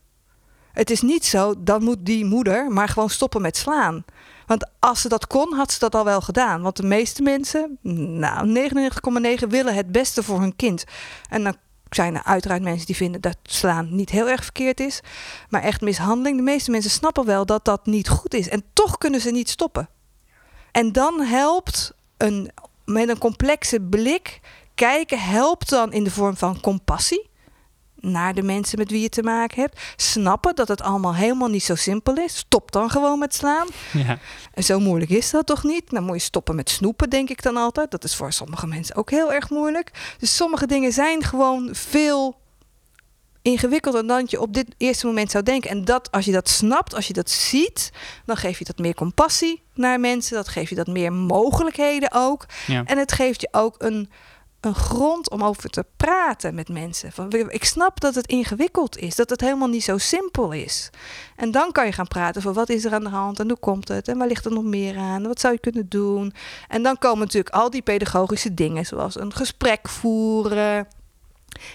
Het 0.73 0.89
is 0.89 1.01
niet 1.01 1.25
zo, 1.25 1.53
dan 1.57 1.83
moet 1.83 2.05
die 2.05 2.25
moeder 2.25 2.71
maar 2.71 2.87
gewoon 2.87 3.09
stoppen 3.09 3.41
met 3.41 3.57
slaan. 3.57 4.05
Want 4.45 4.69
als 4.79 5.01
ze 5.01 5.09
dat 5.09 5.27
kon, 5.27 5.53
had 5.53 5.71
ze 5.71 5.79
dat 5.79 5.95
al 5.95 6.05
wel 6.05 6.21
gedaan. 6.21 6.61
Want 6.61 6.77
de 6.77 6.83
meeste 6.83 7.21
mensen, 7.21 7.77
nou 7.81 8.69
99,9 9.41 9.47
willen 9.47 9.75
het 9.75 9.91
beste 9.91 10.23
voor 10.23 10.39
hun 10.39 10.55
kind. 10.55 10.83
En 11.29 11.43
dan 11.43 11.55
zijn 11.89 12.15
er 12.15 12.23
uiteraard 12.23 12.61
mensen 12.61 12.85
die 12.85 12.95
vinden 12.95 13.21
dat 13.21 13.37
slaan 13.43 13.95
niet 13.95 14.09
heel 14.09 14.29
erg 14.29 14.43
verkeerd 14.43 14.79
is. 14.79 15.01
Maar 15.49 15.61
echt 15.61 15.81
mishandeling, 15.81 16.37
de 16.37 16.43
meeste 16.43 16.71
mensen 16.71 16.91
snappen 16.91 17.25
wel 17.25 17.45
dat 17.45 17.65
dat 17.65 17.85
niet 17.85 18.09
goed 18.09 18.33
is. 18.33 18.49
En 18.49 18.63
toch 18.73 18.97
kunnen 18.97 19.21
ze 19.21 19.31
niet 19.31 19.49
stoppen. 19.49 19.89
En 20.71 20.91
dan 20.91 21.21
helpt 21.21 21.93
een, 22.17 22.51
met 22.85 23.09
een 23.09 23.17
complexe 23.17 23.81
blik 23.81 24.39
kijken, 24.75 25.19
helpt 25.19 25.69
dan 25.69 25.93
in 25.93 26.03
de 26.03 26.11
vorm 26.11 26.37
van 26.37 26.61
compassie 26.61 27.29
naar 28.01 28.33
de 28.33 28.41
mensen 28.41 28.77
met 28.77 28.91
wie 28.91 29.01
je 29.01 29.09
te 29.09 29.23
maken 29.23 29.61
hebt. 29.61 29.79
Snappen 29.95 30.55
dat 30.55 30.67
het 30.67 30.81
allemaal 30.81 31.15
helemaal 31.15 31.47
niet 31.47 31.63
zo 31.63 31.75
simpel 31.75 32.15
is. 32.15 32.37
Stop 32.37 32.71
dan 32.71 32.89
gewoon 32.89 33.19
met 33.19 33.35
slaan. 33.35 33.67
Ja. 33.93 34.19
En 34.53 34.63
zo 34.63 34.79
moeilijk 34.79 35.11
is 35.11 35.31
dat 35.31 35.45
toch 35.45 35.63
niet? 35.63 35.89
Dan 35.89 36.03
moet 36.03 36.15
je 36.15 36.21
stoppen 36.21 36.55
met 36.55 36.69
snoepen, 36.69 37.09
denk 37.09 37.29
ik 37.29 37.41
dan 37.41 37.57
altijd. 37.57 37.91
Dat 37.91 38.03
is 38.03 38.15
voor 38.15 38.33
sommige 38.33 38.67
mensen 38.67 38.95
ook 38.95 39.09
heel 39.09 39.33
erg 39.33 39.49
moeilijk. 39.49 40.15
Dus 40.17 40.35
sommige 40.35 40.67
dingen 40.67 40.91
zijn 40.91 41.23
gewoon 41.23 41.69
veel 41.71 42.39
ingewikkelder 43.41 44.07
dan 44.07 44.23
je 44.27 44.41
op 44.41 44.53
dit 44.53 44.75
eerste 44.77 45.05
moment 45.05 45.31
zou 45.31 45.43
denken. 45.43 45.69
En 45.69 45.85
dat, 45.85 46.11
als 46.11 46.25
je 46.25 46.31
dat 46.31 46.49
snapt, 46.49 46.95
als 46.95 47.07
je 47.07 47.13
dat 47.13 47.29
ziet, 47.29 47.91
dan 48.25 48.37
geef 48.37 48.59
je 48.59 48.65
dat 48.65 48.77
meer 48.77 48.93
compassie 48.93 49.61
naar 49.73 49.99
mensen. 49.99 50.35
Dat 50.35 50.47
geeft 50.47 50.69
je 50.69 50.75
dat 50.75 50.87
meer 50.87 51.13
mogelijkheden 51.13 52.11
ook. 52.11 52.45
Ja. 52.67 52.83
En 52.85 52.97
het 52.97 53.11
geeft 53.11 53.41
je 53.41 53.47
ook 53.51 53.75
een 53.77 54.09
een 54.61 54.75
grond 54.75 55.29
om 55.29 55.43
over 55.43 55.69
te 55.69 55.85
praten 55.97 56.55
met 56.55 56.69
mensen. 56.69 57.11
Van, 57.11 57.31
ik 57.31 57.65
snap 57.65 57.99
dat 57.99 58.15
het 58.15 58.27
ingewikkeld 58.27 58.97
is, 58.97 59.15
dat 59.15 59.29
het 59.29 59.41
helemaal 59.41 59.67
niet 59.67 59.83
zo 59.83 59.97
simpel 59.97 60.51
is. 60.51 60.89
En 61.35 61.51
dan 61.51 61.71
kan 61.71 61.85
je 61.85 61.91
gaan 61.91 62.07
praten 62.07 62.41
van 62.41 62.53
wat 62.53 62.69
is 62.69 62.85
er 62.85 62.93
aan 62.93 63.03
de 63.03 63.09
hand 63.09 63.39
en 63.39 63.47
hoe 63.47 63.59
komt 63.59 63.87
het 63.87 64.07
en 64.07 64.17
waar 64.17 64.27
ligt 64.27 64.45
er 64.45 64.51
nog 64.51 64.63
meer 64.63 64.97
aan, 64.97 65.27
wat 65.27 65.39
zou 65.39 65.53
je 65.53 65.59
kunnen 65.59 65.89
doen. 65.89 66.33
En 66.67 66.83
dan 66.83 66.97
komen 66.97 67.19
natuurlijk 67.19 67.55
al 67.55 67.69
die 67.69 67.81
pedagogische 67.81 68.53
dingen, 68.53 68.85
zoals 68.85 69.19
een 69.19 69.33
gesprek 69.33 69.89
voeren. 69.89 70.87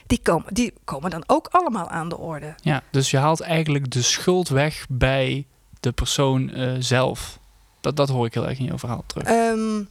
Die 0.06 0.20
komen, 0.22 0.54
die 0.54 0.72
komen 0.84 1.10
dan 1.10 1.24
ook 1.26 1.48
allemaal 1.50 1.88
aan 1.88 2.08
de 2.08 2.18
orde. 2.18 2.54
Ja, 2.56 2.82
dus 2.90 3.10
je 3.10 3.18
haalt 3.18 3.40
eigenlijk 3.40 3.90
de 3.90 4.02
schuld 4.02 4.48
weg 4.48 4.86
bij 4.88 5.46
de 5.80 5.92
persoon 5.92 6.50
uh, 6.54 6.76
zelf. 6.78 7.38
Dat, 7.80 7.96
dat 7.96 8.08
hoor 8.08 8.26
ik 8.26 8.34
heel 8.34 8.48
erg 8.48 8.58
in 8.58 8.64
jouw 8.64 8.78
verhaal 8.78 9.04
terug. 9.06 9.28
Um, 9.28 9.88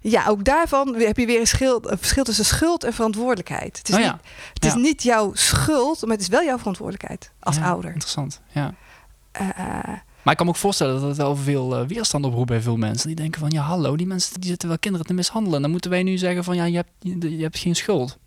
ja, 0.00 0.26
ook 0.26 0.44
daarvan 0.44 0.94
heb 0.94 1.16
je 1.16 1.26
weer 1.26 1.40
een, 1.40 1.46
schil, 1.46 1.90
een 1.90 1.98
verschil 1.98 2.24
tussen 2.24 2.44
schuld 2.44 2.84
en 2.84 2.92
verantwoordelijkheid. 2.92 3.78
Het 3.78 3.88
is, 3.88 3.94
oh 3.94 4.00
niet, 4.00 4.14
het 4.52 4.64
is 4.64 4.74
niet 4.74 5.02
jouw 5.02 5.34
schuld, 5.34 6.00
maar 6.00 6.10
het 6.10 6.20
is 6.20 6.28
wel 6.28 6.44
jouw 6.44 6.58
verantwoordelijkheid 6.58 7.30
als 7.40 7.56
ja, 7.56 7.68
ouder. 7.68 7.92
Interessant, 7.92 8.40
ja. 8.52 8.74
Uh, 9.40 9.48
maar 10.22 10.36
ik 10.36 10.36
kan 10.36 10.46
me 10.46 10.52
ook 10.52 10.58
voorstellen 10.58 11.00
dat 11.00 11.08
het 11.08 11.16
wel 11.16 11.36
veel 11.36 11.80
uh, 11.80 11.86
weerstand 11.86 12.24
oproept 12.24 12.48
bij 12.48 12.60
veel 12.60 12.76
mensen. 12.76 13.06
Die 13.06 13.16
denken 13.16 13.40
van, 13.40 13.50
ja 13.50 13.62
hallo, 13.62 13.96
die 13.96 14.06
mensen 14.06 14.40
die 14.40 14.50
zitten 14.50 14.68
wel 14.68 14.78
kinderen 14.78 15.06
te 15.06 15.14
mishandelen. 15.14 15.62
Dan 15.62 15.70
moeten 15.70 15.90
wij 15.90 16.02
nu 16.02 16.18
zeggen 16.18 16.44
van, 16.44 16.56
ja, 16.56 16.64
je 16.64 16.76
hebt, 16.76 16.90
je, 16.98 17.36
je 17.36 17.42
hebt 17.42 17.58
geen 17.58 17.76
schuld. 17.76 18.18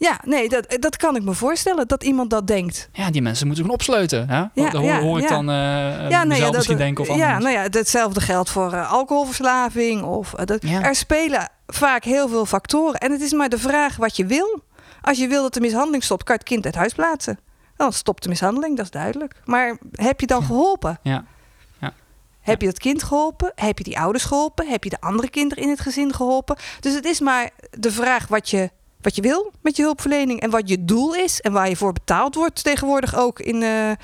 Ja, 0.00 0.20
nee, 0.24 0.48
dat, 0.48 0.76
dat 0.78 0.96
kan 0.96 1.16
ik 1.16 1.22
me 1.22 1.34
voorstellen 1.34 1.88
dat 1.88 2.04
iemand 2.04 2.30
dat 2.30 2.46
denkt. 2.46 2.88
Ja, 2.92 3.10
die 3.10 3.22
mensen 3.22 3.46
moeten 3.46 3.64
gewoon 3.64 3.80
opsluiten. 3.80 4.28
Hè? 4.28 4.36
Ja, 4.36 4.50
dat 4.54 4.72
hoor, 4.72 4.92
hoor 4.92 5.18
ik 5.18 5.28
dan 5.28 5.48
uh, 5.48 6.10
ja, 6.10 6.24
nee, 6.24 6.40
dat, 6.40 6.52
misschien 6.52 6.76
denken 6.76 7.08
of 7.08 7.16
Ja, 7.16 7.38
nou 7.38 7.52
ja, 7.52 7.62
hetzelfde 7.70 8.20
geldt 8.20 8.50
voor 8.50 8.72
uh, 8.72 8.92
alcoholverslaving. 8.92 10.02
Of, 10.02 10.32
uh, 10.32 10.44
dat, 10.44 10.62
Er 10.62 10.94
spelen 10.94 11.48
vaak 11.66 12.04
heel 12.04 12.28
veel 12.28 12.46
factoren. 12.46 13.00
En 13.00 13.12
het 13.12 13.20
is 13.20 13.32
maar 13.32 13.48
de 13.48 13.58
vraag 13.58 13.96
wat 13.96 14.16
je 14.16 14.26
wil. 14.26 14.62
Als 15.02 15.18
je 15.18 15.28
wil 15.28 15.42
dat 15.42 15.54
de 15.54 15.60
mishandeling 15.60 16.04
stopt, 16.04 16.24
kan 16.24 16.34
je 16.34 16.40
het 16.40 16.50
kind 16.50 16.64
uit 16.64 16.74
huis 16.74 16.92
plaatsen. 16.92 17.38
Dan 17.76 17.92
stopt 17.92 18.22
de 18.22 18.28
mishandeling, 18.28 18.76
dat 18.76 18.84
is 18.84 18.90
duidelijk. 18.90 19.34
Maar 19.44 19.78
heb 19.92 20.20
je 20.20 20.26
dan 20.26 20.42
geholpen? 20.42 20.98
Ja. 21.02 21.24
Heb 22.40 22.60
je 22.60 22.66
dat 22.66 22.78
kind 22.78 23.02
geholpen? 23.02 23.52
Heb 23.54 23.78
je 23.78 23.84
die 23.84 23.98
ouders 23.98 24.24
geholpen? 24.24 24.68
Heb 24.68 24.84
je 24.84 24.90
de 24.90 25.00
andere 25.00 25.30
kinderen 25.30 25.64
in 25.64 25.70
het 25.70 25.80
gezin 25.80 26.14
geholpen? 26.14 26.56
Dus 26.80 26.94
het 26.94 27.04
is 27.04 27.20
maar 27.20 27.50
de 27.70 27.92
vraag 27.92 28.26
wat 28.28 28.50
je 28.50 28.70
wat 29.02 29.16
je 29.16 29.22
wil 29.22 29.52
met 29.62 29.76
je 29.76 29.82
hulpverlening 29.82 30.40
en 30.40 30.50
wat 30.50 30.68
je 30.68 30.84
doel 30.84 31.14
is 31.14 31.40
en 31.40 31.52
waar 31.52 31.68
je 31.68 31.76
voor 31.76 31.92
betaald 31.92 32.34
wordt 32.34 32.64
tegenwoordig 32.64 33.16
ook 33.16 33.40
in 33.40 33.60
de 33.60 33.96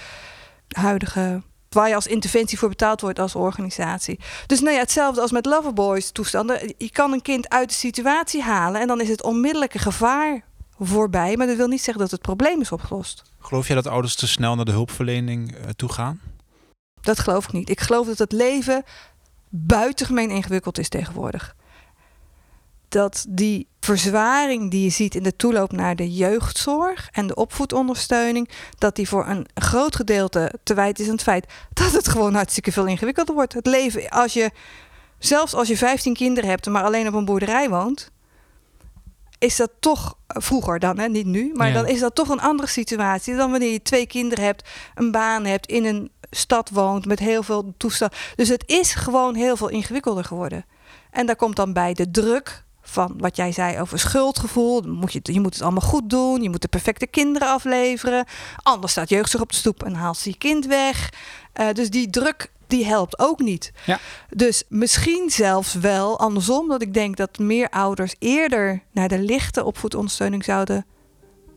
huidige 0.69 1.43
waar 1.69 1.89
je 1.89 1.95
als 1.95 2.07
interventie 2.07 2.59
voor 2.59 2.69
betaald 2.69 3.01
wordt 3.01 3.19
als 3.19 3.35
organisatie. 3.35 4.19
Dus 4.47 4.61
nou 4.61 4.75
ja, 4.75 4.81
hetzelfde 4.81 5.21
als 5.21 5.31
met 5.31 5.47
Loverboys 5.47 6.11
toestanden. 6.11 6.75
Je 6.79 6.91
kan 6.91 7.13
een 7.13 7.23
kind 7.23 7.49
uit 7.49 7.69
de 7.69 7.75
situatie 7.75 8.43
halen 8.43 8.81
en 8.81 8.87
dan 8.87 9.01
is 9.01 9.09
het 9.09 9.23
onmiddellijke 9.23 9.79
gevaar 9.79 10.45
voorbij, 10.79 11.37
maar 11.37 11.47
dat 11.47 11.57
wil 11.57 11.69
niet 11.69 11.83
zeggen 11.83 12.03
dat 12.03 12.11
het 12.11 12.21
probleem 12.21 12.61
is 12.61 12.73
opgelost. 12.73 13.23
Geloof 13.39 13.67
jij 13.67 13.77
dat 13.77 13.87
ouders 13.87 14.15
te 14.15 14.27
snel 14.27 14.55
naar 14.55 14.65
de 14.65 14.71
hulpverlening 14.71 15.55
uh, 15.55 15.65
toe 15.77 15.93
gaan? 15.93 16.21
Dat 17.01 17.19
geloof 17.19 17.45
ik 17.45 17.53
niet. 17.53 17.71
Ik 17.71 17.81
geloof 17.81 18.07
dat 18.07 18.19
het 18.19 18.33
leven 18.33 18.83
buitengemeen 19.49 20.31
ingewikkeld 20.31 20.79
is 20.79 20.89
tegenwoordig 20.89 21.55
dat 22.89 23.27
die 23.29 23.69
verzwaring 23.87 24.71
die 24.71 24.83
je 24.83 24.91
ziet 24.91 25.15
in 25.15 25.23
de 25.23 25.37
toeloop 25.37 25.73
naar 25.73 25.97
de 25.97 26.15
jeugdzorg 26.15 27.09
en 27.13 27.27
de 27.27 27.35
opvoedondersteuning, 27.35 28.49
dat 28.79 28.97
die 28.97 29.09
voor 29.09 29.27
een 29.27 29.47
groot 29.55 29.97
gedeelte 29.97 30.53
te 30.63 30.75
wijten 30.75 31.03
is 31.05 31.11
aan 31.11 31.17
het 31.17 31.25
feit 31.25 31.47
dat 31.73 31.93
het 31.93 32.09
gewoon 32.09 32.35
hartstikke 32.35 32.73
veel 32.73 32.87
ingewikkelder 32.87 33.35
wordt. 33.35 33.53
Het 33.53 33.67
leven, 33.67 34.09
als 34.09 34.33
je, 34.33 34.51
zelfs 35.19 35.55
als 35.55 35.69
je 35.69 35.77
15 35.77 36.15
kinderen 36.15 36.51
hebt, 36.51 36.67
maar 36.67 36.85
alleen 36.85 37.09
op 37.09 37.15
een 37.15 37.25
boerderij 37.25 37.69
woont, 37.69 38.11
is 39.39 39.57
dat 39.57 39.71
toch 39.81 40.19
vroeger 40.27 40.79
dan, 40.79 40.99
hè, 40.99 41.09
niet 41.09 41.27
nu, 41.27 41.53
maar 41.55 41.73
dan 41.73 41.87
is 41.87 42.01
dat 42.01 42.15
toch 42.15 42.29
een 42.29 42.41
andere 42.41 42.69
situatie 42.69 43.37
dan 43.37 43.51
wanneer 43.51 43.73
je 43.73 43.83
twee 43.83 44.07
kinderen 44.07 44.45
hebt, 44.45 44.69
een 44.95 45.11
baan 45.11 45.45
hebt, 45.45 45.67
in 45.67 45.85
een 45.85 46.11
stad 46.31 46.71
woont 46.71 47.07
met 47.07 47.19
heel 47.19 47.43
veel 47.43 47.75
toestand. 47.77 48.15
Dus 48.37 48.49
het 48.49 48.63
is 48.67 48.95
gewoon 48.95 49.35
heel 49.35 49.57
veel 49.57 49.69
ingewikkelder 49.69 50.25
geworden. 50.25 50.65
En 51.11 51.27
daar 51.27 51.37
komt 51.37 51.57
dan 51.57 51.73
bij 51.73 51.95
de 51.95 52.11
druk 52.11 52.65
van 52.89 53.15
wat 53.19 53.37
jij 53.37 53.53
zei 53.53 53.81
over 53.81 53.99
schuldgevoel. 53.99 54.83
Moet 54.83 55.13
je, 55.13 55.21
je 55.23 55.41
moet 55.41 55.55
het 55.55 55.63
allemaal 55.63 55.89
goed 55.89 56.11
doen. 56.11 56.43
Je 56.43 56.51
moet 56.51 56.63
de 56.63 56.69
perfecte 56.69 57.07
kinderen 57.07 57.49
afleveren. 57.49 58.25
Anders 58.63 58.93
staat 58.93 59.09
jeugdzorg 59.09 59.43
op 59.43 59.51
de 59.51 59.57
stoep 59.57 59.83
en 59.83 59.95
haalt 59.95 60.17
ze 60.17 60.29
je 60.29 60.37
kind 60.37 60.67
weg. 60.67 61.13
Uh, 61.61 61.73
dus 61.73 61.91
die 61.91 62.11
druk 62.11 62.51
die 62.67 62.85
helpt 62.85 63.19
ook 63.19 63.41
niet. 63.41 63.73
Ja. 63.85 63.99
Dus 64.31 64.63
misschien 64.69 65.31
zelfs 65.31 65.75
wel 65.75 66.19
andersom, 66.19 66.69
dat 66.69 66.83
ik 66.83 66.95
denk 66.95 67.17
dat 67.17 67.39
meer 67.39 67.69
ouders 67.69 68.15
eerder 68.19 68.83
naar 68.93 69.09
de 69.09 69.19
lichte 69.19 69.65
opvoedondersteuning 69.65 70.45
zouden 70.45 70.87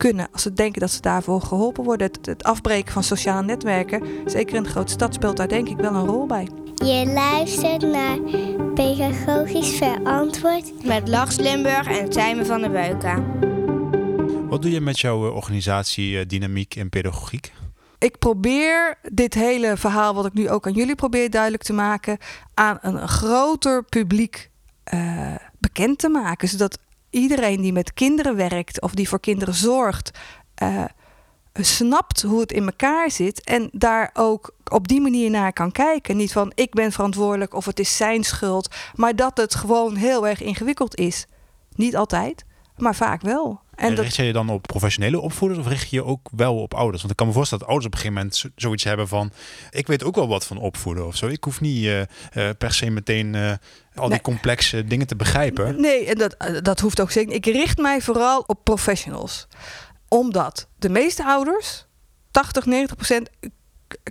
kunnen. 0.00 0.28
Als 0.32 0.42
ze 0.42 0.52
denken 0.52 0.80
dat 0.80 0.90
ze 0.90 1.00
daarvoor 1.00 1.42
geholpen 1.42 1.84
worden. 1.84 2.06
Het, 2.06 2.26
het 2.26 2.44
afbreken 2.44 2.92
van 2.92 3.02
sociale 3.02 3.42
netwerken, 3.42 4.02
zeker 4.26 4.56
in 4.56 4.62
de 4.62 4.68
grote 4.68 4.92
stad, 4.92 5.14
speelt 5.14 5.36
daar 5.36 5.48
denk 5.48 5.68
ik 5.68 5.76
wel 5.76 5.94
een 5.94 6.06
rol 6.06 6.26
bij. 6.26 6.48
Je 6.74 7.10
luistert 7.14 7.82
naar 7.82 8.18
Pedagogisch 8.74 9.76
Verantwoord 9.76 10.84
met 10.84 11.08
Lars 11.08 11.36
Limburg 11.36 11.86
en 11.86 12.10
Tijmen 12.10 12.46
van 12.46 12.60
der 12.60 12.70
Beuken. 12.70 13.38
Wat 14.48 14.62
doe 14.62 14.70
je 14.70 14.80
met 14.80 15.00
jouw 15.00 15.26
eh, 15.26 15.34
organisatie 15.34 16.18
eh, 16.18 16.26
Dynamiek 16.26 16.76
en 16.76 16.88
Pedagogiek? 16.88 17.52
ik 17.98 18.18
probeer 18.18 18.98
dit 19.12 19.34
hele 19.34 19.76
verhaal, 19.76 20.14
wat 20.14 20.26
ik 20.26 20.32
nu 20.32 20.50
ook 20.50 20.66
aan 20.66 20.72
jullie 20.72 20.94
probeer 20.94 21.30
duidelijk 21.30 21.62
te 21.62 21.72
maken, 21.72 22.18
aan 22.54 22.78
een 22.80 23.08
groter 23.08 23.84
publiek 23.84 24.50
uh, 24.94 25.34
bekend 25.58 25.98
te 25.98 26.08
maken. 26.08 26.48
Zodat 26.48 26.78
iedereen 27.10 27.60
die 27.60 27.72
met 27.72 27.94
kinderen 27.94 28.36
werkt 28.36 28.80
of 28.80 28.94
die 28.94 29.08
voor 29.08 29.20
kinderen 29.20 29.54
zorgt, 29.54 30.18
uh, 30.62 30.84
snapt 31.54 32.22
hoe 32.22 32.40
het 32.40 32.52
in 32.52 32.64
elkaar 32.64 33.10
zit 33.10 33.44
en 33.44 33.68
daar 33.72 34.10
ook 34.12 34.54
op 34.68 34.88
die 34.88 35.00
manier 35.00 35.30
naar 35.30 35.52
kan 35.52 35.72
kijken. 35.72 36.16
Niet 36.16 36.32
van 36.32 36.52
ik 36.54 36.74
ben 36.74 36.92
verantwoordelijk 36.92 37.54
of 37.54 37.64
het 37.64 37.80
is 37.80 37.96
zijn 37.96 38.24
schuld, 38.24 38.74
maar 38.94 39.16
dat 39.16 39.36
het 39.36 39.54
gewoon 39.54 39.96
heel 39.96 40.26
erg 40.26 40.42
ingewikkeld 40.42 40.96
is. 40.96 41.26
Niet 41.74 41.96
altijd, 41.96 42.44
maar 42.76 42.94
vaak 42.94 43.20
wel. 43.20 43.60
En, 43.80 43.94
richt 43.94 44.16
je 44.16 44.22
je 44.22 44.32
dan 44.32 44.48
op 44.48 44.62
professionele 44.62 45.20
opvoeders 45.20 45.60
of 45.60 45.66
richt 45.66 45.90
je 45.90 45.96
je 45.96 46.04
ook 46.04 46.28
wel 46.36 46.56
op 46.56 46.74
ouders? 46.74 46.98
Want 46.98 47.10
ik 47.10 47.16
kan 47.16 47.26
me 47.26 47.32
voorstellen 47.32 47.64
dat 47.64 47.72
ouders 47.72 47.92
op 47.92 47.98
een 47.98 48.06
gegeven 48.06 48.22
moment 48.22 48.52
zoiets 48.56 48.84
hebben 48.84 49.08
van... 49.08 49.32
ik 49.70 49.86
weet 49.86 50.04
ook 50.04 50.14
wel 50.14 50.28
wat 50.28 50.46
van 50.46 50.58
opvoeden 50.58 51.06
of 51.06 51.16
zo. 51.16 51.26
Ik 51.26 51.44
hoef 51.44 51.60
niet 51.60 51.84
uh, 51.84 51.98
uh, 52.00 52.04
per 52.58 52.72
se 52.72 52.90
meteen 52.90 53.34
uh, 53.34 53.52
al 53.94 54.08
die 54.08 54.20
complexe 54.20 54.84
dingen 54.84 55.06
te 55.06 55.16
begrijpen. 55.16 55.80
Nee, 55.80 56.06
en 56.06 56.18
dat, 56.18 56.36
dat 56.62 56.80
hoeft 56.80 57.00
ook 57.00 57.10
zeker. 57.10 57.34
Ik 57.34 57.46
richt 57.46 57.78
mij 57.78 58.00
vooral 58.00 58.44
op 58.46 58.64
professionals. 58.64 59.46
Omdat 60.08 60.68
de 60.78 60.88
meeste 60.88 61.24
ouders, 61.24 61.86
80, 62.30 62.66
90 62.66 62.96
procent, 62.96 63.30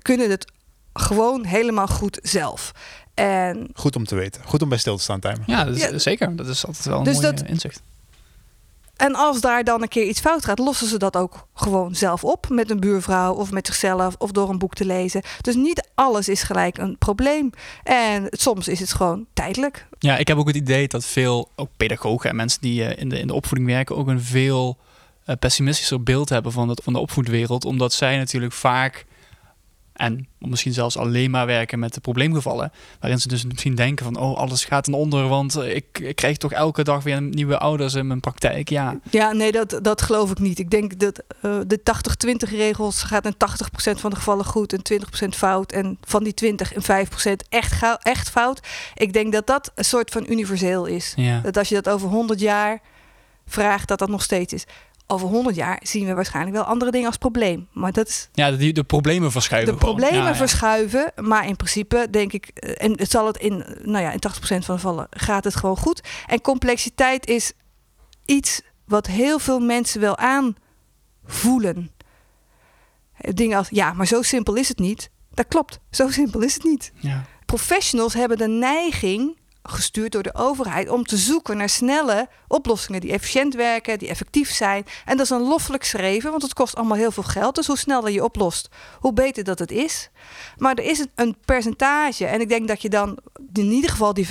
kunnen 0.02 0.30
het 0.30 0.52
gewoon 0.94 1.46
helemaal 1.46 1.88
goed 1.88 2.20
zelf. 2.22 2.72
En... 3.14 3.70
Goed 3.74 3.96
om 3.96 4.06
te 4.06 4.16
weten. 4.16 4.42
Goed 4.46 4.62
om 4.62 4.70
bij 4.70 4.78
stil 4.78 4.98
te 4.98 5.04
staan, 5.04 5.20
Tijmen. 5.20 5.44
Ja, 5.46 5.64
dat 5.64 5.76
is, 5.76 5.82
ja, 5.82 5.98
zeker. 5.98 6.36
Dat 6.36 6.48
is 6.48 6.66
altijd 6.66 6.86
wel 6.86 6.98
een 6.98 7.04
dus 7.04 7.14
mooie 7.14 7.34
dat, 7.34 7.44
inzicht. 7.48 7.82
En 9.00 9.16
als 9.16 9.42
daar 9.42 9.64
dan 9.64 9.82
een 9.82 9.88
keer 9.88 10.08
iets 10.08 10.20
fout 10.20 10.46
gaat, 10.46 10.60
lossen 10.60 10.88
ze 10.88 10.98
dat 10.98 11.18
ook 11.18 11.48
gewoon 11.54 11.96
zelf 11.96 12.24
op 12.24 12.50
met 12.50 12.70
een 12.70 12.80
buurvrouw 12.80 13.34
of 13.34 13.52
met 13.52 13.68
zichzelf 13.68 14.16
of 14.18 14.32
door 14.32 14.50
een 14.50 14.58
boek 14.58 14.74
te 14.74 14.86
lezen. 14.86 15.22
Dus 15.42 15.56
niet 15.56 15.90
alles 15.96 16.30
is 16.30 16.44
gelijk 16.44 16.78
een 16.78 16.98
probleem. 16.98 17.50
En 17.84 18.28
soms 18.30 18.68
is 18.68 18.80
het 18.80 18.94
gewoon 18.94 19.26
tijdelijk. 19.34 19.88
Ja, 20.00 20.18
ik 20.18 20.28
heb 20.28 20.38
ook 20.38 20.48
het 20.48 20.56
idee 20.56 20.88
dat 20.88 21.06
veel 21.06 21.50
ook 21.56 21.70
pedagogen 21.78 22.30
en 22.30 22.36
mensen 22.36 22.62
die 22.62 22.86
eh, 22.86 23.02
in 23.02 23.10
de, 23.10 23.20
in 23.20 23.28
de 23.28 23.34
opvoeding 23.34 23.70
werken 23.70 23.96
ook 23.96 24.08
een 24.08 24.22
veel 24.22 24.78
uh, 25.26 25.36
pessimistischer 25.40 26.04
beeld 26.04 26.30
hebben 26.30 26.52
van, 26.52 26.70
het, 26.70 26.82
van 26.84 26.94
de 26.94 27.00
opvoedwereld. 27.00 27.66
Omdat 27.66 27.94
zij 27.94 28.18
natuurlijk 28.18 28.54
vaak 28.54 29.06
en 30.00 30.28
misschien 30.38 30.74
zelfs 30.74 30.98
alleen 30.98 31.32
maar 31.32 31.46
werken 31.46 31.80
met 31.80 31.94
de 31.94 32.00
probleemgevallen. 32.00 32.72
Waarin 33.00 33.20
ze 33.20 33.28
dus 33.28 33.46
misschien 33.46 33.76
denken 33.76 34.06
van, 34.06 34.18
oh, 34.18 34.38
alles 34.38 34.66
gaat 34.66 34.84
ten 34.84 34.94
onder, 34.94 35.28
want 35.28 35.56
ik, 35.58 36.00
ik 36.00 36.16
krijg 36.16 36.38
toch 36.38 36.52
elke 36.52 36.84
dag 36.84 37.04
weer 37.04 37.22
nieuwe 37.22 37.58
ouders 37.58 37.94
in 37.94 38.08
mijn 38.08 38.20
praktijk. 38.20 38.70
Ja, 38.70 39.00
ja 39.10 39.32
nee, 39.32 39.52
dat, 39.52 39.80
dat 39.82 40.02
geloof 40.02 40.32
ik 40.32 40.40
niet. 40.40 40.60
Ik 40.60 40.72
denk 40.72 41.00
dat 41.00 41.24
uh, 41.42 41.60
de 41.68 41.80
80-20 42.48 42.50
regels 42.50 43.04
gaat 43.04 43.26
in 43.26 43.34
80% 43.34 44.00
van 44.00 44.10
de 44.10 44.16
gevallen 44.16 44.46
goed 44.46 44.74
en 44.74 45.02
20% 45.26 45.28
fout. 45.30 45.72
En 45.72 45.98
van 46.02 46.24
die 46.24 46.34
20 46.34 46.74
en 46.74 47.08
5% 47.08 47.48
echt, 47.50 47.98
echt 48.02 48.30
fout. 48.30 48.68
Ik 48.94 49.14
denk 49.14 49.32
dat 49.32 49.48
dat 49.48 49.72
een 49.76 49.86
soort 49.86 50.12
van 50.12 50.26
universeel 50.30 50.86
is. 50.86 51.14
Ja. 51.16 51.40
Dat 51.40 51.58
als 51.58 51.70
je 51.70 51.76
dat 51.76 51.90
over 51.90 52.10
100 52.10 52.40
jaar 52.40 52.82
vraagt, 53.48 53.88
dat 53.88 54.00
dat 54.00 54.10
nog 54.10 54.22
steeds 54.22 54.54
is 54.54 54.66
over 55.12 55.28
100 55.28 55.56
jaar 55.56 55.80
zien 55.84 56.06
we 56.06 56.14
waarschijnlijk 56.14 56.56
wel 56.56 56.66
andere 56.66 56.92
dingen 56.92 57.08
als 57.08 57.18
probleem. 57.18 57.68
Maar 57.74 57.92
dat 57.92 58.08
is. 58.08 58.30
Ja, 58.34 58.52
de, 58.52 58.72
de 58.72 58.84
problemen 58.84 59.32
verschuiven. 59.32 59.74
De 59.74 59.80
problemen 59.80 60.36
verschuiven. 60.36 61.12
Maar 61.16 61.48
in 61.48 61.56
principe 61.56 62.08
denk 62.12 62.34
ik. 62.34 62.48
Eh, 62.48 62.86
en 62.86 62.92
het 62.92 63.12
zal 63.12 63.26
het 63.26 63.38
in. 63.38 63.66
Nou 63.82 64.04
ja, 64.04 64.12
in 64.12 64.20
80% 64.20 64.42
van 64.42 64.58
de 64.58 64.64
gevallen 64.66 65.08
gaat 65.10 65.44
het 65.44 65.56
gewoon 65.56 65.78
goed. 65.78 66.02
En 66.28 66.42
complexiteit 66.42 67.28
is 67.28 67.52
iets 68.26 68.62
wat 68.86 69.08
heel 69.08 69.40
veel 69.40 69.60
mensen 69.60 70.02
wel 70.02 70.18
aanvoelen. 70.18 71.92
Dingen 73.18 73.58
als. 73.58 73.70
Ja, 73.70 73.94
maar 73.94 74.08
zo 74.08 74.22
simpel 74.22 74.56
is 74.56 74.68
het 74.68 74.80
niet. 74.80 75.10
Dat 75.34 75.48
klopt. 75.48 75.80
Zo 75.92 76.10
simpel 76.10 76.42
is 76.42 76.54
het 76.54 76.64
niet. 76.64 76.92
Ja. 76.96 77.26
Professionals 77.46 78.14
hebben 78.14 78.38
de 78.38 78.48
neiging 78.48 79.39
gestuurd 79.70 80.12
door 80.12 80.24
de 80.24 80.36
overheid 80.36 80.90
om 80.90 81.04
te 81.04 81.18
zoeken 81.18 81.58
naar 81.58 81.70
snelle 81.70 82.28
oplossingen 82.48 83.02
die 83.02 83.12
efficiënt 83.12 83.56
werken, 83.56 84.00
die 84.00 84.08
effectief 84.08 84.52
zijn. 84.52 84.86
En 85.06 85.18
dat 85.18 85.26
is 85.26 85.32
een 85.32 85.48
loffelijk 85.48 85.84
schreven, 85.84 86.30
want 86.30 86.42
het 86.42 86.54
kost 86.54 86.76
allemaal 86.76 86.98
heel 86.98 87.12
veel 87.12 87.24
geld. 87.24 87.56
Dus 87.56 87.68
hoe 87.68 87.78
sneller 87.78 88.12
je 88.12 88.24
oplost, 88.24 88.70
hoe 89.00 89.14
beter 89.14 89.44
dat 89.44 89.60
het 89.60 89.72
is. 89.72 90.10
Maar 90.58 90.76
er 90.76 90.84
is 90.84 91.06
een 91.16 91.36
percentage, 91.46 92.26
en 92.26 92.42
ik 92.42 92.50
denk 92.50 92.68
dat 92.68 92.82
je 92.82 92.90
dan 92.90 93.18
in 93.54 93.72
ieder 93.72 93.90
geval 93.90 94.14
die 94.14 94.28
5%, 94.28 94.30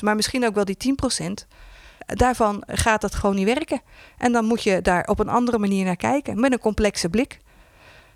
maar 0.00 0.16
misschien 0.16 0.46
ook 0.46 0.54
wel 0.54 0.64
die 0.64 0.96
10%, 1.24 1.46
daarvan 2.06 2.62
gaat 2.66 3.00
dat 3.00 3.14
gewoon 3.14 3.36
niet 3.36 3.54
werken. 3.54 3.82
En 4.18 4.32
dan 4.32 4.44
moet 4.44 4.62
je 4.62 4.82
daar 4.82 5.06
op 5.06 5.18
een 5.18 5.28
andere 5.28 5.58
manier 5.58 5.84
naar 5.84 5.96
kijken, 5.96 6.40
met 6.40 6.52
een 6.52 6.58
complexe 6.58 7.08
blik. 7.08 7.38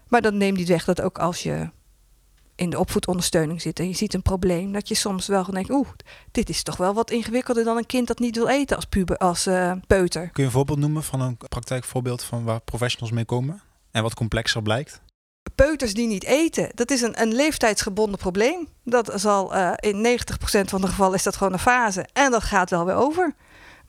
Maar 0.09 0.21
dat 0.23 0.35
neemt 0.35 0.57
niet 0.57 0.69
weg 0.69 0.85
dat 0.85 1.01
ook 1.01 1.19
als 1.19 1.43
je 1.43 1.71
in 2.61 2.71
de 2.71 2.79
opvoedondersteuning 2.79 3.63
zit 3.63 3.79
en 3.79 3.89
je 3.89 3.95
ziet 3.95 4.15
een 4.15 4.23
probleem, 4.23 4.73
dat 4.73 4.89
je 4.89 4.95
soms 4.95 5.27
wel 5.27 5.45
denkt, 5.45 5.71
oeh, 5.71 5.89
dit 6.31 6.49
is 6.49 6.63
toch 6.63 6.77
wel 6.77 6.95
wat 6.95 7.11
ingewikkelder 7.11 7.65
dan 7.65 7.77
een 7.77 7.87
kind 7.87 8.07
dat 8.07 8.19
niet 8.19 8.37
wil 8.37 8.49
eten 8.49 8.77
als 8.77 8.85
puber, 8.85 9.17
als 9.17 9.47
uh, 9.47 9.73
peuter. 9.87 10.21
Kun 10.21 10.43
je 10.43 10.43
een 10.43 10.51
voorbeeld 10.51 10.79
noemen 10.79 11.03
van 11.03 11.21
een 11.21 11.37
praktijkvoorbeeld 11.37 12.23
van 12.23 12.45
waar 12.45 12.61
professionals 12.61 13.13
mee 13.13 13.25
komen 13.25 13.63
en 13.91 14.03
wat 14.03 14.15
complexer 14.15 14.63
blijkt? 14.63 15.01
Peuters 15.55 15.95
die 15.95 16.07
niet 16.07 16.25
eten, 16.25 16.71
dat 16.75 16.91
is 16.91 17.01
een, 17.01 17.21
een 17.21 17.35
leeftijdsgebonden 17.35 18.19
probleem. 18.19 18.69
Dat 18.85 19.13
zal 19.15 19.57
uh, 19.57 19.73
in 19.77 20.19
90% 20.19 20.61
van 20.61 20.81
de 20.81 20.87
gevallen 20.87 21.15
is 21.15 21.23
dat 21.23 21.37
gewoon 21.37 21.53
een 21.53 21.59
fase 21.59 22.09
en 22.13 22.31
dat 22.31 22.43
gaat 22.43 22.71
wel 22.71 22.85
weer 22.85 22.95
over. 22.95 23.35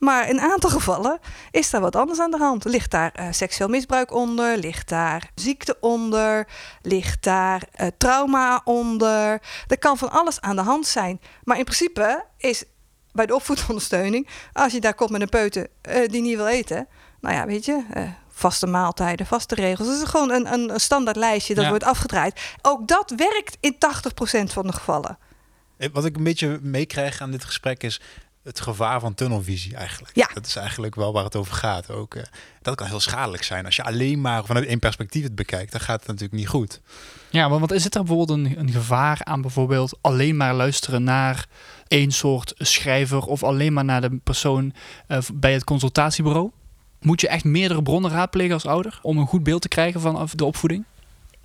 Maar 0.04 0.28
in 0.28 0.36
een 0.36 0.50
aantal 0.50 0.70
gevallen 0.70 1.18
is 1.50 1.70
daar 1.70 1.80
wat 1.80 1.96
anders 1.96 2.20
aan 2.20 2.30
de 2.30 2.38
hand. 2.38 2.64
Ligt 2.64 2.90
daar 2.90 3.12
uh, 3.20 3.26
seksueel 3.30 3.68
misbruik 3.68 4.12
onder? 4.12 4.56
Ligt 4.56 4.88
daar 4.88 5.30
ziekte 5.34 5.76
onder? 5.80 6.48
Ligt 6.80 7.22
daar 7.22 7.62
uh, 7.80 7.86
trauma 7.98 8.60
onder? 8.64 9.42
Er 9.66 9.78
kan 9.78 9.98
van 9.98 10.10
alles 10.10 10.40
aan 10.40 10.56
de 10.56 10.62
hand 10.62 10.86
zijn. 10.86 11.20
Maar 11.44 11.58
in 11.58 11.64
principe 11.64 12.24
is 12.36 12.64
bij 13.12 13.26
de 13.26 13.34
opvoedondersteuning, 13.34 14.28
als 14.52 14.72
je 14.72 14.80
daar 14.80 14.94
komt 14.94 15.10
met 15.10 15.20
een 15.20 15.28
peuter 15.28 15.66
uh, 15.88 16.08
die 16.08 16.22
niet 16.22 16.36
wil 16.36 16.46
eten, 16.46 16.86
nou 17.20 17.34
ja, 17.34 17.46
weet 17.46 17.64
je, 17.64 17.82
vaste 18.30 18.66
maaltijden, 18.66 19.26
vaste 19.26 19.54
regels. 19.54 19.88
Dat 19.88 20.02
is 20.02 20.08
gewoon 20.08 20.30
een, 20.30 20.52
een, 20.52 20.80
standaard 20.80 21.16
lijstje 21.16 21.54
dat 21.54 21.68
wordt 21.68 21.84
afgedraaid. 21.84 22.40
Ook 22.62 22.88
dat 22.88 23.12
werkt 23.16 23.56
in 23.60 23.74
80% 23.74 23.78
van 24.52 24.66
de 24.66 24.72
gevallen. 24.72 25.18
Wat 25.92 26.04
ik 26.04 26.16
een 26.16 26.24
beetje 26.24 26.58
meekrijg 26.62 27.20
aan 27.20 27.30
dit 27.30 27.44
gesprek 27.44 27.82
is 27.82 28.00
het 28.42 28.60
gevaar 28.60 29.00
van 29.00 29.14
tunnelvisie 29.14 29.76
eigenlijk. 29.76 30.16
Ja. 30.16 30.30
Dat 30.34 30.46
is 30.46 30.56
eigenlijk 30.56 30.94
wel 30.94 31.12
waar 31.12 31.24
het 31.24 31.36
over 31.36 31.54
gaat. 31.54 31.90
Ook, 31.90 32.14
uh, 32.14 32.22
dat 32.62 32.74
kan 32.74 32.86
heel 32.86 33.00
schadelijk 33.00 33.42
zijn. 33.42 33.64
Als 33.64 33.76
je 33.76 33.84
alleen 33.84 34.20
maar 34.20 34.44
vanuit 34.44 34.66
één 34.66 34.78
perspectief 34.78 35.22
het 35.22 35.34
bekijkt, 35.34 35.72
dan 35.72 35.80
gaat 35.80 35.98
het 35.98 36.08
natuurlijk 36.08 36.34
niet 36.34 36.48
goed. 36.48 36.80
Ja, 37.30 37.48
maar 37.48 37.58
wat 37.58 37.72
is 37.72 37.84
het 37.84 37.94
er 37.94 38.04
bijvoorbeeld 38.04 38.38
een, 38.38 38.58
een 38.58 38.70
gevaar 38.70 39.20
aan 39.24 39.40
bijvoorbeeld 39.40 39.98
alleen 40.00 40.36
maar 40.36 40.54
luisteren 40.54 41.02
naar 41.02 41.46
één 41.88 42.10
soort 42.10 42.54
schrijver 42.56 43.26
of 43.26 43.42
alleen 43.42 43.72
maar 43.72 43.84
naar 43.84 44.00
de 44.00 44.20
persoon 44.24 44.74
uh, 45.08 45.18
bij 45.34 45.52
het 45.52 45.64
consultatiebureau? 45.64 46.50
Moet 47.00 47.20
je 47.20 47.28
echt 47.28 47.44
meerdere 47.44 47.82
bronnen 47.82 48.10
raadplegen 48.10 48.54
als 48.54 48.66
ouder 48.66 48.98
om 49.02 49.18
een 49.18 49.26
goed 49.26 49.42
beeld 49.42 49.62
te 49.62 49.68
krijgen 49.68 50.00
van 50.00 50.28
de 50.34 50.44
opvoeding? 50.44 50.84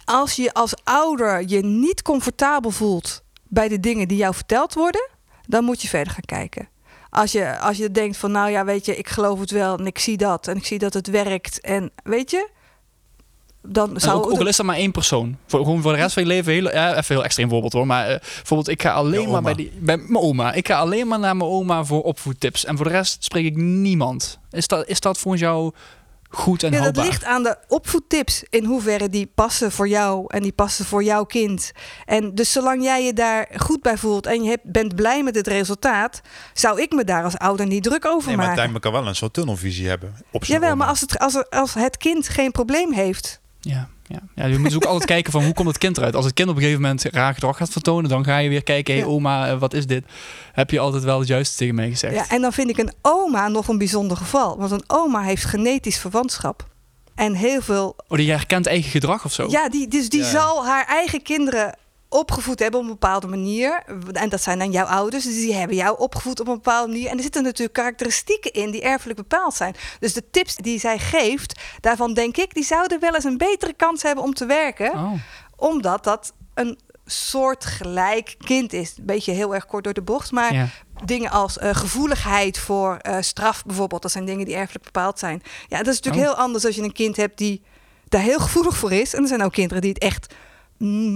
Als 0.06 0.36
je 0.36 0.54
als 0.54 0.74
ouder 0.84 1.48
je 1.48 1.64
niet 1.64 2.02
comfortabel 2.02 2.72
voelt 2.72 3.24
bij 3.44 3.68
de 3.68 3.80
dingen 3.80 4.08
die 4.08 4.18
jou 4.18 4.34
verteld 4.34 4.74
worden, 4.74 5.10
dan 5.46 5.64
moet 5.64 5.82
je 5.82 5.88
verder 5.88 6.14
gaan 6.14 6.26
kijken. 6.26 6.70
Als 7.10 7.32
je, 7.32 7.60
als 7.60 7.78
je 7.78 7.92
denkt 7.92 8.18
van, 8.18 8.32
nou 8.32 8.50
ja, 8.50 8.66
weet 8.66 8.86
je, 8.86 8.96
ik 8.96 9.08
geloof 9.08 9.40
het 9.40 9.52
wel 9.52 9.78
en 9.78 9.86
ik 9.86 10.00
zie 10.00 10.18
dat 10.18 10.48
en 10.48 10.56
ik 10.56 10.66
zie 10.66 10.80
dat 10.80 10.94
het 10.94 11.08
werkt 11.08 11.62
en 11.62 11.92
weet 12.04 12.32
je, 12.32 12.50
dan 13.68 14.00
zou 14.00 14.18
ook, 14.18 14.32
ook 14.32 14.40
al 14.40 14.48
is 14.48 14.56
dat 14.56 14.66
maar 14.66 14.76
één 14.76 14.92
persoon. 14.92 15.38
Voor, 15.48 15.60
gewoon 15.60 15.82
voor 15.82 15.92
de 15.92 15.98
rest 15.98 16.14
van 16.14 16.24
je 16.24 16.30
leven, 16.30 16.54
heel, 16.54 16.72
ja, 16.72 16.90
even 16.90 17.16
heel 17.16 17.24
extreem 17.24 17.50
voorbeeld 17.50 17.74
hoor. 17.74 17.88
Maar 17.88 18.12
uh, 18.12 18.18
bijvoorbeeld, 18.20 18.68
ik 18.68 18.82
ga 18.82 18.94
alleen 18.94 19.30
maar 19.30 19.42
bij, 19.42 19.54
die, 19.54 19.72
bij 19.80 19.98
mijn 19.98 20.24
oma. 20.24 20.54
Ik 20.54 20.68
ga 20.68 20.78
alleen 20.78 21.08
maar 21.08 21.20
naar 21.20 21.36
mijn 21.36 21.50
oma 21.50 21.84
voor 21.84 22.02
opvoedtips. 22.02 22.66
En 22.66 22.76
voor 22.76 22.86
de 22.86 22.92
rest 22.92 23.24
spreek 23.24 23.46
ik 23.46 23.56
niemand. 23.56 24.40
Is 24.52 24.68
dat, 24.68 24.88
is 24.88 25.00
dat 25.00 25.18
volgens 25.18 25.44
jou 25.44 25.72
goed 26.30 26.64
en 26.64 26.72
ja, 26.72 26.78
houdbaar. 26.80 27.04
dat 27.04 27.14
ligt 27.14 27.26
aan 27.26 27.44
de 27.44 27.58
opvoedtips. 27.68 28.44
In 28.50 28.66
hoeverre 28.66 29.10
die 29.10 29.32
passen 29.36 29.72
voor 29.72 29.88
jou 29.88 30.26
en 30.28 30.42
die 30.42 30.52
passen 30.52 30.86
voor 30.86 31.04
jouw 31.04 31.24
kind. 31.24 31.72
En 32.06 32.36
dus 32.36 32.52
zolang 32.52 32.84
jij 32.84 33.04
je 33.04 33.14
daar 33.14 33.48
goed 33.56 33.82
bij 33.82 33.98
voelt 33.98 34.26
en 34.26 34.44
je 34.44 34.50
hebt, 34.50 34.64
bent 34.72 34.96
blij 34.96 35.24
met 35.24 35.36
het 35.36 35.48
resultaat, 35.48 36.22
zou 36.54 36.82
ik 36.82 36.92
me 36.94 37.04
daar 37.04 37.24
als 37.24 37.38
ouder 37.38 37.66
niet 37.66 37.84
druk 37.84 38.06
over 38.06 38.28
Nee, 38.28 38.36
maar 38.38 38.46
maken. 38.46 38.62
Tijmen 38.62 38.82
kan 38.82 38.92
wel 38.92 39.08
een 39.08 39.16
soort 39.16 39.34
tunnelvisie 39.34 39.88
hebben. 39.88 40.16
Op 40.32 40.44
Jawel, 40.44 40.68
oma. 40.72 40.76
maar 40.78 40.88
als 40.88 41.02
het, 41.02 41.20
als, 41.20 41.36
er- 41.36 41.50
als 41.50 41.74
het 41.74 41.98
kind 41.98 42.30
geen 42.30 42.52
probleem 42.52 42.94
heeft. 42.94 43.40
Ja, 43.60 43.88
ja. 44.08 44.20
ja, 44.36 44.46
je 44.46 44.58
moet 44.58 44.68
dus 44.68 44.76
ook 44.76 44.86
altijd 44.86 45.06
kijken 45.16 45.32
van 45.32 45.44
hoe 45.44 45.54
komt 45.54 45.68
het 45.68 45.78
kind 45.78 45.98
eruit. 45.98 46.16
Als 46.16 46.26
het 46.26 46.34
kind 46.34 46.50
op 46.50 46.56
een 46.56 46.62
gegeven 46.62 46.82
moment 46.82 47.04
raar 47.04 47.34
gedrag 47.34 47.58
gaat 47.58 47.70
vertonen, 47.70 48.10
dan 48.10 48.24
ga 48.24 48.38
je 48.38 48.50
weer 48.50 48.64
kijken, 48.64 48.96
hé 48.96 49.08
oma, 49.08 49.48
eh, 49.48 49.60
wat 49.60 49.74
is 49.74 49.88
dit? 49.88 50.06
Heb 50.52 50.70
je 50.70 50.80
altijd 50.80 51.04
wel 51.04 51.20
het 51.20 51.28
juiste 51.28 51.58
tegen 51.58 51.76
mij 51.76 51.90
gezegd. 51.90 52.16
Ja, 52.16 52.30
en 52.30 52.42
dan 52.42 52.54
vind 52.54 52.70
ik 52.70 52.78
een 52.78 52.94
oma 53.02 53.48
nog 53.48 53.68
een 53.68 53.78
bijzonder 53.78 54.18
geval. 54.18 54.58
Want 54.58 54.72
een 54.72 54.84
oma 54.88 55.22
heeft 55.22 55.46
genetisch 55.46 55.98
verwantschap. 55.98 56.68
En 57.16 57.34
heel 57.34 57.62
veel. 57.62 57.96
Oh, 58.08 58.18
die 58.18 58.32
herkent 58.32 58.66
eigen 58.66 58.92
gedrag 58.92 59.26
of 59.26 59.34
zo? 59.34 59.48
Ja, 59.50 59.70
die, 59.70 59.88
dus 59.88 60.10
die 60.10 60.22
ja. 60.22 60.30
zal 60.30 60.66
haar 60.66 60.86
eigen 60.86 61.22
kinderen 61.22 61.76
opgevoed 62.10 62.60
hebben 62.60 62.80
op 62.80 62.86
een 62.86 62.92
bepaalde 62.92 63.28
manier. 63.28 63.84
En 64.14 64.30
dat 64.30 64.42
zijn 64.42 64.60
dan 64.60 64.72
jouw 64.72 64.86
ouders. 64.86 65.24
Dus 65.24 65.34
die 65.36 65.54
hebben 65.54 65.76
jou 65.76 65.98
opgevoed 66.00 66.40
op 66.40 66.48
een 66.48 66.54
bepaalde 66.54 66.92
manier. 66.92 67.10
En 67.10 67.18
er 67.18 67.24
zitten 67.24 67.44
natuurlijk 67.44 67.74
karakteristieken 67.74 68.52
in 68.54 68.72
die 68.72 68.82
erfelijk 68.82 69.18
bepaald 69.20 69.54
zijn. 69.54 69.76
Dus 70.00 70.14
de 70.14 70.30
tips 70.32 70.56
die 70.56 70.80
zij 70.80 71.00
geeft, 71.00 71.62
daarvan 71.80 72.14
denk 72.14 72.38
ik, 72.38 72.54
die 72.54 72.64
zouden 72.64 73.00
wel 73.00 73.16
eens 73.16 73.24
een 73.24 73.38
betere 73.38 73.74
kans 73.74 74.02
hebben 74.02 74.24
om 74.24 74.34
te 74.34 74.46
werken. 74.46 74.92
Oh. 74.94 75.12
Omdat 75.56 76.04
dat 76.04 76.34
een 76.54 76.80
soort 77.06 77.66
gelijk 77.66 78.36
kind 78.38 78.74
is. 78.74 78.94
Een 78.98 79.06
beetje 79.06 79.32
heel 79.32 79.54
erg 79.56 79.66
kort 79.66 79.84
door 79.84 79.94
de 79.94 80.02
bocht. 80.02 80.32
Maar 80.32 80.54
Ja. 80.54 80.68
dingen 81.06 81.32
als 81.32 81.58
eh, 81.58 81.76
gevoeligheid 81.76 82.60
voor 82.60 82.96
eh, 82.98 83.18
straf 83.20 83.64
bijvoorbeeld, 83.66 84.02
dat 84.02 84.12
zijn 84.12 84.26
dingen 84.26 84.46
die 84.46 84.56
erfelijk 84.56 84.86
bepaald 84.86 85.20
zijn. 85.20 85.42
Ja, 85.68 85.78
dat 85.78 85.88
is 85.88 85.96
natuurlijk 86.02 86.26
Oh. 86.26 86.30
heel 86.32 86.44
anders 86.44 86.66
als 86.66 86.76
je 86.76 86.82
een 86.82 86.92
kind 86.94 87.16
hebt 87.18 87.38
die 87.38 87.64
daar 88.08 88.22
heel 88.22 88.40
gevoelig 88.40 88.78
voor 88.78 88.92
is. 88.92 89.14
En 89.14 89.22
er 89.22 89.28
zijn 89.28 89.44
ook 89.44 89.52
kinderen 89.54 89.82
die 89.82 89.92
het 89.94 90.02
echt 90.02 90.34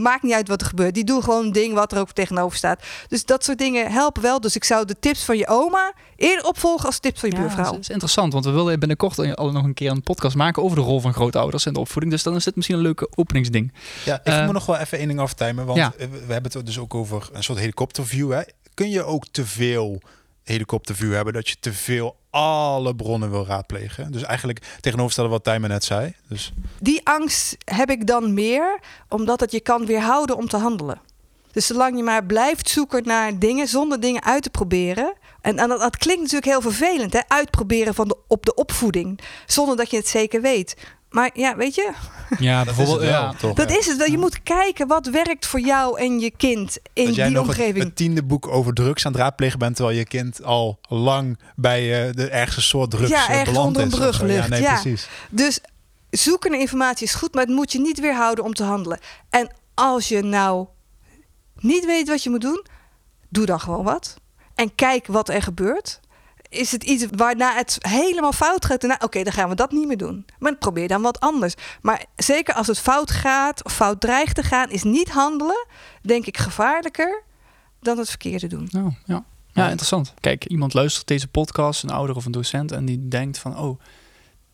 maakt 0.02 0.24
niet 0.24 0.34
uit 0.34 0.48
wat 0.48 0.62
er 0.62 0.68
gebeurt. 0.68 0.94
Die 0.94 1.04
doen 1.04 1.24
gewoon 1.24 1.46
een 1.46 1.52
ding 1.52 1.74
wat 1.74 1.92
er 1.92 2.00
ook 2.00 2.12
tegenover 2.12 2.58
staat. 2.58 2.84
Dus 3.08 3.26
dat 3.26 3.44
soort 3.44 3.58
dingen 3.58 3.92
helpen 3.92 4.22
wel. 4.22 4.42
Dus 4.42 4.56
ik 4.56 4.64
zou 4.64 4.86
de 4.86 5.00
tips 5.00 5.24
van 5.24 5.38
je 5.38 5.48
oma 5.48 5.94
eerder 6.16 6.46
opvolgen 6.46 6.86
als 6.86 7.00
tips 7.00 7.20
van 7.20 7.30
je 7.30 7.36
Ja, 7.36 7.42
buurvrouw. 7.42 7.72
dat 7.72 7.80
is 7.80 7.90
interessant, 7.90 8.34
want 8.34 8.46
we 8.46 8.52
willen 8.52 8.80
binnenkort 8.80 9.36
al 9.36 9.52
nog 9.52 9.64
een 9.64 9.74
keer 9.74 9.92
een 9.92 10.04
podcast 10.04 10.36
maken 10.36 10.64
over 10.64 10.78
de 10.78 10.84
rol 10.84 11.00
van 11.00 11.14
grootouders 11.14 11.66
en 11.66 11.74
de 11.74 11.80
opvoeding. 11.80 12.12
Dus 12.14 12.24
dan 12.24 12.36
is 12.36 12.44
dit 12.44 12.56
misschien 12.56 12.76
een 12.78 12.82
leuke 12.84 13.10
openingsding. 13.16 13.74
Ja, 14.06 14.16
ik 14.16 14.22
Eh, 14.24 14.44
moet 14.46 14.54
nog 14.54 14.66
wel 14.66 14.78
even 14.78 14.98
één 14.98 15.08
ding 15.08 15.20
aftimen. 15.20 15.66
Want 15.66 15.78
ja. 15.78 15.94
we 15.98 16.34
hebben 16.34 16.52
het 16.52 16.66
dus 16.66 16.80
ook 16.80 16.94
over 16.96 17.30
een 17.34 17.44
soort 17.44 17.60
helikopterview. 17.60 18.32
Hè? 18.32 18.42
Kun 18.74 18.90
je 18.90 19.04
ook 19.04 19.26
te 19.32 19.46
veel 19.46 20.02
helikopterview 20.52 21.14
hebben 21.14 21.34
dat 21.34 21.50
je 21.50 21.56
te 21.60 21.74
veel 21.74 22.16
alle 22.30 22.96
bronnen 22.96 23.32
wil 23.32 23.46
raadplegen? 23.46 24.12
Dus 24.12 24.24
eigenlijk 24.24 24.78
tegenoverstellen 24.80 25.30
wat 25.30 25.44
Tijmen 25.44 25.70
net 25.70 25.84
zei. 25.84 26.14
Dus 26.28 26.54
Die 26.80 27.02
angst 27.04 27.58
heb 27.66 27.90
ik 27.90 28.08
dan 28.08 28.34
meer, 28.34 28.80
omdat 29.10 29.40
het 29.40 29.52
je 29.52 29.60
kan 29.60 29.86
weerhouden 29.86 30.38
om 30.38 30.48
te 30.48 30.58
handelen. 30.58 31.02
Dus 31.52 31.66
zolang 31.66 31.98
je 31.98 32.04
maar 32.04 32.26
blijft 32.26 32.70
zoeken 32.70 33.04
naar 33.04 33.40
dingen 33.40 33.68
zonder 33.68 34.00
dingen 34.00 34.24
uit 34.24 34.44
te 34.44 34.50
proberen. 34.50 35.14
En, 35.42 35.58
en 35.58 35.70
dat, 35.70 35.80
dat 35.80 35.98
klinkt 35.98 36.22
natuurlijk 36.22 36.52
heel 36.52 36.62
vervelend, 36.62 37.14
hè? 37.14 37.20
uitproberen 37.28 37.94
van 37.94 38.08
de, 38.08 38.18
op 38.28 38.46
de 38.46 38.54
opvoeding, 38.54 39.20
zonder 39.46 39.76
dat 39.76 39.92
je 39.92 39.98
het 39.98 40.08
zeker 40.08 40.42
weet. 40.42 40.76
Maar 41.12 41.30
ja, 41.34 41.56
weet 41.56 41.76
je, 41.76 41.92
Ja, 42.40 42.64
dat 42.64 42.74
is 42.78 42.80
het 42.80 42.88
wel, 43.00 43.04
ja. 43.04 43.34
toch? 43.34 43.54
dat 43.56 43.70
Ja. 43.72 43.78
is 43.78 43.86
het. 43.88 44.08
Je 44.08 44.18
moet 44.18 44.44
kijken 44.44 44.88
wat 44.88 45.08
werkt 45.08 45.46
voor 45.46 45.60
jou 45.60 46.00
en 46.00 46.20
je 46.20 46.32
kind 46.38 46.78
in 46.94 47.06
dat 47.06 47.16
jij 47.16 47.26
die 47.28 47.36
nog 47.36 47.48
het, 47.48 47.58
omgeving. 47.58 47.84
het 47.84 47.96
tiende 47.96 48.24
boek 48.24 48.48
over 48.48 48.74
drugs 48.74 49.06
aan 49.06 49.12
het 49.12 49.22
raadplegen 49.22 49.60
bent, 49.60 49.76
terwijl 49.76 49.98
je 49.98 50.06
kind 50.06 50.44
al 50.44 50.80
lang 50.88 51.40
bij 51.56 52.08
eh, 52.08 52.14
de 52.14 52.30
ergste 52.30 52.62
soort 52.62 52.92
drugs 52.92 53.10
Ja, 53.10 53.24
eh, 53.24 53.30
ergens 53.30 53.50
beland 53.50 53.68
onder 53.68 53.82
een 53.82 53.90
brug 53.90 54.22
ligt, 54.22 54.44
Ja, 54.44 54.48
nee, 54.50 54.62
ja. 54.62 54.74
precies. 54.82 55.08
Dus 55.30 55.60
zoeken 56.10 56.52
naar 56.52 56.60
informatie 56.60 57.06
is 57.08 57.14
goed, 57.14 57.34
maar 57.34 57.44
het 57.46 57.54
moet 57.56 57.72
je 57.72 57.80
niet 57.80 58.00
weerhouden 58.00 58.44
om 58.44 58.54
te 58.54 58.64
handelen. 58.64 59.00
En 59.30 59.54
als 59.74 60.08
je 60.08 60.22
nou 60.22 60.68
niet 61.56 61.86
weet 61.86 62.08
wat 62.08 62.24
je 62.24 62.30
moet 62.30 62.42
doen, 62.42 62.66
doe 63.30 63.46
dan 63.46 63.60
gewoon 63.60 63.84
wat. 63.84 64.16
En 64.56 64.76
kijk 64.76 65.08
wat 65.08 65.30
er 65.30 65.42
gebeurt. 65.42 66.00
Is 66.52 66.72
het 66.72 66.84
iets 66.84 67.06
waarna 67.16 67.56
het 67.56 67.78
helemaal 67.80 68.32
fout 68.32 68.66
gaat? 68.66 68.82
Nou, 68.82 69.00
Oké, 69.04 69.24
dan 69.24 69.34
gaan 69.34 69.50
we 69.50 69.56
dat 69.56 69.72
niet 69.72 69.88
meer 69.88 69.98
doen. 69.98 70.26
Maar 70.40 70.56
probeer 70.56 70.88
dan 70.88 71.02
wat 71.02 71.20
anders. 71.20 71.54
Maar 71.82 72.06
zeker 72.16 72.54
als 72.54 72.68
het 72.68 72.80
fout 72.80 73.12
gaat 73.12 73.64
of 73.64 73.74
fout 73.74 74.02
dreigt 74.02 74.36
te 74.36 74.44
gaan, 74.44 74.70
is 74.70 74.84
niet 74.84 75.10
handelen, 75.10 75.68
denk 76.02 76.26
ik, 76.26 76.38
gevaarlijker 76.38 77.24
dan 77.80 77.98
het 77.98 78.10
verkeerde 78.10 78.48
doen. 78.48 78.70
Oh, 78.76 78.94
ja. 79.06 79.24
ja, 79.54 79.64
interessant. 79.64 80.14
Kijk, 80.20 80.46
iemand 80.46 80.74
luistert 80.74 81.08
deze 81.08 81.28
podcast, 81.28 81.84
een 81.84 81.90
ouder 81.90 82.16
of 82.16 82.26
een 82.26 82.32
docent, 82.32 82.72
en 82.72 82.86
die 82.86 83.08
denkt 83.08 83.38
van, 83.38 83.58
oh, 83.58 83.80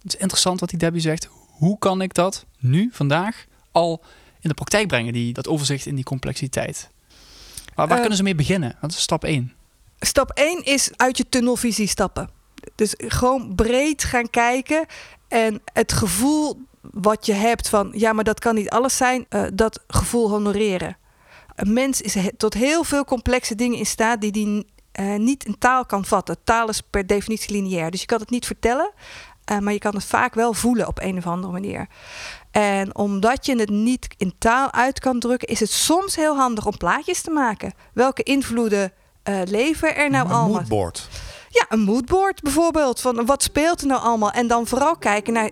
het 0.04 0.14
is 0.14 0.20
interessant 0.20 0.60
wat 0.60 0.70
die 0.70 0.80
Debbie 0.80 1.02
zegt. 1.02 1.30
Hoe 1.48 1.78
kan 1.80 2.02
ik 2.02 2.14
dat 2.14 2.46
nu, 2.60 2.90
vandaag, 2.92 3.46
al 3.72 4.04
in 4.40 4.50
de 4.50 4.56
praktijk 4.56 4.88
brengen, 4.88 5.14
die, 5.14 5.34
dat 5.34 5.48
overzicht 5.48 5.86
in 5.86 5.96
die 5.96 6.04
complexiteit? 6.04 6.90
Maar 7.76 7.86
waar 7.86 7.96
Eh, 7.96 8.00
kunnen 8.00 8.18
ze 8.18 8.24
mee 8.24 8.36
beginnen? 8.36 8.76
Dat 8.82 8.92
is 8.92 9.02
stap 9.02 9.24
1. 9.24 9.54
Stap 10.00 10.32
1 10.34 10.64
is 10.64 10.90
uit 10.96 11.18
je 11.18 11.30
tunnelvisie 11.30 11.88
stappen. 11.88 12.30
Dus 12.76 12.94
gewoon 12.98 13.56
breed 13.56 14.04
gaan 14.04 14.30
kijken. 14.30 14.86
En 15.28 15.62
het 15.74 15.94
gevoel 15.94 16.62
wat 16.82 17.26
je 17.26 17.34
hebt 17.34 17.70
van... 17.70 17.90
ja, 17.94 18.14
maar 18.14 18.24
dat 18.24 18.40
kan 18.40 18.56
niet 18.56 18.70
alles 18.70 18.98
zijn, 18.98 19.26
eh, 19.30 19.44
dat 19.54 19.84
gevoel 19.88 20.30
honoreren. 20.30 20.98
Een 21.56 21.74
mens 21.74 22.02
is 22.02 22.18
tot 22.38 22.54
heel 22.54 22.84
veel 22.84 23.06
complexe 23.06 23.56
dingen 23.56 23.78
in 23.78 23.86
staat... 23.86 24.22
die 24.22 24.32
die 24.32 24.66
eh, 24.92 25.16
niet 25.16 25.46
in 25.46 25.58
taal 25.58 25.86
kan 25.86 26.06
vatten. 26.06 26.38
Taal 26.44 26.70
is 26.70 26.82
per 26.82 27.08
definitie 27.08 27.52
lineair. 27.52 27.92
Dus 27.92 28.00
je 28.00 28.06
kan 28.06 28.20
het 28.20 28.30
niet 28.30 28.46
vertellen... 28.46 28.92
eh, 29.44 29.58
maar 29.58 29.74
je 29.74 29.80
kan 29.80 29.96
het 29.96 30.06
vaak 30.06 30.34
wel 30.34 30.54
voelen 30.54 30.88
op 30.88 31.00
een 31.02 31.18
of 31.18 31.28
andere 31.28 31.54
manier. 31.54 31.88
En 32.52 32.96
omdat 32.96 33.46
je 33.46 33.60
het 33.60 33.70
niet 33.70 34.08
in 34.18 34.34
taal 34.38 34.72
uit 34.72 35.00
kan 35.00 35.20
drukken... 35.20 35.48
is 35.48 35.60
het 35.60 35.72
soms 35.72 36.16
heel 36.16 36.36
handig 36.36 36.66
om 36.66 36.78
plaatjes 36.78 37.22
te 37.22 37.32
maken. 37.32 37.74
Welke 37.94 38.24
invloeden 38.24 38.94
eh, 39.28 39.40
leven 39.46 39.96
er 39.96 40.10
nou 40.10 40.26
een 40.26 40.34
allemaal? 40.34 40.60
moodboard. 40.60 41.08
Ja, 41.50 41.66
een 41.70 41.80
moodboard 41.80 42.42
bijvoorbeeld. 42.42 43.02
Van 43.02 43.26
wat 43.26 43.44
speelt 43.44 43.82
er 43.82 43.88
nou 43.88 44.02
allemaal? 44.02 44.32
En 44.32 44.48
dan 44.48 44.68
vooral 44.68 44.96
kijken 44.96 45.34
naar 45.34 45.50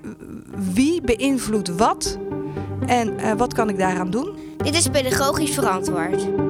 wie 0.74 1.02
beïnvloedt 1.02 1.76
wat. 1.76 2.18
En 2.86 3.20
eh, 3.20 3.32
wat 3.38 3.54
kan 3.54 3.70
ik 3.70 3.78
daaraan 3.78 4.10
doen? 4.10 4.38
Dit 4.58 4.76
is 4.76 4.88
pedagogisch 4.88 5.54
verantwoord. 5.54 6.45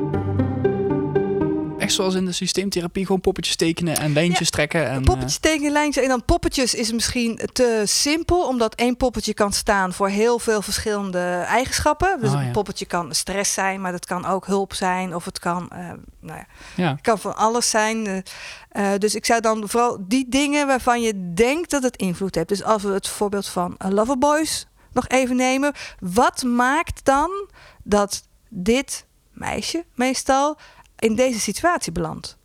Echt 1.86 1.94
zoals 1.94 2.14
in 2.14 2.26
de 2.26 2.32
systeemtherapie, 2.32 3.06
gewoon 3.06 3.22
poppetjes 3.22 3.56
tekenen 3.56 3.98
en 3.98 4.14
lijntjes 4.14 4.50
trekken. 4.50 4.90
En, 4.90 5.04
Poppetjes 5.04 5.38
tekenen, 5.38 5.72
lijntjes. 5.72 6.04
En 6.04 6.10
dan 6.10 6.26
poppetjes 6.26 6.74
is 6.74 6.92
misschien 6.92 7.40
te 7.54 7.82
simpel. 7.86 8.48
Omdat 8.48 8.76
één 8.76 8.98
poppetje 8.98 9.34
kan 9.34 9.54
staan 9.54 9.94
voor 9.94 10.10
heel 10.10 10.40
veel 10.40 10.62
verschillende 10.62 11.44
eigenschappen. 11.48 12.18
Dus 12.20 12.30
Ah, 12.30 12.40
ja. 12.42 12.46
een 12.46 12.52
poppetje 12.52 12.86
kan 12.86 13.16
stress 13.16 13.54
zijn. 13.54 13.82
Maar 13.82 13.92
dat 13.92 14.06
kan 14.06 14.26
ook 14.26 14.46
hulp 14.46 14.74
zijn. 14.74 15.16
Of 15.16 15.26
het 15.26 15.40
kan, 15.40 15.70
eh, 15.70 15.78
nou 16.20 16.38
ja, 16.38 16.38
eh, 16.38 16.46
ja. 16.76 16.92
het 16.92 17.02
kan 17.02 17.20
van 17.20 17.36
alles 17.36 17.70
zijn. 17.70 18.08
Eh, 18.08 18.94
eh, 18.94 19.00
dus 19.00 19.16
ik 19.16 19.26
zou 19.26 19.42
dan 19.42 19.70
vooral 19.70 19.98
die 20.08 20.26
dingen 20.30 20.68
waarvan 20.68 21.02
je 21.02 21.34
denkt 21.34 21.70
dat 21.70 21.84
het 21.84 21.96
invloed 21.96 22.36
heeft. 22.36 22.48
Dus 22.50 22.64
als 22.64 22.84
we 22.84 22.92
het 22.92 23.08
voorbeeld 23.08 23.48
van 23.48 23.76
eh, 23.78 23.92
Loverboys 23.92 24.68
nog 24.92 25.08
even 25.08 25.36
nemen. 25.36 25.74
Wat 26.00 26.44
maakt 26.44 27.06
dan 27.06 27.50
dat 27.84 28.28
dit 28.50 29.06
meisje 29.32 29.86
meestal 29.94 30.58
in 31.00 31.16
deze 31.16 31.40
situatie 31.40 31.92
belandt? 31.92 32.38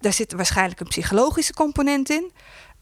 Daar 0.00 0.12
zit 0.12 0.32
waarschijnlijk 0.32 0.80
een 0.80 0.88
psychologische 0.88 1.54
component 1.54 2.10
in. 2.10 2.32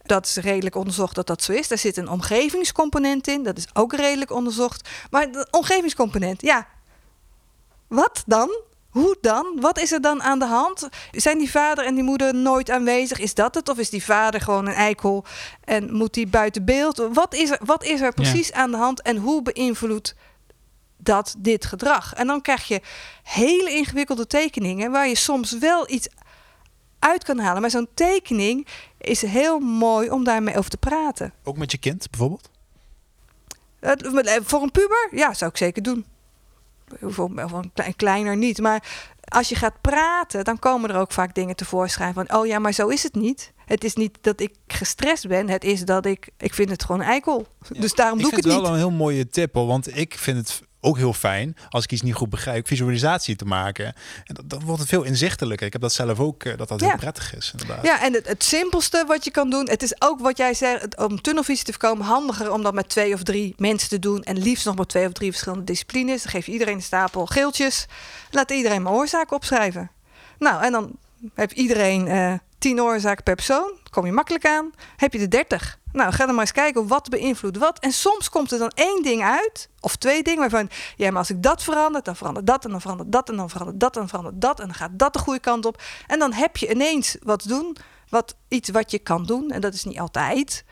Dat 0.03 0.27
is 0.27 0.37
redelijk 0.37 0.75
onderzocht 0.75 1.15
dat 1.15 1.27
dat 1.27 1.43
zo 1.43 1.53
is. 1.53 1.69
Daar 1.69 1.79
zit 1.79 1.97
een 1.97 2.09
omgevingscomponent 2.09 3.29
in. 3.29 3.43
Dat 3.43 3.59
is 3.59 3.67
ook 3.73 3.93
redelijk 3.95 4.31
onderzocht. 4.31 4.89
Maar 5.11 5.33
de 5.33 5.47
omgevingscomponent, 5.51 6.43
ja. 6.43 6.67
Wat 7.89 8.23
dan? 8.27 8.63
Hoe 8.91 9.17
dan? 9.21 9.57
Wat 9.61 9.79
is 9.79 9.93
er 9.93 10.01
dan 10.01 10.23
aan 10.23 10.39
de 10.39 10.47
hand? 10.47 10.89
Zijn 11.11 11.39
die 11.39 11.51
vader 11.51 11.85
en 11.85 11.95
die 11.95 12.05
moeder 12.05 12.35
nooit 12.35 12.71
aanwezig? 12.71 13.19
Is 13.19 13.35
dat 13.35 13.55
het? 13.55 13.69
Of 13.69 13.79
is 13.79 13.91
die 13.91 14.05
vader 14.05 14.41
gewoon 14.41 14.67
een 14.67 14.75
eikel 14.75 15.25
en 15.65 15.93
moet 15.93 16.15
die 16.15 16.27
buiten 16.27 16.65
beeld? 16.65 17.09
Wat 17.13 17.35
is 17.35 17.51
er, 17.51 17.59
wat 17.65 17.85
is 17.85 18.01
er 18.01 18.13
precies 18.13 18.53
aan 18.53 18.71
de 18.71 18.77
hand 18.77 19.03
en 19.03 19.17
hoe 19.17 19.43
beïnvloedt 19.43 20.15
dat 21.05 21.35
dit 21.39 21.65
gedrag? 21.65 22.15
En 22.15 22.27
dan 22.27 22.41
krijg 22.43 22.69
je 22.69 22.81
hele 23.23 23.71
ingewikkelde 23.71 24.27
tekeningen 24.27 24.91
waar 24.91 25.09
je 25.09 25.15
soms 25.17 25.59
wel 25.59 25.91
iets 25.91 26.09
uit 26.99 27.25
kan 27.25 27.39
halen. 27.39 27.61
Maar 27.61 27.71
zo'n 27.71 27.89
tekening 27.95 28.67
is 28.99 29.23
heel 29.23 29.59
mooi 29.59 30.11
om 30.11 30.25
daarmee 30.25 30.57
over 30.59 30.71
te 30.71 30.77
praten. 30.77 31.33
Ook 31.45 31.57
met 31.57 31.71
je 31.73 31.79
kind 31.79 32.11
bijvoorbeeld? 32.11 32.51
Het- 33.81 34.27
eh, 34.27 34.35
Voor 34.43 34.63
een 34.63 34.71
puber? 34.71 35.09
Ja, 35.11 35.35
zou 35.35 35.51
ik 35.51 35.57
zeker 35.57 35.83
doen. 35.83 36.05
Voor, 37.01 37.31
een 37.35 37.71
klein- 37.75 37.97
kleiner 37.97 38.37
niet. 38.37 38.59
Maar 38.59 38.83
als 39.25 39.49
je 39.49 39.55
gaat 39.55 39.81
praten, 39.81 40.45
dan 40.45 40.59
komen 40.59 40.91
er 40.91 40.97
ook 40.97 41.13
vaak 41.13 41.35
dingen 41.35 41.57
tevoorschijn 41.57 42.15
van... 42.15 42.33
oh 42.35 42.47
ja, 42.47 42.59
maar 42.59 42.73
zo 42.73 42.89
is 42.89 43.03
het 43.03 43.15
niet. 43.15 43.53
Het 43.65 43.85
is 43.85 43.95
niet 43.95 44.19
dat 44.21 44.41
ik 44.41 44.55
gestrest 44.67 45.29
ben. 45.29 45.49
Het 45.49 45.65
is 45.65 45.85
dat 45.85 46.07
ik... 46.07 46.29
Ik 46.39 46.55
vind 46.55 46.71
het 46.71 46.85
gewoon 46.85 47.01
eikel. 47.03 47.47
Dus 47.69 47.95
daarom 47.95 48.19
ik 48.19 48.25
doe 48.25 48.33
ik 48.33 48.43
vind 48.43 48.45
het 48.45 48.45
het 48.45 48.53
niet. 48.55 48.63
wel 48.63 48.71
een 48.73 48.79
heel 48.79 48.91
mooie 48.99 49.29
tip 49.29 49.55
hoor. 49.55 49.67
Want 49.67 49.97
ik 49.97 50.19
vind 50.19 50.37
het 50.39 50.63
ook 50.85 50.97
heel 50.97 51.13
fijn 51.13 51.57
als 51.69 51.85
ik 51.85 51.93
iets 51.93 52.03
niet 52.03 52.15
goed 52.15 52.31
begrijp, 52.31 52.67
visualisatie 52.67 53.37
te 53.37 53.45
maken. 53.45 53.95
En 54.25 54.37
dan 54.45 54.65
wordt 54.65 54.81
het 54.81 54.89
veel 54.89 55.03
inzichtelijker. 55.03 55.67
Ik 55.67 55.73
heb 55.73 55.83
dat 55.83 55.93
zelf 55.93 56.21
ook, 56.21 56.45
uh, 56.45 56.57
dat 56.57 56.69
dat 56.69 56.81
heel 56.81 56.97
prettig 56.97 57.37
is. 57.37 57.53
Inderdaad. 57.53 57.85
Ja, 57.85 58.03
en 58.03 58.13
het, 58.13 58.29
het, 58.29 58.45
simpelste 58.45 59.05
wat 59.07 59.25
je 59.25 59.31
kan 59.31 59.51
doen, 59.51 59.69
het 59.69 59.83
is 59.83 60.03
ook 60.03 60.21
wat 60.21 60.37
jij 60.37 60.55
zegt, 60.55 60.97
om 60.97 61.21
tunnelvisie 61.21 61.65
te 61.65 61.73
voorkomen, 61.73 62.07
handiger 62.07 62.53
om 62.53 62.63
dat 62.63 62.75
met 62.75 62.89
twee 62.89 63.15
of 63.15 63.23
drie 63.23 63.55
mensen 63.57 63.89
te 63.89 63.99
doen. 63.99 64.23
En 64.23 64.39
liefst 64.39 64.65
nog 64.65 64.77
met 64.77 64.89
twee 64.89 65.07
of 65.07 65.13
drie 65.13 65.31
verschillende 65.31 65.65
disciplines. 65.65 66.23
Dan 66.23 66.31
geef 66.33 66.47
je 66.47 66.53
iedereen 66.53 66.75
een 66.75 66.83
stapel 66.83 67.27
geeltjes. 67.27 67.87
Laat 68.31 68.51
iedereen 68.51 68.83
mijn 68.83 68.95
oorzaken 68.95 69.37
opschrijven. 69.37 69.91
Nou, 70.39 70.63
en 70.63 70.73
dan 70.73 70.99
heb 71.35 71.53
iedereen 71.53 72.07
uh, 72.07 72.35
tien 72.59 72.81
oorzaken 72.81 73.23
per 73.23 73.35
persoon. 73.35 73.73
Kom 73.91 74.07
je 74.07 74.13
makkelijk 74.13 74.47
aan. 74.47 74.71
Heb 74.97 75.13
je 75.13 75.19
de 75.19 75.29
dertig. 75.29 75.79
Nou, 75.95 76.13
ga 76.13 76.27
dan 76.27 76.35
maar 76.35 76.45
eens 76.45 76.53
kijken 76.53 76.87
wat 76.87 77.09
beïnvloedt 77.09 77.59
wat. 77.59 77.79
En 77.79 77.93
soms 77.93 78.29
komt 78.29 78.53
er 78.53 78.59
dan 78.59 78.71
één 78.75 79.03
ding 79.03 79.23
uit, 79.23 79.69
of 79.81 79.97
twee 79.97 80.23
dingen 80.23 80.41
waarvan, 80.41 80.69
ja, 80.97 81.09
maar 81.11 81.19
als 81.19 81.31
ik 81.31 81.43
dat 81.43 81.63
verander, 81.63 82.03
dan 82.03 82.17
verandert 82.17 82.47
dat 82.47 82.65
en 82.65 82.71
dan 82.71 82.81
verandert 82.81 83.13
dat 83.13 83.29
en 83.29 83.37
dan 83.37 83.49
verandert 83.51 83.81
dat 83.81 83.95
en 83.95 84.01
dan 84.01 84.09
verandert 84.09 84.41
dat 84.41 84.61
en 84.61 84.67
dan 84.67 84.75
gaat 84.75 84.99
dat 84.99 85.13
de 85.13 85.19
goede 85.19 85.41
kant 85.41 85.65
op. 85.65 85.83
En 86.07 86.19
dan 86.19 86.33
heb 86.33 86.57
je 86.57 86.71
ineens 86.71 87.17
wat 87.23 87.49
doen, 87.49 87.77
wat, 88.09 88.37
iets 88.49 88.71
wat 88.71 88.91
je 88.91 88.99
kan 88.99 89.27
doen. 89.27 89.51
En 89.51 89.61
dat 89.61 89.75
is 89.75 89.85
niet 89.85 89.99
altijd. 89.99 90.65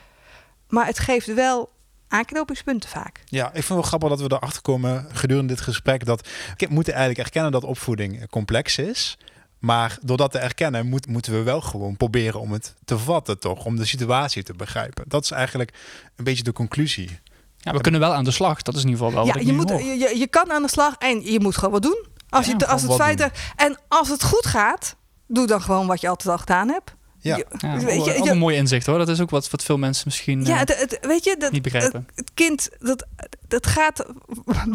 Maar 0.69 0.87
het 0.87 0.99
geeft 0.99 1.35
wel 1.35 1.71
aanknopingspunten 2.09 2.89
vaak. 2.89 3.21
Ja, 3.25 3.47
ik 3.47 3.53
vind 3.53 3.69
het 3.69 3.73
wel 3.73 3.83
grappig 3.83 4.09
dat 4.09 4.21
we 4.21 4.33
erachter 4.35 4.63
komen 4.63 5.07
gedurende 5.13 5.55
dit 5.55 5.63
gesprek 5.63 6.05
dat 6.05 6.29
we 6.57 6.67
moeten 6.71 6.93
eigenlijk 6.93 7.27
erkennen 7.27 7.53
dat 7.53 7.65
opvoeding 7.65 8.29
complex 8.31 8.79
is. 8.79 9.19
Maar 9.63 9.99
door 10.01 10.17
dat 10.17 10.31
te 10.31 10.39
erkennen, 10.39 10.87
moet, 10.87 11.07
moeten 11.07 11.33
we 11.33 11.43
wel 11.43 11.61
gewoon 11.61 11.97
proberen 11.97 12.41
om 12.41 12.53
het 12.53 12.75
te 12.85 12.99
vatten, 12.99 13.39
toch? 13.39 13.65
Om 13.65 13.77
de 13.77 13.85
situatie 13.85 14.43
te 14.43 14.55
begrijpen. 14.55 15.05
Dat 15.09 15.25
is 15.25 15.31
eigenlijk 15.31 15.73
een 16.17 16.25
beetje 16.25 16.43
de 16.43 16.53
conclusie. 16.53 17.19
Ja, 17.57 17.73
we 17.73 17.81
kunnen 17.81 18.01
wel 18.01 18.15
aan 18.15 18.25
de 18.25 18.31
slag. 18.31 18.63
Dat 18.63 18.75
is 18.75 18.83
in 18.83 18.89
ieder 18.89 19.05
geval 19.05 19.25
wel. 19.25 19.35
Ja, 19.35 19.41
je, 19.47 19.53
moet, 19.53 19.69
je, 19.69 20.15
je 20.19 20.27
kan 20.27 20.53
aan 20.53 20.63
de 20.63 20.69
slag 20.69 20.95
en 20.99 21.33
je 21.33 21.41
moet 21.41 21.57
gewoon 21.57 21.71
wat 21.71 21.83
doen. 21.83 22.07
Als, 22.29 22.47
je, 22.47 22.67
als 22.67 22.83
het 22.83 22.95
feit 22.95 23.31
En 23.57 23.79
als 23.89 24.09
het 24.09 24.23
goed 24.25 24.47
gaat, 24.47 24.97
doe 25.27 25.47
dan 25.47 25.63
gewoon 25.63 25.87
wat 25.87 26.01
je 26.01 26.09
altijd 26.09 26.29
al 26.29 26.39
gedaan 26.39 26.69
hebt. 26.69 26.95
Ja, 27.19 27.37
ja 27.37 27.79
weet 27.79 28.05
je, 28.05 28.17
ook 28.17 28.27
een 28.27 28.39
mooi 28.39 28.57
inzicht 28.57 28.87
hoor. 28.87 28.99
Dat 28.99 29.09
is 29.09 29.21
ook 29.21 29.31
wat, 29.31 29.51
wat 29.51 29.63
veel 29.63 29.79
mensen 29.79 30.03
misschien 30.07 30.45
ja, 30.45 30.57
het, 30.57 30.79
het, 30.79 30.99
weet 31.01 31.25
je, 31.25 31.37
dat, 31.39 31.53
niet 31.53 31.63
begrijpen. 31.63 32.09
Het, 32.15 32.31
kind, 32.35 32.69
dat, 32.79 33.07
dat 33.53 33.67
gaat 33.67 34.05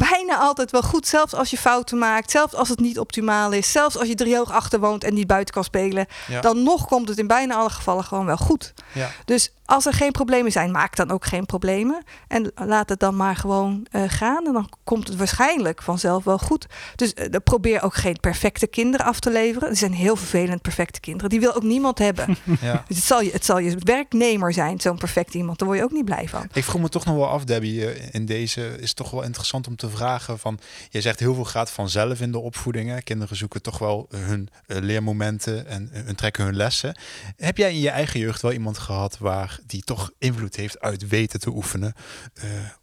bijna 0.09 0.37
altijd 0.37 0.71
wel 0.71 0.81
goed. 0.81 1.07
Zelfs 1.07 1.33
als 1.33 1.49
je 1.49 1.57
fouten 1.57 1.97
maakt. 1.97 2.31
Zelfs 2.31 2.53
als 2.53 2.69
het 2.69 2.79
niet 2.79 2.99
optimaal 2.99 3.51
is. 3.51 3.71
Zelfs 3.71 3.97
als 3.97 4.07
je 4.07 4.15
driehoog 4.15 4.51
achter 4.51 4.79
woont 4.79 5.03
en 5.03 5.13
niet 5.13 5.27
buiten 5.27 5.53
kan 5.53 5.63
spelen. 5.63 6.05
Dan 6.41 6.63
nog 6.63 6.87
komt 6.87 7.09
het 7.09 7.17
in 7.17 7.27
bijna 7.27 7.55
alle 7.55 7.69
gevallen 7.69 8.03
gewoon 8.03 8.25
wel 8.25 8.37
goed. 8.37 8.73
Ja. 8.93 9.09
Dus 9.25 9.51
als 9.67 9.85
er 9.85 9.93
geen 9.93 10.11
problemen 10.11 10.51
zijn, 10.51 10.71
maak 10.71 10.95
dan 10.95 11.11
ook 11.11 11.25
geen 11.25 11.45
problemen. 11.45 12.03
En 12.27 12.51
laat 12.55 12.89
het 12.89 12.99
dan 12.99 13.15
maar 13.15 13.35
gewoon 13.35 13.87
uh, 13.91 14.03
gaan. 14.07 14.45
En 14.45 14.53
dan 14.53 14.69
komt 14.83 15.07
het 15.07 15.17
waarschijnlijk 15.17 15.81
vanzelf 15.81 16.23
wel 16.23 16.37
goed. 16.37 16.65
Dus 16.95 17.13
uh, 17.13 17.25
probeer 17.43 17.83
ook 17.83 17.95
geen 17.95 18.17
perfecte 18.19 18.67
kinderen 18.67 19.05
af 19.05 19.19
te 19.19 19.31
leveren. 19.31 19.69
Er 19.69 19.75
zijn 19.75 19.93
heel 19.93 20.15
vervelend 20.15 20.61
perfecte 20.61 20.99
kinderen. 20.99 21.29
Die 21.29 21.39
wil 21.39 21.55
ook 21.55 21.63
niemand 21.63 21.99
hebben. 21.99 22.25
Ja. 22.61 22.83
Dus 22.87 22.97
het 22.97 23.05
zal, 23.05 23.21
je, 23.21 23.31
het 23.31 23.45
zal 23.45 23.57
je 23.57 23.77
werknemer 23.79 24.53
zijn, 24.53 24.79
zo'n 24.79 24.97
perfect 24.97 25.33
iemand. 25.33 25.59
Daar 25.59 25.67
word 25.67 25.79
je 25.79 25.85
ook 25.85 25.91
niet 25.91 26.05
blij 26.05 26.27
van. 26.29 26.47
Ik 26.53 26.63
vroeg 26.63 26.81
me 26.81 26.89
toch 26.89 27.05
nog 27.05 27.15
wel 27.15 27.27
af, 27.27 27.43
Debbie. 27.43 27.91
Eh, 27.91 28.09
in 28.11 28.25
deze 28.25 28.66
is 28.75 28.87
het 28.87 28.95
toch 28.95 29.11
wel 29.11 29.23
interessant 29.23 29.67
om 29.67 29.75
te 29.75 29.89
vragen 29.89 30.39
van... 30.39 30.59
Je 30.89 31.01
zegt 31.01 31.19
heel 31.19 31.33
veel 31.33 31.45
gaat 31.45 31.71
vanzelf 31.71 32.21
in 32.21 32.31
de 32.31 32.39
opvoedingen. 32.39 33.03
Kinderen 33.03 33.37
zoeken 33.37 33.61
toch 33.61 33.77
wel 33.77 34.07
hun 34.15 34.49
leermomenten 34.65 35.67
en 35.67 35.89
hun 35.91 36.15
trekken 36.15 36.45
hun 36.45 36.55
lessen. 36.55 36.99
Heb 37.37 37.57
jij 37.57 37.73
in 37.73 37.79
je 37.79 37.89
eigen 37.89 38.19
jeugd 38.19 38.41
wel 38.41 38.51
iemand 38.51 38.77
gehad 38.77 39.17
waar 39.17 39.59
die 39.65 39.81
toch 39.81 40.11
invloed 40.19 40.55
heeft 40.55 40.79
uit 40.79 41.07
weten 41.07 41.39
te 41.39 41.49
oefenen 41.49 41.93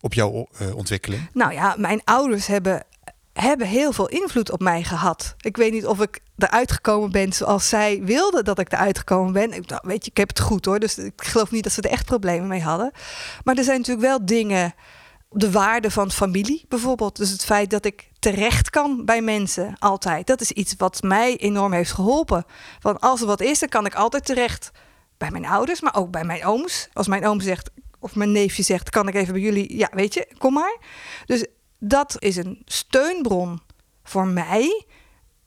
op 0.01 0.15
jouw 0.15 0.49
ontwikkeling? 0.75 1.29
Nou 1.33 1.53
ja, 1.53 1.75
mijn 1.79 2.01
ouders 2.05 2.47
hebben, 2.47 2.85
hebben 3.33 3.67
heel 3.67 3.93
veel 3.93 4.09
invloed 4.09 4.51
op 4.51 4.61
mij 4.61 4.83
gehad. 4.83 5.35
Ik 5.41 5.57
weet 5.57 5.73
niet 5.73 5.87
of 5.87 6.01
ik 6.01 6.21
eruit 6.39 6.73
gekomen 6.73 7.11
ben 7.11 7.33
zoals 7.33 7.69
zij 7.69 8.03
wilden 8.03 8.45
dat 8.45 8.59
ik 8.59 8.73
eruit 8.73 8.99
gekomen 8.99 9.33
ben. 9.33 9.53
Ik, 9.53 9.81
weet 9.83 10.05
je, 10.05 10.11
ik 10.11 10.17
heb 10.17 10.29
het 10.29 10.41
goed 10.41 10.65
hoor, 10.65 10.79
dus 10.79 10.99
ik 10.99 11.13
geloof 11.17 11.51
niet 11.51 11.63
dat 11.63 11.73
ze 11.73 11.83
er 11.83 11.91
echt 11.91 12.05
problemen 12.05 12.49
mee 12.49 12.63
hadden. 12.63 12.93
Maar 13.45 13.57
er 13.57 13.65
zijn 13.65 13.79
natuurlijk 13.79 14.07
wel 14.07 14.27
dingen 14.27 14.75
de 15.35 15.51
waarde 15.51 15.91
van 15.91 16.11
familie 16.11 16.65
bijvoorbeeld. 16.69 17.17
Dus 17.17 17.31
het 17.31 17.45
feit 17.45 17.71
dat 17.71 17.85
ik 17.85 18.11
terecht 18.19 18.71
kan 18.71 19.05
bij 19.05 19.23
mensen 19.23 19.77
altijd. 19.79 20.27
Dat 20.27 20.41
is 20.41 20.51
iets 20.51 20.75
wat 20.77 21.03
mij 21.03 21.37
enorm 21.37 21.73
heeft 21.73 21.93
geholpen. 21.93 22.45
Want 22.81 23.01
als 23.01 23.21
er 23.21 23.27
wat 23.27 23.41
is, 23.41 23.59
dan 23.59 23.69
kan 23.69 23.87
ik 23.87 23.95
altijd 23.95 24.25
terecht 24.25 24.71
bij 25.19 25.31
mijn 25.31 25.47
ouders, 25.47 25.81
maar 25.81 25.97
ook 25.97 26.11
bij 26.11 26.25
mijn 26.25 26.45
ooms. 26.45 26.89
Als 26.93 27.07
mijn 27.07 27.27
oom 27.27 27.41
zegt, 27.41 27.71
of 27.99 28.15
mijn 28.15 28.33
neefje 28.33 28.63
zegt, 28.63 28.91
kan 28.91 29.09
ik 29.09 29.15
even 29.15 29.33
bij 29.33 29.43
jullie? 29.43 29.77
Ja, 29.77 29.89
weet 29.93 30.15
je, 30.15 30.29
kom 30.39 30.53
maar. 30.53 30.77
Dus 31.27 31.47
dat 31.79 32.17
is 32.19 32.37
een 32.37 32.63
steunbron 32.65 33.61
voor 34.03 34.27
mij, 34.27 34.85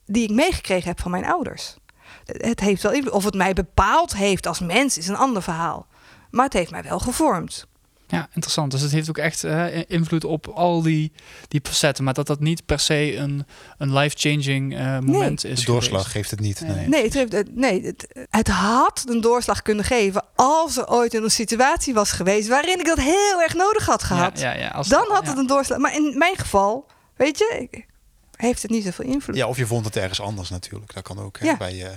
die 0.04 0.22
ik 0.22 0.30
meegekregen 0.30 0.88
heb 0.88 1.00
van 1.00 1.10
mijn 1.10 1.24
ouders. 1.24 1.76
Het 2.24 2.60
heeft 2.60 2.82
wel 2.82 3.02
of 3.10 3.24
het 3.24 3.34
mij 3.34 3.52
bepaald 3.52 4.16
heeft 4.16 4.46
als 4.46 4.60
mens, 4.60 4.98
is 4.98 5.08
een 5.08 5.16
ander 5.16 5.42
verhaal. 5.42 5.86
Maar 6.30 6.44
het 6.44 6.52
heeft 6.52 6.70
mij 6.70 6.82
wel 6.82 6.98
gevormd. 6.98 7.66
Ja, 8.10 8.28
interessant. 8.32 8.70
Dus 8.70 8.80
het 8.80 8.90
heeft 8.90 9.08
ook 9.08 9.18
echt 9.18 9.44
uh, 9.44 9.66
invloed 9.86 10.24
op 10.24 10.46
al 10.46 10.82
die, 10.82 11.12
die 11.48 11.60
facetten. 11.62 12.04
Maar 12.04 12.14
dat 12.14 12.26
dat 12.26 12.40
niet 12.40 12.66
per 12.66 12.78
se 12.80 13.16
een, 13.16 13.46
een 13.78 13.94
life-changing 13.94 14.72
uh, 14.72 14.98
moment 14.98 15.42
nee. 15.42 15.52
is. 15.52 15.60
De 15.60 15.66
doorslag 15.66 16.12
geeft 16.12 16.30
het 16.30 16.40
niet. 16.40 16.60
Nee, 16.60 16.86
nee. 16.86 17.02
het, 17.02 17.14
heeft, 17.14 17.54
nee 17.54 17.82
het, 17.82 18.26
het, 18.30 18.48
had 18.48 19.04
een 19.08 19.20
doorslag 19.20 19.62
kunnen 19.62 19.84
geven 19.84 20.24
als 20.34 20.76
er 20.76 20.88
ooit 20.88 21.14
een 21.14 21.30
situatie 21.30 21.94
was 21.94 22.12
geweest 22.12 22.48
waarin 22.48 22.78
ik 22.78 22.86
dat 22.86 23.00
heel 23.00 23.42
erg 23.42 23.54
nodig 23.54 23.86
had 23.86 24.02
gehad. 24.02 24.40
Ja, 24.40 24.52
ja, 24.52 24.58
ja, 24.58 24.68
als 24.68 24.88
Dan 24.88 25.06
had 25.08 25.26
het 25.26 25.38
een 25.38 25.46
doorslag. 25.46 25.78
Maar 25.78 25.94
in 25.94 26.14
mijn 26.18 26.36
geval, 26.36 26.86
weet 27.16 27.38
je, 27.38 27.68
heeft 28.36 28.62
het 28.62 28.70
niet 28.70 28.84
zoveel 28.84 29.04
invloed. 29.04 29.36
Ja, 29.36 29.46
of 29.46 29.56
je 29.56 29.66
vond 29.66 29.84
het 29.84 29.96
ergens 29.96 30.20
anders 30.20 30.50
natuurlijk. 30.50 30.94
Dat 30.94 31.02
kan 31.02 31.18
ook 31.18 31.38
hè, 31.38 31.56
bij 31.56 31.74
je. 31.74 31.84
Uh, 31.84 31.90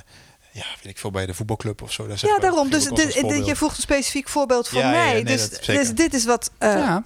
ja, 0.52 0.66
weet 0.82 0.92
ik 0.92 0.98
veel, 0.98 1.12
bij 1.12 1.26
de 1.26 1.34
voetbalclub 1.34 1.82
of 1.82 1.92
zo. 1.92 2.08
Daar 2.08 2.18
ja, 2.22 2.40
daarom. 2.40 2.70
Dus 2.70 2.88
dit, 2.88 3.14
je 3.46 3.56
voegt 3.56 3.76
een 3.76 3.84
specifiek 3.84 4.30
voorbeeld 4.30 4.68
voor 4.68 4.80
ja, 4.80 4.90
mij. 4.90 5.08
Ja, 5.08 5.14
nee, 5.14 5.24
dus, 5.24 5.50
dus 5.50 5.94
dit 5.94 6.14
is 6.14 6.26
wat. 6.26 6.52
Uh, 6.60 6.74
ja. 6.74 7.04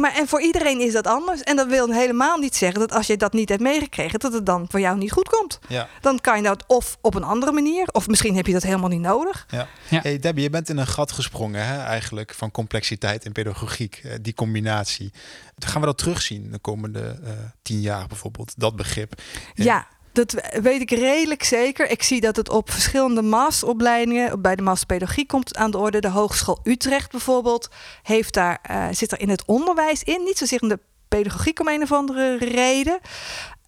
Maar 0.00 0.14
en 0.14 0.28
voor 0.28 0.42
iedereen 0.42 0.80
is 0.80 0.92
dat 0.92 1.06
anders. 1.06 1.42
En 1.42 1.56
dat 1.56 1.66
wil 1.66 1.92
helemaal 1.92 2.38
niet 2.38 2.56
zeggen 2.56 2.80
dat 2.80 2.92
als 2.92 3.06
je 3.06 3.16
dat 3.16 3.32
niet 3.32 3.48
hebt 3.48 3.62
meegekregen, 3.62 4.18
dat 4.18 4.32
het 4.32 4.46
dan 4.46 4.66
voor 4.70 4.80
jou 4.80 4.98
niet 4.98 5.12
goed 5.12 5.28
komt. 5.28 5.58
Ja. 5.68 5.88
Dan 6.00 6.20
kan 6.20 6.36
je 6.36 6.42
dat 6.42 6.64
of 6.66 6.98
op 7.00 7.14
een 7.14 7.22
andere 7.22 7.52
manier, 7.52 7.88
of 7.92 8.08
misschien 8.08 8.36
heb 8.36 8.46
je 8.46 8.52
dat 8.52 8.62
helemaal 8.62 8.88
niet 8.88 9.00
nodig. 9.00 9.46
Ja. 9.50 9.68
Hey 9.88 10.18
Debbie, 10.18 10.42
je 10.42 10.50
bent 10.50 10.68
in 10.68 10.76
een 10.76 10.86
gat 10.86 11.12
gesprongen 11.12 11.66
hè, 11.66 11.82
eigenlijk 11.82 12.34
van 12.34 12.50
complexiteit 12.50 13.24
en 13.24 13.32
pedagogiek, 13.32 14.02
die 14.20 14.34
combinatie. 14.34 15.12
Gaan 15.58 15.80
we 15.80 15.86
dat 15.86 15.98
terugzien 15.98 16.50
de 16.50 16.58
komende 16.58 17.18
uh, 17.24 17.30
tien 17.62 17.80
jaar 17.80 18.06
bijvoorbeeld, 18.06 18.52
dat 18.56 18.76
begrip? 18.76 19.22
Ja. 19.54 19.86
Dat 20.18 20.34
weet 20.62 20.80
ik 20.80 20.90
redelijk 20.90 21.42
zeker. 21.42 21.90
Ik 21.90 22.02
zie 22.02 22.20
dat 22.20 22.36
het 22.36 22.48
op 22.48 22.70
verschillende 22.70 23.22
masteropleidingen, 23.22 24.42
bij 24.42 24.56
de 24.56 24.62
masterpedagogie 24.62 25.26
komt 25.26 25.56
aan 25.56 25.70
de 25.70 25.78
orde. 25.78 26.00
De 26.00 26.08
Hogeschool 26.08 26.60
Utrecht 26.62 27.10
bijvoorbeeld 27.10 27.68
heeft 28.02 28.34
daar, 28.34 28.60
uh, 28.70 28.86
zit 28.90 29.12
er 29.12 29.20
in 29.20 29.28
het 29.28 29.44
onderwijs 29.44 30.02
in. 30.02 30.22
Niet 30.24 30.38
zozeer 30.38 30.62
in 30.62 30.68
de 30.68 30.78
pedagogiek 31.08 31.60
om 31.60 31.68
een 31.68 31.82
of 31.82 31.92
andere 31.92 32.36
reden. 32.36 32.98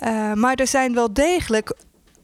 Uh, 0.05 0.33
maar 0.33 0.55
er 0.55 0.67
zijn 0.67 0.95
wel 0.95 1.13
degelijk 1.13 1.77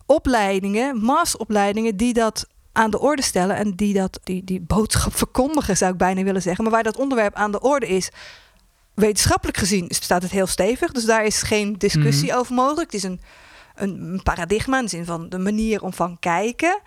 opleidingen, 0.07 1.05
masteropleidingen, 1.05 1.97
die 1.97 2.13
dat 2.13 2.47
aan 2.73 2.91
de 2.91 3.01
orde 3.01 3.23
stellen 3.23 3.57
en 3.57 3.75
die 3.75 3.95
dat, 3.95 4.21
die, 4.23 4.45
die 4.45 4.61
boodschap 4.61 5.17
verkondigen, 5.25 5.77
zou 5.77 5.93
ik 5.93 5.99
bijna 5.99 6.23
willen 6.23 6.43
zeggen. 6.43 6.65
Maar 6.65 6.73
waar 6.73 6.83
dat 6.83 6.97
onderwerp 6.97 7.35
aan 7.35 7.53
de 7.53 7.61
orde 7.61 7.89
is, 7.89 8.11
wetenschappelijk 8.95 9.59
gezien 9.59 9.87
staat 9.89 10.23
het 10.23 10.31
heel 10.31 10.47
stevig. 10.47 10.93
Dus 10.93 11.05
daar 11.05 11.25
is 11.25 11.43
geen 11.43 11.75
discussie 11.79 12.33
mm. 12.33 12.39
over 12.39 12.55
mogelijk. 12.55 12.93
Het 12.93 13.05
is 13.05 13.09
een 13.09 13.21
een 13.77 14.21
paradigma 14.23 14.77
in 14.79 14.85
de 14.85 14.91
zin 14.91 15.05
van 15.05 15.29
de 15.29 15.39
manier 15.39 15.83
om 15.83 15.93
van 15.93 16.19
kijken. 16.19 16.81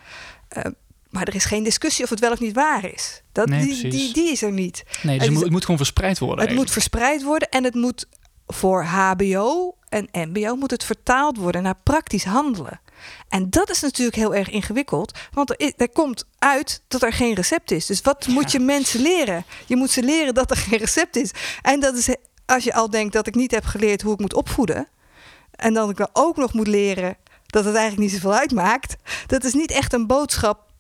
Uh, 0.58 0.64
maar 1.10 1.28
er 1.28 1.36
is 1.36 1.46
geen 1.46 1.64
discussie 1.64 2.04
of 2.04 2.10
het 2.10 2.20
wel 2.20 2.32
of 2.32 2.40
niet 2.40 2.56
waar 2.56 2.86
is. 2.94 3.22
Dat, 3.32 3.48
nee, 3.48 3.66
die, 3.66 3.90
die, 3.90 4.14
die, 4.14 4.32
is 4.32 4.42
er 4.42 4.52
niet. 4.52 4.84
Nee, 5.02 5.18
dus 5.18 5.26
het, 5.26 5.34
moet, 5.34 5.44
het 5.44 5.52
moet 5.52 5.62
gewoon 5.62 5.78
verspreid 5.78 6.20
worden. 6.20 6.38
Het 6.38 6.48
eigenlijk. 6.48 6.76
moet 6.76 6.84
verspreid 6.84 7.24
worden 7.24 7.50
en 7.50 7.64
het 7.64 7.76
moet 7.76 8.08
voor 8.48 8.84
HBO 8.84 9.76
en 9.90 10.10
MBO 10.12 10.56
moet 10.56 10.72
het 10.72 10.84
vertaald 10.84 11.38
worden 11.38 11.64
naar 11.64 11.78
praktisch 11.84 12.24
handelen. 12.24 12.82
En 13.30 13.50
dat 13.50 13.70
is 13.70 13.80
natuurlijk 13.80 14.18
heel 14.18 14.36
erg 14.36 14.50
ingewikkeld, 14.50 15.18
want 15.32 15.50
er, 15.50 15.60
is, 15.60 15.74
er 15.78 15.90
komt 15.90 16.26
uit 16.38 16.82
dat 16.88 17.04
er 17.04 17.14
geen 17.14 17.34
recept 17.34 17.72
is. 17.72 17.86
Dus 17.86 18.02
wat 18.02 18.26
ja. 18.28 18.34
moet 18.34 18.52
je 18.52 18.60
mensen 18.60 19.02
leren? 19.02 19.46
Je 19.66 19.76
moet 19.76 19.90
ze 19.90 20.04
leren 20.04 20.34
dat 20.34 20.52
er 20.52 20.58
geen 20.58 20.80
recept 20.80 21.16
is. 21.16 21.32
En 21.62 21.80
dat 21.80 21.96
is 21.96 22.16
als 22.46 22.64
je 22.64 22.74
al 22.74 22.90
denkt 22.90 23.14
dat 23.14 23.28
ik 23.28 23.36
niet 23.36 23.52
heb 23.52 23.66
geleerd 23.66 24.02
hoe 24.02 24.14
ik 24.14 24.20
moet 24.20 24.34
opvoeden, 24.34 24.88
en 25.60 25.74
dan 25.74 25.90
ik 25.90 25.98
dan 25.98 26.10
ook 26.14 26.38
nog 26.38 26.54
moet 26.54 26.68
leren 26.68 27.18
dat 27.46 27.66
het 27.66 27.76
eigenlijk 27.76 28.12
niet 28.12 28.22
zoveel 28.22 28.40
uitmaakt. 28.40 28.96
Dat 29.26 29.44
is 29.44 29.54
niet 29.54 29.72
echt 29.72 29.94
een 29.94 30.08
boodschap 30.08 30.72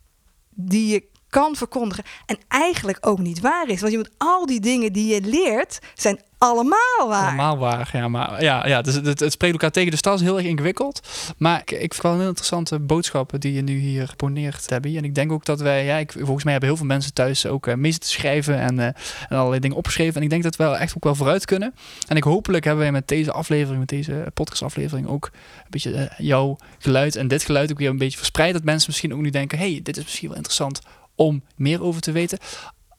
die 0.50 0.88
je 0.88 1.04
kan 1.30 1.56
verkondigen. 1.56 2.04
En 2.26 2.38
eigenlijk 2.48 2.98
ook 3.02 3.20
niet 3.20 3.40
waar 3.40 3.68
is. 3.68 3.80
Want 3.80 3.92
je 3.92 3.98
moet 3.98 4.12
al 4.18 4.46
die 4.46 4.60
dingen 4.60 4.94
die 4.94 5.14
je 5.14 5.22
leert, 5.22 5.80
zijn 5.94 6.20
allemaal 6.40 7.08
waar. 7.08 7.28
Allemaal 7.28 7.58
waar, 7.58 7.90
ja. 7.94 8.08
Maar 8.08 8.44
ja, 8.44 8.68
ja 8.68 8.82
dus 8.82 8.96
het, 8.96 9.20
het 9.20 9.32
spreekt 9.32 9.54
elkaar 9.54 9.72
tegen. 9.72 9.92
Dus 9.92 10.02
dat 10.02 10.16
is 10.16 10.22
heel 10.22 10.38
erg 10.38 10.46
ingewikkeld. 10.46 11.08
Maar 11.38 11.60
ik, 11.60 11.72
ik 11.72 11.94
vind 11.94 12.02
wel 12.02 12.12
een 12.12 12.18
heel 12.18 12.28
interessante 12.28 12.80
boodschappen 12.80 13.40
die 13.40 13.54
je 13.54 13.62
nu 13.62 13.78
hier 13.78 14.14
poneert, 14.16 14.70
Debbie. 14.70 14.98
En 14.98 15.04
ik 15.04 15.16
denk 15.16 15.32
ook 15.32 15.46
dat 15.46 15.60
wij, 15.60 15.86
ja, 15.86 15.98
ik, 15.98 16.12
volgens 16.12 16.44
mij 16.44 16.52
hebben 16.52 16.70
heel 16.70 16.80
veel 16.80 16.88
mensen 16.88 17.14
thuis 17.14 17.46
ook 17.46 17.68
uh, 17.68 17.76
mee 17.76 17.98
te 17.98 18.08
schrijven 18.08 18.60
en, 18.60 18.80
uh, 18.80 19.38
allerlei 19.38 19.60
dingen 19.60 19.78
opgeschreven. 19.78 20.16
En 20.16 20.24
ik 20.24 20.30
denk 20.30 20.44
dat 20.44 20.56
we 20.56 20.64
echt 20.64 20.96
ook 20.96 21.04
wel 21.04 21.16
vooruit 21.16 21.46
kunnen. 21.46 21.74
En 22.08 22.18
ik 22.18 22.24
hopelijk 22.24 22.64
hebben 22.64 22.84
wij 22.84 22.92
met 22.92 23.08
deze 23.08 23.32
aflevering, 23.32 23.80
met 23.80 23.90
deze 23.90 24.26
podcastaflevering 24.34 25.08
ook 25.08 25.30
een 25.34 25.66
beetje 25.70 25.92
uh, 25.92 26.06
jouw 26.18 26.58
geluid 26.78 27.16
en 27.16 27.28
dit 27.28 27.44
geluid 27.44 27.72
ook 27.72 27.78
weer 27.78 27.90
een 27.90 27.98
beetje 27.98 28.18
verspreid. 28.18 28.54
Dat 28.54 28.64
mensen 28.64 28.90
misschien 28.90 29.14
ook 29.14 29.22
nu 29.22 29.30
denken, 29.30 29.58
hey, 29.58 29.80
dit 29.84 29.98
is 29.98 30.04
misschien 30.04 30.28
wel 30.28 30.38
interessant 30.38 30.82
om 31.20 31.44
meer 31.56 31.84
over 31.84 32.02
te 32.02 32.12
weten. 32.12 32.38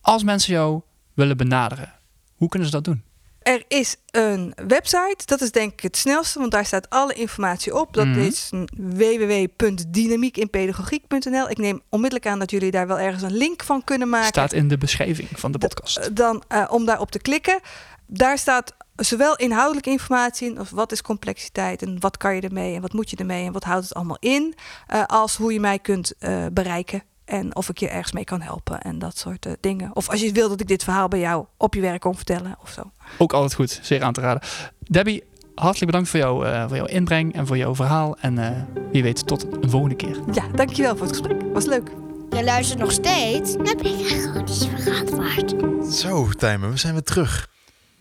Als 0.01 0.23
mensen 0.23 0.53
jou 0.53 0.81
willen 1.15 1.37
benaderen, 1.37 1.93
hoe 2.35 2.49
kunnen 2.49 2.69
ze 2.69 2.75
dat 2.75 2.85
doen? 2.85 3.03
Er 3.43 3.65
is 3.69 3.97
een 4.11 4.55
website, 4.67 5.23
dat 5.25 5.41
is 5.41 5.53
denk 5.53 5.73
ik 5.73 5.81
het 5.81 5.97
snelste, 5.97 6.39
want 6.39 6.51
daar 6.51 6.67
staat 6.67 6.91
alle 6.91 7.15
informatie 7.15 7.77
op. 7.77 7.93
Dat 7.93 8.07
mm 8.07 8.13
-hmm. 8.13 8.23
is 8.23 8.51
www.dynamiekinpedagogiek.nl. 8.77 11.51
Ik 11.51 11.59
neem 11.59 11.81
onmiddellijk 11.89 12.29
aan 12.29 12.39
dat 12.39 12.51
jullie 12.51 12.71
daar 12.71 12.87
wel 12.87 12.99
ergens 12.99 13.23
een 13.23 13.37
link 13.37 13.63
van 13.63 13.85
kunnen 13.85 14.09
maken. 14.09 14.29
Staat 14.29 14.53
in 14.53 14.69
de 14.69 14.79
beschrijving 14.79 15.29
van 15.33 15.53
de 15.53 15.59
podcast. 15.59 16.17
Dan 16.17 16.43
uh, 16.53 16.67
om 16.71 16.85
daarop 16.85 17.11
te 17.11 17.19
klikken. 17.19 17.61
Daar 18.07 18.39
staat 18.39 18.75
zowel 18.97 19.37
inhoudelijke 19.37 19.91
informatie 19.91 20.51
in, 20.51 20.61
of 20.61 20.71
wat 20.71 20.93
is 20.93 21.03
complexiteit 21.03 21.83
en 21.83 22.01
wat 22.01 22.17
kan 22.17 22.35
je 22.35 22.41
ermee 22.41 22.75
en 22.75 22.81
wat 22.81 22.93
moet 22.93 23.11
je 23.11 23.17
ermee 23.17 23.47
en 23.47 23.53
wat 23.53 23.65
houdt 23.65 23.85
het 23.85 23.95
allemaal 23.95 24.19
in, 24.21 24.55
uh, 24.95 25.05
als 25.07 25.37
hoe 25.37 25.53
je 25.53 25.61
mij 25.61 25.79
kunt 25.79 26.13
uh, 26.21 26.47
bereiken. 26.53 27.03
En 27.31 27.57
of 27.57 27.69
ik 27.69 27.79
je 27.79 27.89
ergens 27.89 28.13
mee 28.13 28.25
kan 28.25 28.41
helpen 28.41 28.81
en 28.81 28.99
dat 28.99 29.19
soort 29.19 29.47
uh, 29.47 29.53
dingen. 29.61 29.91
Of 29.97 30.09
als 30.09 30.21
je 30.21 30.33
wil 30.33 30.49
dat 30.49 30.61
ik 30.61 30.69
dit 30.69 30.85
verhaal 30.85 31.09
bij 31.09 31.19
jou 31.19 31.45
op 31.57 31.75
je 31.75 31.81
werk 31.81 32.01
kom 32.01 32.17
vertellen 32.17 32.57
of 32.63 32.71
zo. 32.71 32.91
Ook 33.19 33.33
altijd 33.33 33.55
goed, 33.55 33.79
zeer 33.83 34.03
aan 34.03 34.13
te 34.13 34.21
raden. 34.21 34.49
Debbie, 34.79 35.23
hartelijk 35.55 35.87
bedankt 35.87 36.09
voor, 36.09 36.19
jou, 36.19 36.47
uh, 36.47 36.67
voor 36.67 36.77
jouw 36.77 36.87
inbreng 36.87 37.35
en 37.35 37.47
voor 37.47 37.57
jouw 37.57 37.75
verhaal. 37.75 38.17
En 38.19 38.37
uh, 38.37 38.51
wie 38.93 39.03
weet, 39.03 39.27
tot 39.27 39.47
een 39.61 39.71
volgende 39.71 39.95
keer. 39.97 40.21
Ja, 40.33 40.49
dankjewel 40.55 40.97
voor 40.97 41.07
het 41.07 41.17
gesprek. 41.17 41.43
Was 41.53 41.65
leuk. 41.65 41.91
Je 42.31 42.45
luistert 42.45 42.79
nog 42.79 42.93
steeds 42.93 43.57
naar 43.57 43.77
Pedagogisch 43.77 44.67
Verantwoord. 44.67 45.55
Zo, 45.95 46.29
Tijmen, 46.29 46.71
we 46.71 46.77
zijn 46.77 46.93
weer 46.93 47.03
terug. 47.03 47.51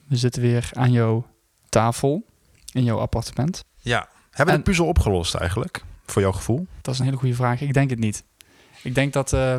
We 0.07 0.15
zitten 0.15 0.41
weer 0.41 0.69
aan 0.73 0.91
jouw 0.91 1.25
tafel 1.69 2.23
in 2.73 2.84
jouw 2.84 2.99
appartement. 2.99 3.63
Ja, 3.77 4.07
hebben 4.30 4.45
we 4.45 4.51
en, 4.51 4.57
de 4.57 4.63
puzzel 4.63 4.86
opgelost 4.86 5.36
eigenlijk, 5.36 5.84
voor 6.05 6.21
jouw 6.21 6.32
gevoel? 6.32 6.67
Dat 6.82 6.93
is 6.93 6.99
een 6.99 7.05
hele 7.05 7.17
goede 7.17 7.36
vraag. 7.36 7.61
Ik 7.61 7.73
denk 7.73 7.89
het 7.89 7.99
niet. 7.99 8.23
Ik 8.82 8.95
denk 8.95 9.13
dat 9.13 9.34
uh, 9.34 9.55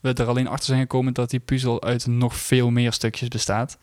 we 0.00 0.12
er 0.12 0.26
alleen 0.26 0.48
achter 0.48 0.66
zijn 0.66 0.80
gekomen 0.80 1.14
dat 1.14 1.30
die 1.30 1.40
puzzel 1.40 1.82
uit 1.82 2.06
nog 2.06 2.36
veel 2.36 2.70
meer 2.70 2.92
stukjes 2.92 3.28
bestaat. 3.28 3.78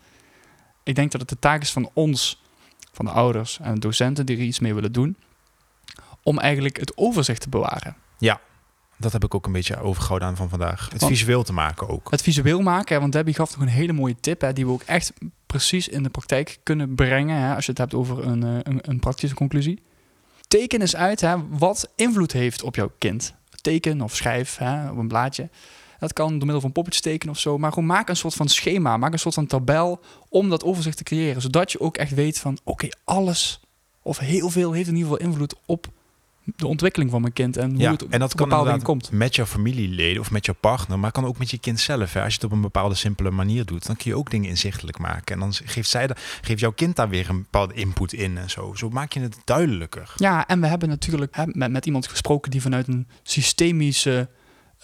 Ik 0.82 0.94
denk 0.94 1.10
dat 1.10 1.20
het 1.20 1.30
de 1.30 1.38
taak 1.38 1.62
is 1.62 1.72
van 1.72 1.90
ons, 1.92 2.42
van 2.92 3.04
de 3.04 3.10
ouders 3.10 3.58
en 3.60 3.74
de 3.74 3.80
docenten 3.80 4.26
die 4.26 4.36
er 4.36 4.42
iets 4.42 4.58
mee 4.58 4.74
willen 4.74 4.92
doen, 4.92 5.16
om 6.22 6.38
eigenlijk 6.38 6.76
het 6.76 6.96
overzicht 6.96 7.40
te 7.40 7.48
bewaren. 7.48 7.96
Ja, 8.18 8.40
dat 8.96 9.12
heb 9.12 9.24
ik 9.24 9.34
ook 9.34 9.46
een 9.46 9.52
beetje 9.52 9.80
overgehouden 9.80 10.28
aan 10.28 10.36
van 10.36 10.48
vandaag. 10.48 10.88
Het 10.90 11.00
want, 11.00 11.12
visueel 11.12 11.42
te 11.42 11.52
maken 11.52 11.88
ook. 11.88 12.10
Het 12.10 12.22
visueel 12.22 12.60
maken, 12.60 13.00
want 13.00 13.12
Debbie 13.12 13.34
gaf 13.34 13.50
nog 13.50 13.60
een 13.60 13.72
hele 13.72 13.92
mooie 13.92 14.16
tip, 14.20 14.40
hè, 14.40 14.52
die 14.52 14.66
we 14.66 14.72
ook 14.72 14.82
echt 14.82 15.12
precies 15.46 15.88
in 15.88 16.02
de 16.02 16.10
praktijk 16.10 16.58
kunnen 16.62 16.94
brengen, 16.94 17.36
hè, 17.36 17.54
als 17.54 17.64
je 17.64 17.70
het 17.70 17.80
hebt 17.80 17.94
over 17.94 18.26
een, 18.26 18.42
een, 18.42 18.78
een 18.82 19.00
praktische 19.00 19.36
conclusie. 19.36 19.82
Teken 20.48 20.80
eens 20.80 20.96
uit 20.96 21.20
hè, 21.20 21.48
wat 21.48 21.92
invloed 21.96 22.32
heeft 22.32 22.62
op 22.62 22.74
jouw 22.74 22.92
kind 22.98 23.34
teken 23.62 24.00
of 24.00 24.16
schrijf 24.16 24.56
hè, 24.56 24.90
op 24.90 24.96
een 24.96 25.08
blaadje. 25.08 25.48
Dat 25.98 26.12
kan 26.12 26.28
door 26.28 26.38
middel 26.38 26.60
van 26.60 26.72
poppetjes 26.72 27.02
tekenen 27.02 27.34
of 27.34 27.40
zo. 27.40 27.58
Maar 27.58 27.72
gewoon 27.72 27.88
maak 27.88 28.08
een 28.08 28.16
soort 28.16 28.34
van 28.34 28.48
schema, 28.48 28.96
maak 28.96 29.12
een 29.12 29.18
soort 29.18 29.34
van 29.34 29.46
tabel 29.46 30.00
om 30.28 30.48
dat 30.48 30.64
overzicht 30.64 30.96
te 30.96 31.02
creëren. 31.02 31.42
Zodat 31.42 31.72
je 31.72 31.80
ook 31.80 31.96
echt 31.96 32.14
weet 32.14 32.38
van 32.38 32.58
oké, 32.64 32.88
alles 33.04 33.60
of 34.02 34.18
heel 34.18 34.50
veel 34.50 34.72
heeft 34.72 34.88
in 34.88 34.96
ieder 34.96 35.10
geval 35.10 35.26
invloed 35.26 35.54
op 35.66 35.86
de 36.44 36.66
ontwikkeling 36.66 37.10
van 37.10 37.20
mijn 37.20 37.32
kind 37.32 37.56
en 37.56 37.70
hoe 37.70 37.80
ja, 37.80 37.90
het 37.90 38.08
en 38.08 38.20
dat 38.20 38.34
kan 38.34 38.48
bepaalde 38.48 38.82
komt. 38.82 39.10
met 39.10 39.36
jouw 39.36 39.46
familieleden 39.46 40.20
of 40.20 40.30
met 40.30 40.46
jouw 40.46 40.54
partner, 40.60 40.98
maar 40.98 41.12
kan 41.12 41.24
ook 41.24 41.38
met 41.38 41.50
je 41.50 41.58
kind 41.58 41.80
zelf. 41.80 42.12
Hè. 42.12 42.22
Als 42.22 42.34
je 42.34 42.40
het 42.40 42.44
op 42.44 42.52
een 42.52 42.60
bepaalde 42.60 42.94
simpele 42.94 43.30
manier 43.30 43.64
doet, 43.64 43.86
dan 43.86 43.96
kun 43.96 44.10
je 44.10 44.16
ook 44.16 44.30
dingen 44.30 44.48
inzichtelijk 44.48 44.98
maken. 44.98 45.34
En 45.34 45.40
dan 45.40 45.52
geeft, 45.64 45.88
zij 45.88 46.06
de, 46.06 46.16
geeft 46.40 46.60
jouw 46.60 46.72
kind 46.72 46.96
daar 46.96 47.08
weer 47.08 47.28
een 47.28 47.42
bepaalde 47.42 47.74
input 47.74 48.12
in 48.12 48.38
en 48.38 48.50
zo. 48.50 48.74
Zo 48.74 48.88
maak 48.88 49.12
je 49.12 49.20
het 49.20 49.36
duidelijker. 49.44 50.12
Ja, 50.16 50.46
en 50.46 50.60
we 50.60 50.66
hebben 50.66 50.88
natuurlijk 50.88 51.36
hè, 51.36 51.44
met, 51.46 51.70
met 51.70 51.86
iemand 51.86 52.06
gesproken 52.06 52.50
die 52.50 52.62
vanuit 52.62 52.88
een 52.88 53.08
systemische 53.22 54.28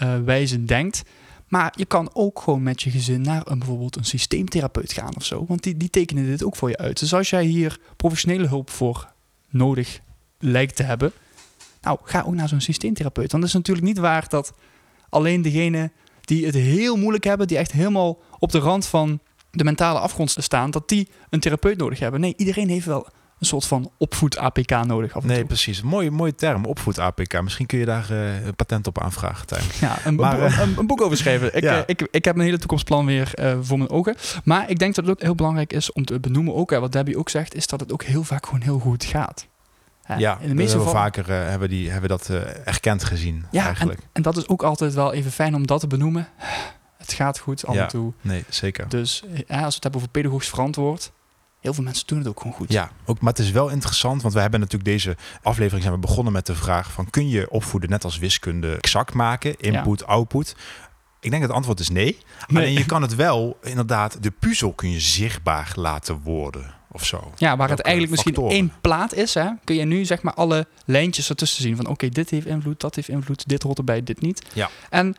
uh, 0.02 0.18
wijze 0.24 0.64
denkt. 0.64 1.02
Maar 1.48 1.72
je 1.76 1.84
kan 1.84 2.11
ook 2.12 2.40
gewoon 2.40 2.62
met 2.62 2.82
je 2.82 2.90
gezin 2.90 3.20
naar 3.20 3.42
een, 3.44 3.59
bijvoorbeeld 3.59 3.96
een 3.96 4.04
systeemtherapeut 4.04 4.92
gaan 4.92 5.16
of 5.16 5.24
zo. 5.24 5.44
Want 5.48 5.62
die, 5.62 5.76
die 5.76 5.90
tekenen 5.90 6.26
dit 6.26 6.44
ook 6.44 6.56
voor 6.56 6.68
je 6.68 6.76
uit. 6.76 6.98
Dus 6.98 7.14
als 7.14 7.30
jij 7.30 7.44
hier 7.44 7.78
professionele 7.96 8.46
hulp 8.46 8.70
voor 8.70 9.12
nodig 9.48 10.00
lijkt 10.38 10.76
te 10.76 10.82
hebben, 10.82 11.12
nou, 11.81 11.99
ga 12.03 12.22
ook 12.26 12.35
naar 12.35 12.49
zo'n 12.49 12.61
systeemtherapeut. 12.61 13.33
Want 13.33 13.43
het 13.43 13.53
is 13.53 13.59
natuurlijk 13.59 13.87
niet 13.87 13.99
waar 13.99 14.29
dat 14.29 14.53
alleen 15.09 15.43
degene 15.43 15.91
die 16.20 16.47
het 16.47 16.55
heel 16.55 16.97
moeilijk 16.97 17.24
hebben, 17.24 17.47
die 17.47 17.59
echt 17.59 17.72
helemaal 17.72 18.18
op 18.39 18.53
de 18.53 18.59
rand 18.59 18.87
van 18.87 19.20
de 19.51 19.64
mentale 19.64 19.99
afgrond 19.99 20.37
staan, 20.39 20.70
dat 20.70 20.89
die 20.89 21.09
een 21.31 21.41
therapeut 21.41 21.79
nodig 21.79 21.99
hebben. 21.99 22.20
Nee, 22.20 22.35
iedereen 22.37 22.68
heeft 22.68 22.87
wel 22.87 23.09
een 23.39 23.47
soort 23.47 23.64
van 23.64 23.91
opvoed-APK 23.99 24.85
nodig. 24.85 25.14
Af 25.14 25.22
en 25.22 25.29
nee, 25.29 25.45
precies. 25.45 25.83
Mooie, 25.83 26.11
mooie 26.11 26.35
term, 26.35 26.64
opvoed-APK. 26.64 27.43
Misschien 27.43 27.66
kun 27.66 27.79
je 27.79 27.85
daar 27.85 28.07
uh, 28.11 28.47
een 28.47 28.55
patent 28.55 28.87
op 28.87 29.01
aanvragen, 29.01 29.47
Tijn. 29.47 29.64
Ja, 29.81 29.99
een, 30.05 30.14
maar, 30.14 30.43
een, 30.43 30.61
een, 30.61 30.79
een, 30.79 30.87
boek 30.87 31.01
over 31.01 31.16
schrijven. 31.16 31.57
Ik, 31.57 31.62
ja. 31.68 31.76
uh, 31.76 31.83
ik, 31.87 32.09
ik 32.11 32.24
heb 32.24 32.37
een 32.37 32.43
hele 32.43 32.59
toekomstplan 32.59 33.07
weer 33.07 33.33
uh, 33.41 33.59
voor 33.61 33.79
mijn 33.79 33.91
ogen. 33.91 34.16
Maar 34.45 34.70
ik 34.70 34.79
denk 34.79 34.95
dat 34.95 35.07
het 35.07 35.14
ook 35.14 35.22
heel 35.22 35.35
belangrijk 35.35 35.72
is 35.72 35.93
om 35.93 36.05
te 36.05 36.20
benoemen, 36.20 36.55
ook 36.55 36.70
wat 36.70 36.93
Debbie 36.93 37.18
ook 37.18 37.29
zegt, 37.29 37.55
is 37.55 37.66
dat 37.66 37.81
het 37.81 37.93
ook 37.93 38.03
heel 38.03 38.24
vaak 38.24 38.47
gewoon 38.47 38.61
heel 38.61 38.79
goed 38.79 39.05
gaat. 39.05 39.47
Ja, 40.16 40.38
in 40.40 40.48
de 40.48 40.54
meeste 40.54 40.80
vaker 40.80 41.30
uh, 41.30 41.48
hebben, 41.48 41.68
die, 41.68 41.90
hebben 41.90 42.09
dat 42.09 42.28
uh, 42.30 42.66
erkend 42.66 43.04
gezien. 43.04 43.46
Ja, 43.50 43.64
eigenlijk. 43.64 43.98
En, 43.98 44.09
en, 44.12 44.22
dat 44.22 44.36
is 44.36 44.48
ook 44.48 44.62
altijd 44.62 44.94
wel 44.94 45.12
even 45.12 45.30
fijn 45.32 45.54
om 45.54 45.66
dat 45.66 45.80
te 45.80 45.86
benoemen. 45.86 46.28
Het 46.96 47.12
gaat 47.12 47.38
goed 47.38 47.66
af 47.66 47.74
ja, 47.74 47.82
en 47.82 47.88
toe. 47.88 48.12
Nee, 48.20 48.44
zeker. 48.48 48.88
Dus 48.88 49.24
ja, 49.26 49.34
als 49.36 49.46
we 49.46 49.74
het 49.74 49.82
hebben 49.82 50.00
over 50.00 50.09
pedagogisch 50.09 50.48
verantwoord. 50.48 51.12
Heel 51.61 51.74
veel 51.74 51.84
mensen 51.84 52.06
doen 52.06 52.18
het 52.18 52.28
ook 52.28 52.40
gewoon 52.40 52.56
goed. 52.56 52.72
Ja, 52.72 52.90
ook, 53.04 53.20
maar 53.20 53.32
het 53.32 53.42
is 53.42 53.50
wel 53.50 53.68
interessant, 53.68 54.22
want 54.22 54.34
we 54.34 54.40
hebben 54.40 54.61
natuurlijk 54.61 54.90
deze 54.90 55.16
aflevering 55.42 55.82
zijn 55.82 55.94
we 55.94 56.00
begonnen 56.00 56.32
met 56.32 56.46
de 56.46 56.54
vraag 56.54 56.92
van 56.92 57.11
kun 57.11 57.28
je 57.28 57.50
opvoeden 57.50 57.90
net 57.90 58.04
als 58.04 58.18
wiskunde 58.18 58.76
exact 58.76 59.14
maken, 59.14 59.56
input, 59.56 60.00
ja. 60.00 60.06
output. 60.06 60.56
Ik 61.20 61.30
denk 61.30 61.32
dat 61.32 61.42
het 61.42 61.52
antwoord 61.52 61.80
is 61.80 61.88
nee. 61.88 62.18
nee. 62.48 62.62
Alleen 62.62 62.72
je 62.72 62.86
kan 62.86 63.02
het 63.02 63.14
wel, 63.14 63.59
inderdaad, 63.62 64.22
de 64.22 64.30
puzzel 64.30 64.72
kun 64.72 64.90
je 64.90 65.00
zichtbaar 65.00 65.72
laten 65.74 66.20
worden 66.22 66.78
of 66.93 67.05
zo. 67.05 67.32
Ja, 67.36 67.57
waar 67.57 67.70
het 67.70 67.80
eigenlijk 67.80 68.22
factoren. 68.22 68.45
misschien 68.45 68.70
één 68.70 68.80
plaat 68.80 69.14
is, 69.14 69.34
hè, 69.34 69.49
kun 69.64 69.76
je 69.76 69.84
nu 69.84 70.05
zeg 70.05 70.22
maar 70.22 70.34
alle 70.34 70.66
lijntjes 70.84 71.28
ertussen 71.28 71.62
zien 71.62 71.76
van 71.76 71.84
oké, 71.84 71.93
okay, 71.95 72.09
dit 72.09 72.30
heeft 72.30 72.47
invloed, 72.47 72.80
dat 72.80 72.95
heeft 72.95 73.09
invloed, 73.09 73.49
dit 73.49 73.62
hoort 73.62 73.78
erbij, 73.78 74.03
dit 74.03 74.20
niet. 74.20 74.47
Ja. 74.53 74.70
En 74.91 75.16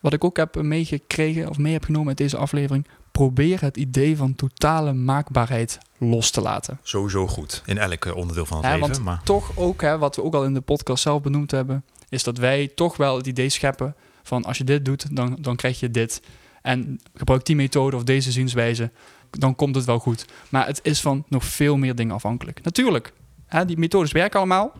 wat 0.00 0.12
ik 0.12 0.24
ook 0.24 0.36
heb 0.36 0.62
meegekregen 0.62 1.48
of 1.48 1.58
mee 1.58 1.72
heb 1.72 1.84
genomen 1.84 2.08
uit 2.08 2.16
deze 2.16 2.36
aflevering, 2.36 2.86
probeer 3.12 3.60
het 3.60 3.76
idee 3.76 4.16
van 4.16 4.34
totale 4.34 4.92
maakbaarheid 4.92 5.78
los 5.98 6.30
te 6.30 6.40
laten. 6.40 6.78
Sowieso 6.82 7.26
goed, 7.26 7.62
in 7.66 7.78
elk 7.78 8.14
onderdeel 8.14 8.46
van 8.46 8.56
het 8.56 8.66
ja, 8.66 8.72
leven. 8.72 8.88
Want 8.88 9.04
maar... 9.04 9.20
toch 9.24 9.56
ook, 9.56 9.80
hè, 9.80 9.98
wat 9.98 10.16
we 10.16 10.22
ook 10.22 10.34
al 10.34 10.44
in 10.44 10.54
de 10.54 10.60
podcast 10.60 11.02
zelf 11.02 11.22
benoemd 11.22 11.50
hebben, 11.50 11.84
is 12.08 12.22
dat 12.22 12.38
wij 12.38 12.70
toch 12.74 12.96
wel 12.96 13.16
het 13.16 13.26
idee 13.26 13.48
scheppen 13.48 13.94
van 14.22 14.44
als 14.44 14.58
je 14.58 14.64
dit 14.64 14.84
doet, 14.84 15.16
dan, 15.16 15.36
dan 15.40 15.56
krijg 15.56 15.80
je 15.80 15.90
dit. 15.90 16.22
En 16.62 17.00
gebruik 17.14 17.44
die 17.46 17.56
methode 17.56 17.96
of 17.96 18.04
deze 18.04 18.32
zienswijze, 18.32 18.90
dan 19.30 19.54
komt 19.54 19.74
het 19.74 19.84
wel 19.84 19.98
goed. 19.98 20.24
Maar 20.48 20.66
het 20.66 20.80
is 20.82 21.00
van 21.00 21.24
nog 21.28 21.44
veel 21.44 21.76
meer 21.76 21.94
dingen 21.94 22.14
afhankelijk. 22.14 22.62
Natuurlijk, 22.62 23.12
hè, 23.46 23.64
die 23.64 23.78
methodes 23.78 24.12
werken 24.12 24.38
allemaal, 24.38 24.72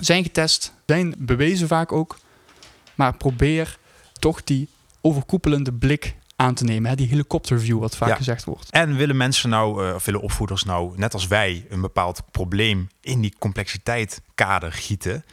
zijn 0.00 0.22
getest, 0.22 0.72
zijn 0.86 1.14
bewezen 1.18 1.68
vaak 1.68 1.92
ook. 1.92 2.18
Maar 2.94 3.16
probeer 3.16 3.78
toch 4.12 4.44
die 4.44 4.68
overkoepelende 5.00 5.72
blik 5.72 6.14
aan 6.36 6.54
te 6.54 6.64
nemen. 6.64 6.90
Hè? 6.90 6.96
Die 6.96 7.08
helikopterview, 7.08 7.78
wat 7.78 7.96
vaak 7.96 8.08
ja. 8.08 8.14
gezegd 8.14 8.44
wordt. 8.44 8.70
En 8.70 8.96
willen 8.96 9.16
mensen 9.16 9.50
nou, 9.50 9.86
uh, 9.86 9.94
of 9.94 10.04
willen 10.04 10.20
opvoeders 10.20 10.64
nou, 10.64 10.92
net 10.96 11.14
als 11.14 11.26
wij, 11.26 11.66
een 11.68 11.80
bepaald 11.80 12.22
probleem 12.30 12.88
in 13.00 13.20
die 13.20 13.34
complexiteit 13.38 14.22
kader 14.34 14.72
gieten? 14.72 15.24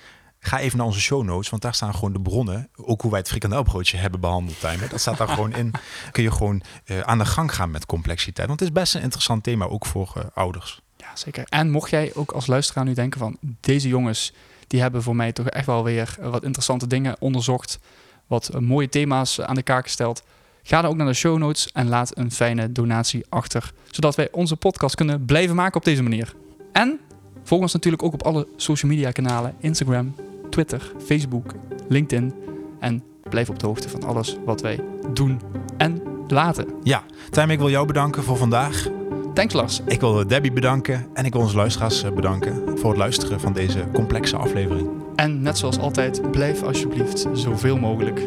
Ga 0.48 0.60
even 0.60 0.78
naar 0.78 0.86
onze 0.86 1.00
show 1.00 1.24
notes, 1.24 1.50
want 1.50 1.62
daar 1.62 1.74
staan 1.74 1.94
gewoon 1.94 2.14
de 2.14 2.22
bronnen. 2.22 2.70
Ook 2.76 3.02
hoe 3.02 3.12
wij 3.12 3.20
het 3.20 3.30
frikandelbroodje 3.30 3.98
hebben 3.98 4.20
behandeld. 4.20 4.60
Time. 4.60 4.88
Dat 4.88 5.00
staat 5.00 5.18
daar 5.18 5.28
gewoon 5.28 5.56
in. 5.56 5.74
Kun 6.12 6.24
je 6.24 6.32
gewoon 6.32 6.62
uh, 6.86 7.00
aan 7.00 7.18
de 7.18 7.26
gang 7.26 7.54
gaan 7.56 7.72
met 7.72 7.86
complexiteit. 7.86 8.48
Want 8.48 8.60
het 8.60 8.70
is 8.70 8.76
best 8.76 8.96
een 8.96 9.02
interessant 9.02 9.44
thema, 9.44 9.66
ook 9.66 9.86
voor 9.86 10.14
uh, 10.18 10.24
ouders. 10.34 10.82
Ja, 10.98 11.16
zeker. 11.16 11.44
En 11.50 11.70
mocht 11.70 11.90
jij 11.90 12.12
ook 12.16 12.32
als 12.32 12.48
luisteraar 12.48 12.86
nu 12.86 12.94
denken 12.94 13.20
van... 13.20 13.38
deze 13.60 13.88
jongens, 13.88 14.34
die 14.68 14.82
hebben 14.82 15.04
voor 15.04 15.16
mij 15.16 15.32
toch 15.32 15.48
echt 15.48 15.66
wel 15.66 15.84
weer 15.84 16.16
wat 16.22 16.44
interessante 16.44 16.88
dingen 16.88 17.16
onderzocht. 17.20 17.80
Wat 18.28 18.50
uh, 18.54 18.60
mooie 18.62 18.90
thema's 18.90 19.42
aan 19.42 19.56
de 19.56 19.64
kaak 19.64 19.84
gesteld. 19.84 20.24
Ga 20.64 20.82
dan 20.82 20.92
ook 20.92 20.98
naar 20.98 21.08
de 21.08 21.14
show 21.14 21.38
notes 21.38 21.72
en 21.72 21.88
laat 21.88 22.18
een 22.18 22.32
fijne 22.32 22.72
donatie 22.72 23.26
achter. 23.30 23.72
Zodat 23.92 24.16
wij 24.16 24.32
onze 24.32 24.56
podcast 24.56 24.96
kunnen 24.96 25.26
blijven 25.26 25.56
maken 25.56 25.76
op 25.76 25.86
deze 25.86 26.04
manier. 26.04 26.36
En 26.72 27.00
volg 27.44 27.62
ons 27.62 27.74
natuurlijk 27.74 28.04
ook 28.04 28.14
op 28.14 28.24
alle 28.24 28.48
social 28.56 28.92
media 28.92 29.12
kanalen. 29.12 29.56
Instagram, 29.60 30.16
Twitter, 30.50 30.92
Facebook, 31.06 31.54
LinkedIn. 31.88 32.34
En 32.80 33.04
blijf 33.30 33.50
op 33.50 33.60
de 33.60 33.66
hoogte 33.66 33.90
van 33.90 34.04
alles 34.04 34.38
wat 34.46 34.62
wij 34.62 34.80
doen 35.14 35.42
en 35.78 36.02
laten. 36.28 36.66
Ja, 36.84 37.04
Tijm, 37.30 37.50
ik 37.50 37.60
wil 37.60 37.70
jou 37.70 37.88
bedanken 37.88 38.24
voor 38.24 38.38
vandaag. 38.38 38.88
Thanks 39.34 39.54
Lars. 39.54 39.82
Ik 39.86 40.00
wil 40.00 40.28
Debbie 40.28 40.52
bedanken 40.52 41.08
en 41.14 41.26
ik 41.26 41.34
wil 41.34 41.42
onze 41.42 41.56
luisteraars 41.56 42.04
eh, 42.04 42.12
bedanken 42.12 42.80
voor 42.80 42.90
het 42.90 42.98
luisteren 42.98 43.40
van 43.40 43.54
deze 43.54 43.86
complexe 43.94 44.38
aflevering. 44.38 44.90
En 45.16 45.42
net 45.42 45.58
zoals 45.58 45.80
altijd, 45.80 46.32
blijf 46.32 46.64
alsjeblieft 46.64 47.26
zoveel 47.34 47.78
mogelijk 47.78 48.22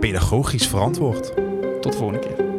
pedagogisch 0.00 0.68
verantwoord. 0.68 1.32
Tot 1.80 1.92
de 1.92 1.98
volgende 1.98 2.26
keer. 2.26 2.53